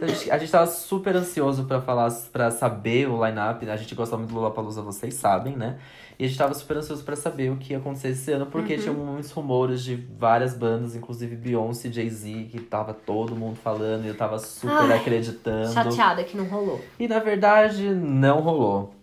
[0.02, 3.66] A gente, a gente tava super ansioso pra falar, para saber o line-up.
[3.66, 3.72] né?
[3.72, 5.80] A gente gosta muito do Lollapalooza, vocês sabem, né?
[6.20, 8.74] E a gente tava super ansioso pra saber o que ia acontecer esse ano, porque
[8.76, 8.80] Uhum.
[8.82, 14.04] tinha muitos rumores de várias bandas, inclusive Beyoncé e Jay-Z, que tava todo mundo falando
[14.04, 15.72] e eu tava super Ai, acreditando.
[15.72, 16.82] Chateada que não rolou.
[17.00, 18.94] E na verdade, não rolou.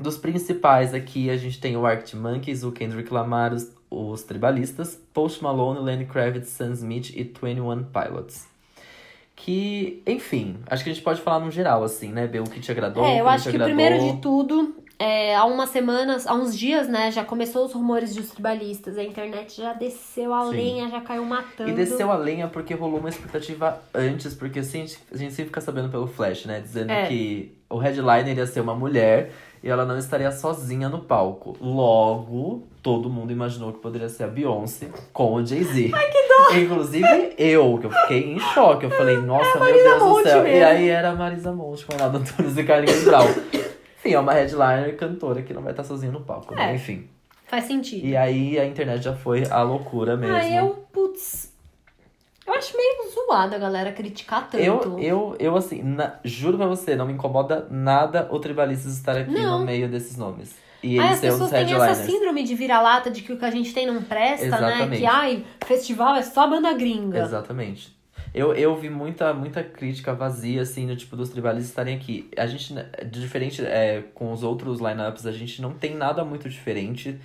[0.00, 4.98] Dos principais aqui, a gente tem o Arctic Monkeys, o Kendrick Lamar, os, os Tribalistas,
[5.12, 8.46] Post Malone, Lenny Kravitz, Sam Smith e 21 Pilots.
[9.34, 12.26] Que, enfim, acho que a gente pode falar no geral, assim, né?
[12.26, 13.74] Ver o que te agradou, o É, que eu não acho te que agradou.
[13.76, 18.14] primeiro de tudo, é, há umas semanas, há uns dias, né, já começou os rumores
[18.14, 18.96] dos tribalistas.
[18.96, 20.56] A internet já desceu a Sim.
[20.56, 21.70] lenha, já caiu matando.
[21.70, 25.30] E desceu a lenha porque rolou uma expectativa antes, porque assim, a gente, a gente
[25.34, 26.60] sempre fica sabendo pelo Flash, né?
[26.60, 27.06] Dizendo É.
[27.06, 29.32] que o headliner ia ser uma mulher
[29.62, 31.56] e ela não estaria sozinha no palco.
[31.60, 35.90] Logo, todo mundo imaginou que poderia ser a Beyoncé com o Jay-Z.
[35.92, 36.54] Ai, que dó!
[36.56, 38.84] Inclusive eu, que eu fiquei em choque.
[38.86, 40.40] Eu falei, nossa, meu Deus do Monte céu.
[40.46, 40.66] E mesmo.
[40.66, 43.26] aí era a Marisa Monte com Renato Antunes e Carlinhos Brown.
[44.06, 46.72] Enfim, é uma headliner cantora que não vai estar sozinha no palco, né?
[46.72, 46.74] É.
[46.74, 47.08] Enfim.
[47.46, 48.04] Faz sentido.
[48.04, 50.34] E aí a internet já foi a loucura mesmo.
[50.36, 51.52] Ah, eu, putz.
[52.46, 54.62] Eu acho meio zoado a galera criticar tanto.
[54.62, 59.16] Eu, eu, eu assim, na- juro pra você, não me incomoda nada o Tribalistas estar
[59.16, 59.60] aqui Não.
[59.60, 60.54] no meio desses nomes.
[60.82, 63.50] E Ai, eles as pessoas têm essa síndrome de vira-lata de que o que a
[63.50, 64.56] gente tem não presta, né?
[64.56, 65.00] Exatamente.
[65.00, 67.20] Que, ai, festival é só banda gringa.
[67.20, 67.95] Exatamente.
[68.36, 72.28] Eu, eu vi muita, muita crítica vazia, assim, no tipo dos tribalistas estarem aqui.
[72.36, 76.46] A gente, né, diferente é, com os outros lineups, a gente não tem nada muito
[76.46, 77.18] diferente.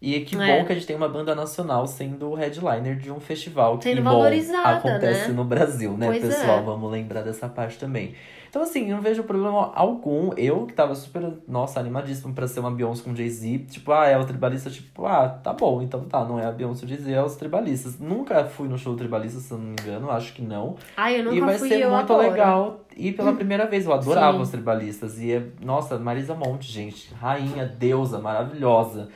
[0.00, 0.58] E que É.
[0.60, 3.84] bom que a gente tem uma banda nacional sendo o headliner de um festival que
[3.84, 5.34] Sendo bom, valorizada, acontece né?
[5.34, 6.58] no Brasil, né, Pois pessoal?
[6.58, 6.62] é.
[6.62, 8.14] Vamos lembrar dessa parte também.
[8.48, 10.30] Então, assim, eu não vejo problema algum.
[10.34, 13.66] Eu, que tava super, nossa, animadíssimo pra ser uma Beyoncé com Jay-Z.
[13.70, 14.70] Tipo, ah, é o tribalista.
[14.70, 16.24] Tipo, ah, tá bom, então tá.
[16.24, 17.98] Não é a Beyoncé ou Jay-Z, é os tribalistas.
[17.98, 20.10] Nunca fui no show tribalista, se eu não me engano.
[20.10, 20.76] Acho que não.
[20.96, 22.30] Ai, eu nunca e vai fui ser muito adoro.
[22.30, 23.84] legal ir pela primeira vez.
[23.84, 24.42] Eu adorava Sim.
[24.42, 25.20] os tribalistas.
[25.20, 27.12] E é, nossa, Marisa Monte, gente.
[27.20, 29.08] Rainha, deusa, maravilhosa.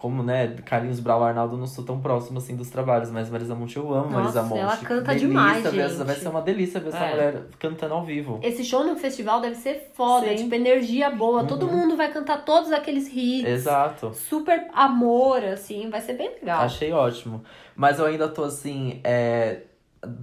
[0.00, 3.54] Como, né, Carlinhos Brau e Arnaldo não sou tão próximo assim dos trabalhos, mas Marisa
[3.54, 4.58] Monte eu amo Marisa Nossa, Monte.
[4.60, 6.06] ela canta delícia demais, ver essa- gente.
[6.06, 7.10] Vai ser uma delícia ver essa É.
[7.10, 8.40] mulher cantando ao vivo.
[8.42, 10.36] Esse show no festival deve ser foda, Sim.
[10.44, 11.44] tipo, energia boa.
[11.44, 11.76] Todo Uhum.
[11.80, 13.44] mundo vai cantar todos aqueles hits.
[13.46, 14.14] Exato.
[14.14, 16.62] Super amor, assim, vai ser bem legal.
[16.62, 17.42] Achei ótimo.
[17.76, 19.64] Mas eu ainda tô assim, é,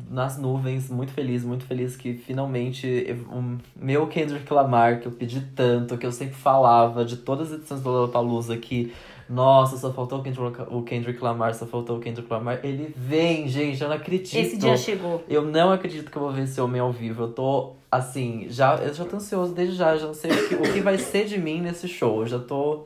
[0.10, 5.40] nas nuvens, muito feliz, muito feliz que finalmente o meu Kendrick Lamar, que eu pedi
[5.56, 8.92] tanto, que eu sempre falava de todas as edições do Lollapalooza que,
[9.30, 12.60] nossa, só faltou o Kendrick, o Kendrick Lamar, só faltou o Kendrick Lamar.
[12.64, 14.36] Ele vem, gente, eu não acredito.
[14.36, 15.24] Esse dia chegou.
[15.28, 17.24] Eu não acredito que eu vou ver esse homem ao vivo.
[17.24, 19.94] Eu tô, assim, já, eu já tô ansioso desde já.
[19.94, 22.22] Eu já não sei o que, o que vai ser de mim nesse show.
[22.22, 22.86] Eu já tô.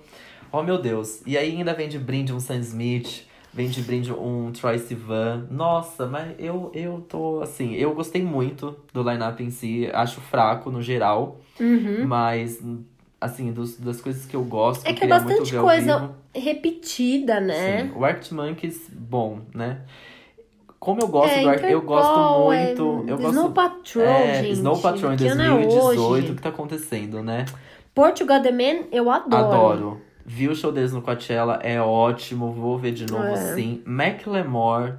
[0.51, 1.21] Oh, meu Deus.
[1.25, 3.25] E aí ainda vem de brinde um Sam Smith.
[3.53, 5.45] Vem de brinde um Troy Sivan.
[5.51, 9.89] Nossa, mas eu, eu tô, assim, eu gostei muito do line-up em si.
[9.93, 11.37] Acho fraco no geral.
[11.59, 12.07] Uhum.
[12.07, 12.61] Mas,
[13.21, 14.85] assim, dos, das coisas que eu gosto.
[14.85, 17.83] É eu que é bastante coisa repetida, né?
[17.83, 19.81] Sim, o Arctic Monkeys, bom, né?
[20.79, 23.05] Como eu gosto É, do Arctic, eu gosto é, muito.
[23.07, 24.53] eu gosto, Snow Patrol, é, gente.
[24.53, 26.31] Snow Patrol em que ano é 2018, hoje?
[26.31, 27.45] o que tá acontecendo, né?
[27.93, 29.45] Portugal The Man, eu adoro.
[29.45, 30.01] Adoro.
[30.25, 33.53] Vi o show deles no Coachella, é ótimo, vou ver de novo É.
[33.55, 33.81] sim.
[33.85, 34.93] Macklemore,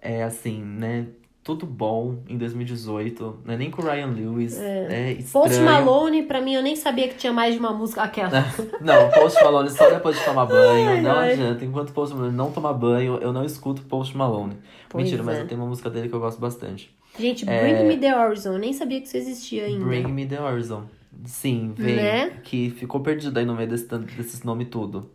[0.00, 1.06] É assim, né?
[1.48, 3.38] Tudo bom em 2018.
[3.42, 4.60] Não é nem com o Ryan Lewis.
[4.60, 5.46] É, estranho.
[5.46, 8.02] Post Malone, pra mim, eu nem sabia que tinha mais de uma música.
[8.02, 8.44] Aquela.
[8.82, 10.88] Não, Post Malone só depois de tomar banho.
[10.92, 11.32] Ai, não ai.
[11.32, 11.64] adianta.
[11.64, 14.58] Enquanto Post Malone não tomar banho, eu não escuto Post Malone.
[14.90, 15.40] Pois Mentira, mas é.
[15.40, 16.94] eu tenho uma música dele que eu gosto bastante.
[17.18, 18.52] Gente, Bring Me The Horizon.
[18.52, 19.86] Eu nem sabia que isso existia ainda.
[19.86, 20.82] Bring Me The Horizon.
[21.24, 21.96] Sim, vem.
[21.96, 22.30] Né?
[22.44, 25.10] Que ficou perdido aí no meio desse, desses nomes tudo.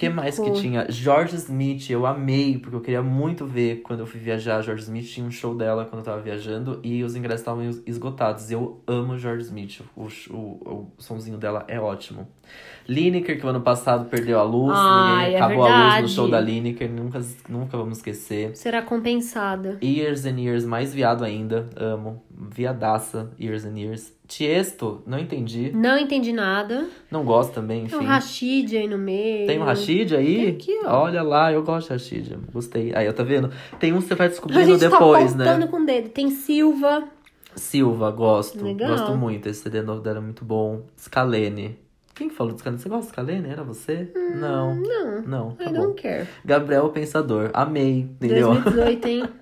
[0.00, 0.58] O que mais que Ficou.
[0.58, 0.86] tinha?
[0.88, 4.62] George Smith, eu amei, porque eu queria muito ver quando eu fui viajar.
[4.62, 7.82] George Smith tinha um show dela quando eu tava viajando e os ingressos estavam es-
[7.86, 8.50] esgotados.
[8.50, 12.26] Eu amo George Smith, o, o, o sonzinho dela é ótimo.
[12.88, 16.08] Lineker, que o ano passado perdeu a luz, Ai, ninguém é acabou a luz no
[16.08, 18.56] show da Lineker, nunca, nunca vamos esquecer.
[18.56, 19.78] Será compensada.
[19.82, 22.22] Years and Years, mais viado ainda, amo.
[22.40, 24.12] Viadaça, Years and Years.
[24.26, 25.72] Tiesto, não entendi.
[25.74, 26.86] Não entendi nada.
[27.10, 28.06] Não gosto também, Tem um enfim.
[28.08, 29.46] Rashid aí no meio.
[29.46, 30.36] Tem um Rashid aí?
[30.36, 31.02] Tem aqui, ó.
[31.02, 32.38] Olha lá, eu gosto de Rashid.
[32.52, 32.94] Gostei.
[32.94, 33.50] Aí, ó, tá vendo?
[33.78, 35.66] Tem um que você vai descobrindo gente depois, tá né?
[35.66, 36.08] com o dedo.
[36.10, 37.04] Tem Silva.
[37.56, 38.64] Silva, gosto.
[38.64, 38.90] Legal.
[38.90, 39.48] Gosto muito.
[39.48, 40.82] Esse CD novo dela é muito bom.
[40.96, 41.76] Scalene.
[42.14, 42.80] Quem falou de Scalene?
[42.82, 43.48] Você gosta de Scalene?
[43.48, 44.12] Era você?
[44.36, 44.72] não.
[44.72, 45.22] Hum, Não.
[45.22, 45.72] Não, tá I bom.
[45.72, 46.26] don't care.
[46.44, 47.50] Gabriel Pensador.
[47.54, 48.52] Amei, entendeu?
[48.54, 49.24] 2018, hein?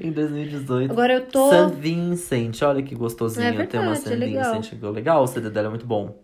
[0.00, 0.90] em 2018.
[0.92, 1.50] Agora eu tô.
[1.50, 3.46] San Vincent, olha que gostosinho.
[3.60, 4.54] É Tem uma verdade, San é legal.
[4.54, 5.22] Vincent ficou legal.
[5.22, 6.06] O CD dela é muito bom.
[6.06, 6.14] O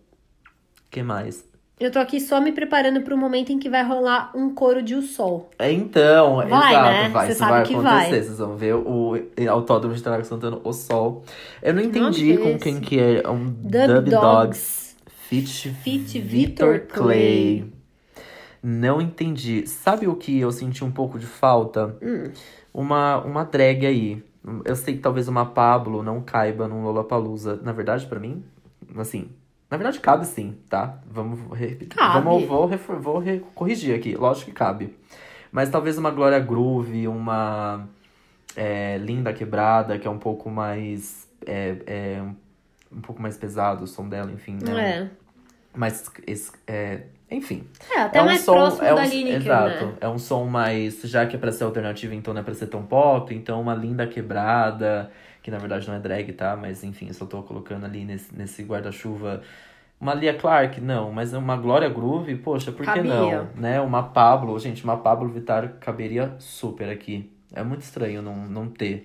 [0.89, 1.49] que mais?
[1.79, 4.93] Eu tô aqui só me preparando pro momento em que vai rolar um coro de
[4.93, 5.49] O Sol.
[5.57, 7.09] É, Então, Vai, exato, né?
[7.09, 7.25] vai.
[7.25, 7.95] Você Isso sabe vai que acontecer.
[7.95, 8.09] vai.
[8.23, 9.13] Vocês vão ver o
[9.49, 11.23] Autódromo de Interlagos cantando O Sol.
[11.59, 12.59] Eu não entendi Nossa, com esse.
[12.59, 13.27] quem que é.
[13.27, 14.11] Um Dub, Dub, Dogs.
[14.11, 14.95] Dogs.
[15.27, 17.61] Fit, Fit Victor Victor Clay.
[17.63, 17.73] Clay.
[18.61, 19.65] Não entendi.
[19.65, 21.95] Sabe o que eu senti um pouco de falta?
[21.99, 22.25] Hum.
[22.73, 24.23] Uma, uma drag aí.
[24.65, 27.59] Eu sei que talvez uma Pablo não caiba num Lollapalooza.
[27.63, 28.43] Na verdade, pra mim,
[28.97, 29.29] assim...
[29.69, 30.99] Na verdade, cabe sim, tá?
[31.09, 31.95] Vamos repetir.
[31.97, 32.67] Vamos, vou,
[32.99, 33.23] vou
[33.55, 34.15] corrigir aqui.
[34.15, 34.97] Lógico que cabe.
[35.49, 37.87] Mas talvez uma Glória Groove, uma
[38.53, 41.25] é, Linda Quebrada, que é um pouco mais...
[41.45, 42.23] É, é,
[42.91, 44.99] um pouco mais pesado o som dela, enfim, né?
[44.99, 45.09] É.
[45.73, 46.11] Mas,
[46.67, 47.63] é, enfim.
[47.95, 49.85] É, até é um mais som, próximo é um, da Lineker, Exato.
[49.85, 49.93] né?
[50.01, 51.01] É um som mais.
[51.03, 53.33] Já que é pra ser alternativo, então não é pra ser tão pop.
[53.33, 55.09] Então, uma linda quebrada,
[55.41, 56.55] que na verdade não é drag, tá?
[56.55, 59.41] Mas enfim, eu só tô colocando ali nesse, nesse guarda-chuva.
[59.99, 63.13] Uma Lia Clark, não, mas uma Glória Groove, poxa, por que Cabia.
[63.13, 63.49] não?
[63.55, 63.79] Né?
[63.79, 67.31] Uma Pablo, gente, uma Pablo Vittar caberia super aqui.
[67.53, 69.03] É muito estranho não, não ter.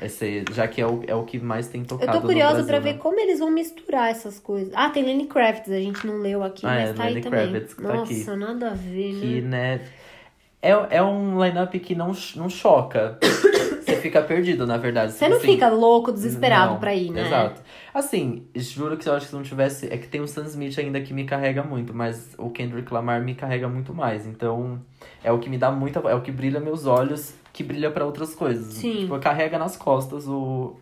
[0.00, 2.54] Esse, já que é o, é o que mais tem Eu tocado tô no curiosa
[2.54, 2.92] Brasil, pra né?
[2.92, 4.72] ver como eles vão misturar essas coisas.
[4.74, 7.24] Ah, tem Lenny Kravitz, a gente não leu aqui, Ah, mas é, tá aí Lenny
[7.24, 7.50] também.
[7.50, 8.36] Kravitz que tá Nossa, aqui.
[8.40, 9.76] nada a ver, Que, né?
[9.76, 9.80] né?
[10.60, 13.18] É, é um line-up que não, não choca.
[13.88, 15.12] Você fica perdido, na verdade.
[15.12, 17.26] Você não Assim, fica louco, desesperado não, pra ir, né?
[17.26, 17.62] Exato.
[17.94, 19.86] Assim, juro que eu acho que se não tivesse.
[19.90, 23.22] É que tem o Sam Smith ainda que me carrega muito, mas o Kendrick Lamar
[23.22, 24.26] me carrega muito mais.
[24.26, 24.78] Então,
[25.24, 26.00] é o que me dá muita.
[26.00, 28.74] É o que brilha meus olhos, que brilha pra outras coisas.
[28.74, 28.98] Sim.
[29.00, 30.76] Tipo, carrega nas costas o.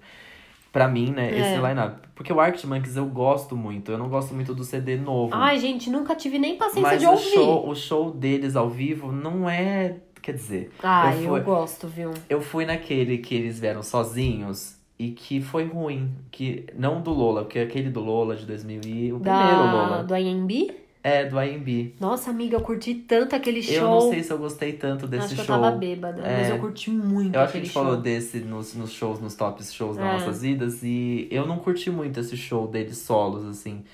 [0.70, 1.38] Pra mim, né, É.
[1.40, 2.06] esse line-up.
[2.14, 3.90] Porque o Arctic Monkeys eu gosto muito.
[3.90, 5.30] Eu não gosto muito do CD novo.
[5.34, 7.30] Ai, gente, nunca tive nem paciência mas de o ouvir.
[7.30, 9.96] show, o show deles ao vivo não é.
[10.20, 12.12] Quer dizer, Ai, eu eu, fui- gosto, viu?
[12.28, 16.10] eu fui naquele que eles vieram sozinhos e que foi ruim.
[16.30, 20.04] Que, não do Lola, porque aquele do Lola de 2000 e o primeiro Da, Lola.
[20.04, 20.72] do IMB?
[21.08, 21.94] É, do IMB.
[22.00, 23.74] Nossa, amiga, eu curti tanto aquele show.
[23.74, 25.54] Eu não sei se eu gostei tanto desse Acho que eu show.
[25.60, 26.52] tava bêbada, mas É.
[26.52, 27.82] eu curti muito Eu acho que a gente show.
[27.84, 30.12] falou desse nos, nos shows, nos tops shows das É.
[30.14, 33.84] nossas vidas, e eu não curti muito esse show deles solos, assim.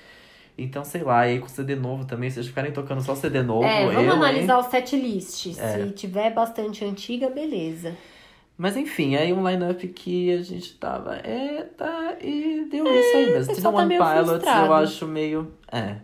[0.57, 3.63] Então, sei lá, aí com CD novo também, se eles ficarem tocando só CD novo,
[3.63, 4.09] É, vamos eu, hein?
[4.09, 5.47] analisar o set list.
[5.59, 5.85] É.
[5.85, 7.95] Se tiver bastante antiga, beleza.
[8.57, 11.15] Mas enfim, aí um line-up que a gente tava.
[11.17, 12.15] É, tá.
[12.21, 13.53] E deu isso aí mesmo.
[13.55, 14.65] Tino tá One meio Pilots frustrado.
[14.67, 15.51] eu acho meio.
[15.71, 15.95] É.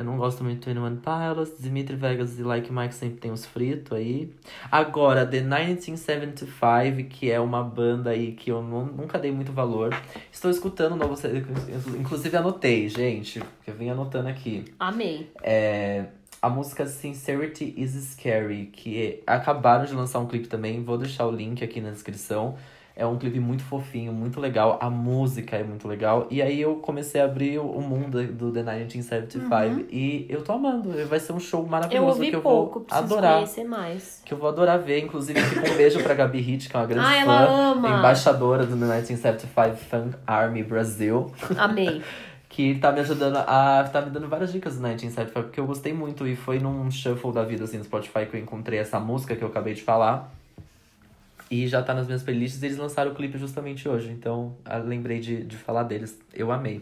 [0.00, 1.52] Eu não gosto muito de 21 Pilots.
[1.62, 4.32] Dimitri Vegas e Like Mike sempre tem os fritos aí.
[4.72, 9.94] Agora, The 1975, que é uma banda aí que eu nu- nunca dei muito valor.
[10.32, 11.44] Estou escutando novo CD.
[11.98, 13.42] Inclusive anotei, gente.
[13.64, 14.64] Que eu vim anotando aqui.
[14.78, 15.30] Amei.
[15.42, 16.06] É,
[16.40, 21.30] a música Sincerity is Scary, que acabaram de lançar um clipe também, vou deixar o
[21.30, 22.56] link aqui na descrição.
[23.00, 26.26] É um clipe muito fofinho, muito legal, a música é muito legal.
[26.30, 30.90] E aí eu comecei a abrir o mundo do The 1975 e eu tô amando.
[31.08, 33.34] Vai ser um show Eu maravilhoso ouvi que eu pouco, vou adorar.
[33.36, 34.20] conhecer mais.
[34.24, 35.02] Que eu vou adorar ver.
[35.02, 37.72] Inclusive, fica um beijo pra Gabi Hit, que é uma grande Ah, fã.
[37.72, 37.88] ama.
[37.88, 42.02] Embaixadora do The 1975 Fan Army Brasil Amei.
[42.50, 43.88] que tá me ajudando a.
[43.90, 47.32] tá me dando várias dicas do 1975, porque eu gostei muito e foi num shuffle
[47.32, 50.30] da vida assim no Spotify que eu encontrei essa música que eu acabei de falar.
[51.50, 54.10] E já tá nas minhas playlists eles lançaram o clipe justamente hoje.
[54.10, 56.16] Então, ah, lembrei de, de falar deles.
[56.32, 56.80] Eu amei.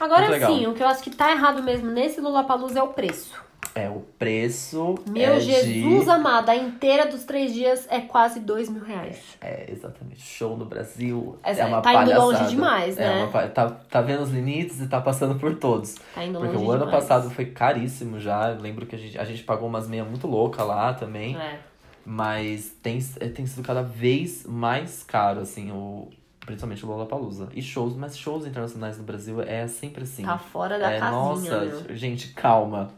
[0.00, 3.34] Agora sim, o que eu acho que tá errado mesmo nesse Lollapalooza é o preço.
[3.74, 4.94] É, o preço.
[5.06, 6.10] Meu é Jesus de...
[6.10, 9.36] amado, a inteira dos três dias é quase dois mil reais.
[9.40, 10.22] É, exatamente.
[10.22, 11.38] Show no Brasil.
[11.44, 12.24] Essa- é uma tá indo palhaçada.
[12.24, 13.22] longe demais, É né?
[13.22, 15.94] uma pa- tá, tá vendo os limites e tá passando por todos.
[16.14, 17.02] Tá indo Porque longe o ano demais.
[17.04, 18.50] passado foi caríssimo já.
[18.50, 21.36] Eu lembro que a gente, a gente pagou umas meias muito loucas lá também.
[21.36, 21.60] É.
[22.04, 26.08] Mas tem, é, tem sido cada vez mais caro, assim, o,
[26.44, 27.48] principalmente o Lollapalooza.
[27.54, 30.24] E shows, mas shows internacionais no Brasil é sempre assim.
[30.24, 31.96] Tá fora da é, casinha, nossa, meu.
[31.96, 32.90] gente, calma,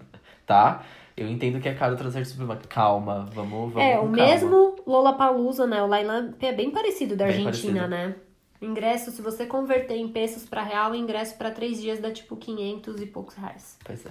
[0.46, 0.84] tá?
[1.16, 2.60] Eu entendo que é caro trazer esse problema.
[2.68, 4.16] Calma, vamos, vamos É, o calma.
[4.16, 5.82] mesmo Lollapalooza, né?
[5.82, 7.88] O line é bem parecido da Bem Argentina, parecido.
[7.88, 8.14] né?
[8.62, 12.36] Ingresso, se você converter em pesos pra real, o ingresso pra três dias dá tipo
[12.36, 13.76] 500 e poucos reais.
[13.84, 14.10] Pois é.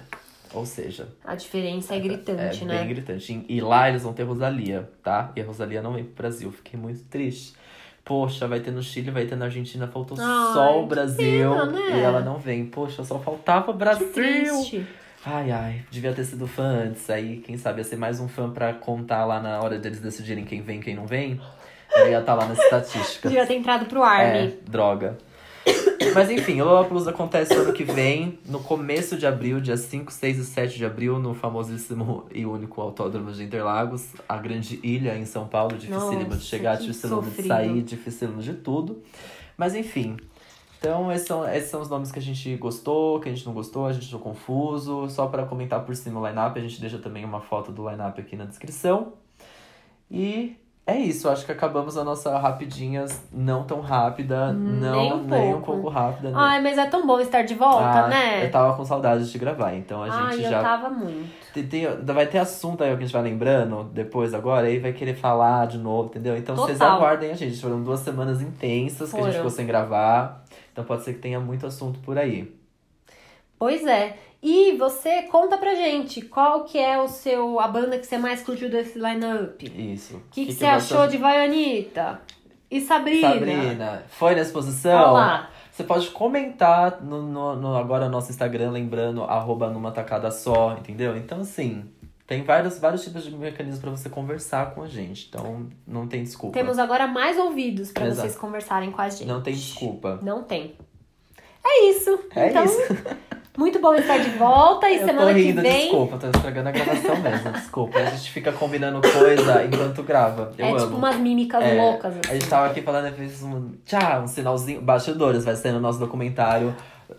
[0.54, 2.78] Ou seja, A diferença é gritante, é né?
[2.78, 3.44] bem gritante.
[3.48, 5.32] E lá eles vão ter Rosalia, tá?
[5.34, 6.50] E a Rosalia não vem pro Brasil.
[6.52, 7.54] Fiquei muito triste.
[8.04, 11.50] Poxa, vai ter no Chile, vai ter na Argentina, faltou Ai, só o Brasil.
[11.50, 11.98] pena, né?
[11.98, 12.66] E ela não vem.
[12.66, 14.08] Poxa, só faltava o Brasil.
[14.08, 14.86] Que triste.
[15.24, 17.08] Ai, ai, devia ter sido fã antes.
[17.08, 20.44] Aí, quem sabe, ia ser mais um fã pra contar lá na hora deles decidirem
[20.44, 21.40] quem vem e quem não vem.
[21.94, 23.30] Eu ia estar lá nas estatísticas.
[23.30, 24.58] Devia ter entrado pro É, Army.
[24.68, 25.16] droga.
[26.14, 30.38] Mas enfim, o Lollapalooza acontece ano que vem, no começo de abril, dia 5, 6
[30.38, 35.24] e 7 de abril, no famosíssimo e único Autódromo de Interlagos, a grande ilha em
[35.24, 39.02] São Paulo, dificílimo Nossa, de chegar, dificílimo de sair, dificílimo de tudo.
[39.56, 40.16] Mas enfim,
[40.78, 43.54] então esses são, esses são os nomes que a gente gostou, que a gente não
[43.54, 45.08] gostou, a gente achou confuso.
[45.08, 48.20] Só para comentar por cima o line-up, a gente deixa também uma foto do line-up
[48.20, 49.12] aqui na descrição.
[50.10, 50.56] E
[50.86, 55.48] é isso, acho que acabamos a nossa rapidinhas, não tão rápida, Nem não um nem
[55.54, 55.66] um pouco.
[55.82, 56.30] pouco rápida.
[56.30, 56.34] né?
[56.36, 58.44] Ai, mas é tão bom estar de volta, Ah, né?
[58.44, 60.60] Eu tava com saudades de gravar, então a Ai, gente eu já.
[60.60, 61.30] tava muito.
[61.54, 64.92] Tem, tem- vai ter assunto aí que a gente vai lembrando depois agora, aí vai
[64.92, 66.36] querer falar de novo, entendeu?
[66.36, 66.96] Então vocês Total.
[66.96, 67.60] aguardem a gente.
[67.60, 69.32] Foram duas semanas intensas que a gente Foram.
[69.34, 70.42] ficou sem gravar.
[70.72, 72.52] Então pode ser que tenha muito assunto por aí.
[73.62, 74.16] Pois é.
[74.42, 78.42] E você conta pra gente qual que é o seu a banda que você mais
[78.42, 79.62] curtiu desse lineup.
[79.62, 80.20] O Isso.
[80.32, 82.20] que, que, você achou de Vaianita?
[82.68, 83.34] E Sabrina?
[83.34, 85.00] Sabrina, foi na exposição?
[85.00, 85.50] Olha lá.
[85.70, 90.72] Você pode comentar no, no, no- agora no nosso Instagram, lembrando, arroba numa tacada só,
[90.76, 91.16] entendeu?
[91.16, 91.84] Então, assim,
[92.26, 95.28] tem vários, vários tipos de mecanismos pra você conversar com a gente.
[95.28, 96.58] Então, não tem desculpa.
[96.58, 98.22] Temos agora mais ouvidos pra Exato.
[98.22, 99.24] vocês conversarem com a gente.
[99.24, 100.18] Não tem desculpa.
[100.20, 100.74] Não tem.
[101.64, 102.18] É isso.
[102.34, 102.80] É então, isso.
[103.56, 105.82] muito bom estar de volta e Eu tô semana que rindo, vem.
[105.82, 107.98] desculpa, tô estragando a gravação mesmo, desculpa.
[107.98, 110.52] A gente fica combinando coisa enquanto grava.
[110.56, 110.80] Eu é amo.
[110.80, 112.14] tipo umas mímicas É, loucas.
[112.16, 112.32] A Assim.
[112.34, 114.80] gente tava aqui falando, fiz um tchau, um sinalzinho.
[114.80, 116.74] Bastidores, vai ser no nosso documentário.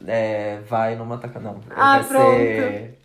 [0.07, 1.39] É, vai numa taca.
[1.39, 1.60] Não.
[1.76, 2.35] Ah, vai pronto.
[2.38, 2.99] ser.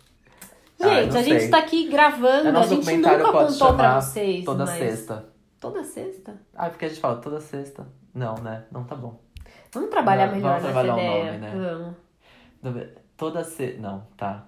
[0.81, 4.45] Ah, Gente, não a gente tá aqui gravando, É a gente nunca contou pra vocês.
[4.45, 4.77] Toda mas...
[4.79, 5.25] sexta.
[5.59, 6.35] Toda sexta?
[6.55, 7.85] Ah, porque a gente fala toda sexta.
[8.15, 8.63] Não, né?
[8.71, 9.19] Não tá bom.
[9.73, 11.25] Vamos trabalhar Não, melhor vamos trabalhar o ideia.
[11.25, 11.51] nome, né?
[12.63, 12.89] Vamos.
[13.19, 13.79] Toda sexta.
[13.79, 14.47] Não, tá.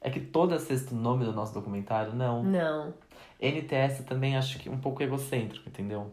[0.00, 2.14] É que toda sexta o nome do nosso documentário?
[2.14, 2.42] Não.
[2.42, 2.94] Não.
[3.40, 6.10] NTS também acho que um pouco egocêntrico, entendeu?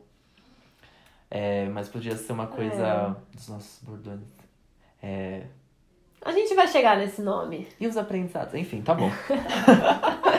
[1.31, 4.21] É, mas podia ser uma coisa dos nossos bordões.
[5.01, 5.43] É,
[6.25, 7.67] A gente vai chegar nesse nome.
[7.79, 8.53] E os aprendizados?
[8.55, 9.09] Enfim, tá bom.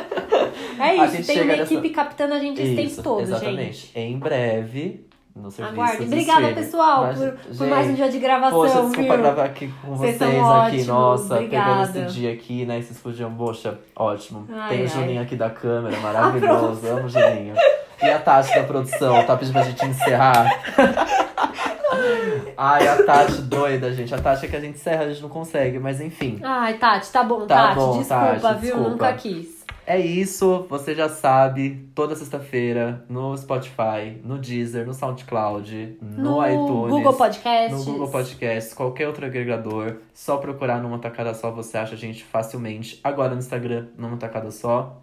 [0.80, 3.86] É isso, tem uma nessa- equipe captando a gente esse tempo todo, exatamente.
[3.88, 3.98] gente.
[3.98, 5.06] Em breve,
[5.40, 5.98] no serviço Aguarde.
[5.98, 9.22] de Obrigada, pessoal, Mas, por, por gente, mais um dia de gravação, Poxa, desculpa viu?
[9.22, 10.40] gravar aqui com Vocês vocês, aqui.
[10.40, 11.70] ótimos, Nossa, obrigada.
[11.92, 12.80] pegando esse dia aqui, né?
[12.82, 14.46] Vocês podiam, poxa, ótimo.
[14.52, 14.88] Ai, Tem o ai.
[14.88, 16.86] Juninho aqui da câmera, maravilhoso.
[16.86, 17.54] Amo o Juninho.
[18.02, 20.46] E a Tati da produção, tá pedindo pra gente encerrar.
[22.56, 24.14] Ai, a Tati doida, gente.
[24.14, 26.38] A Tati é que a gente encerra, a gente não consegue, mas enfim.
[26.42, 27.74] Ai, Tati, tá bom, Tá Tati.
[27.76, 28.60] bom, desculpa, Tati, viu?
[28.74, 28.90] desculpa.
[28.90, 29.59] Nunca quis.
[29.92, 36.46] É isso, você já sabe, toda sexta-feira no Spotify, no Deezer, no SoundCloud, no, No
[36.46, 37.86] iTunes, Google Podcasts.
[37.86, 42.22] no Google Podcasts, qualquer outro agregador, só procurar numa tacada só, você acha a gente
[42.22, 43.00] facilmente.
[43.02, 45.00] Agora no Instagram, numa tacada só.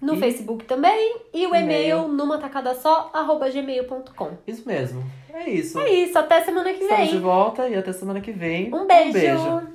[0.00, 1.18] No E- Facebook também.
[1.32, 1.64] E o E-mail.
[1.98, 4.30] e-mail numa tacada só, arroba gmail.com.
[4.46, 5.04] Isso mesmo.
[5.32, 5.78] É isso.
[5.78, 7.20] É isso, até semana que Estamos de vem.
[7.20, 8.74] volta e até semana que vem.
[8.74, 9.08] Um beijo.
[9.08, 9.73] Um beijo.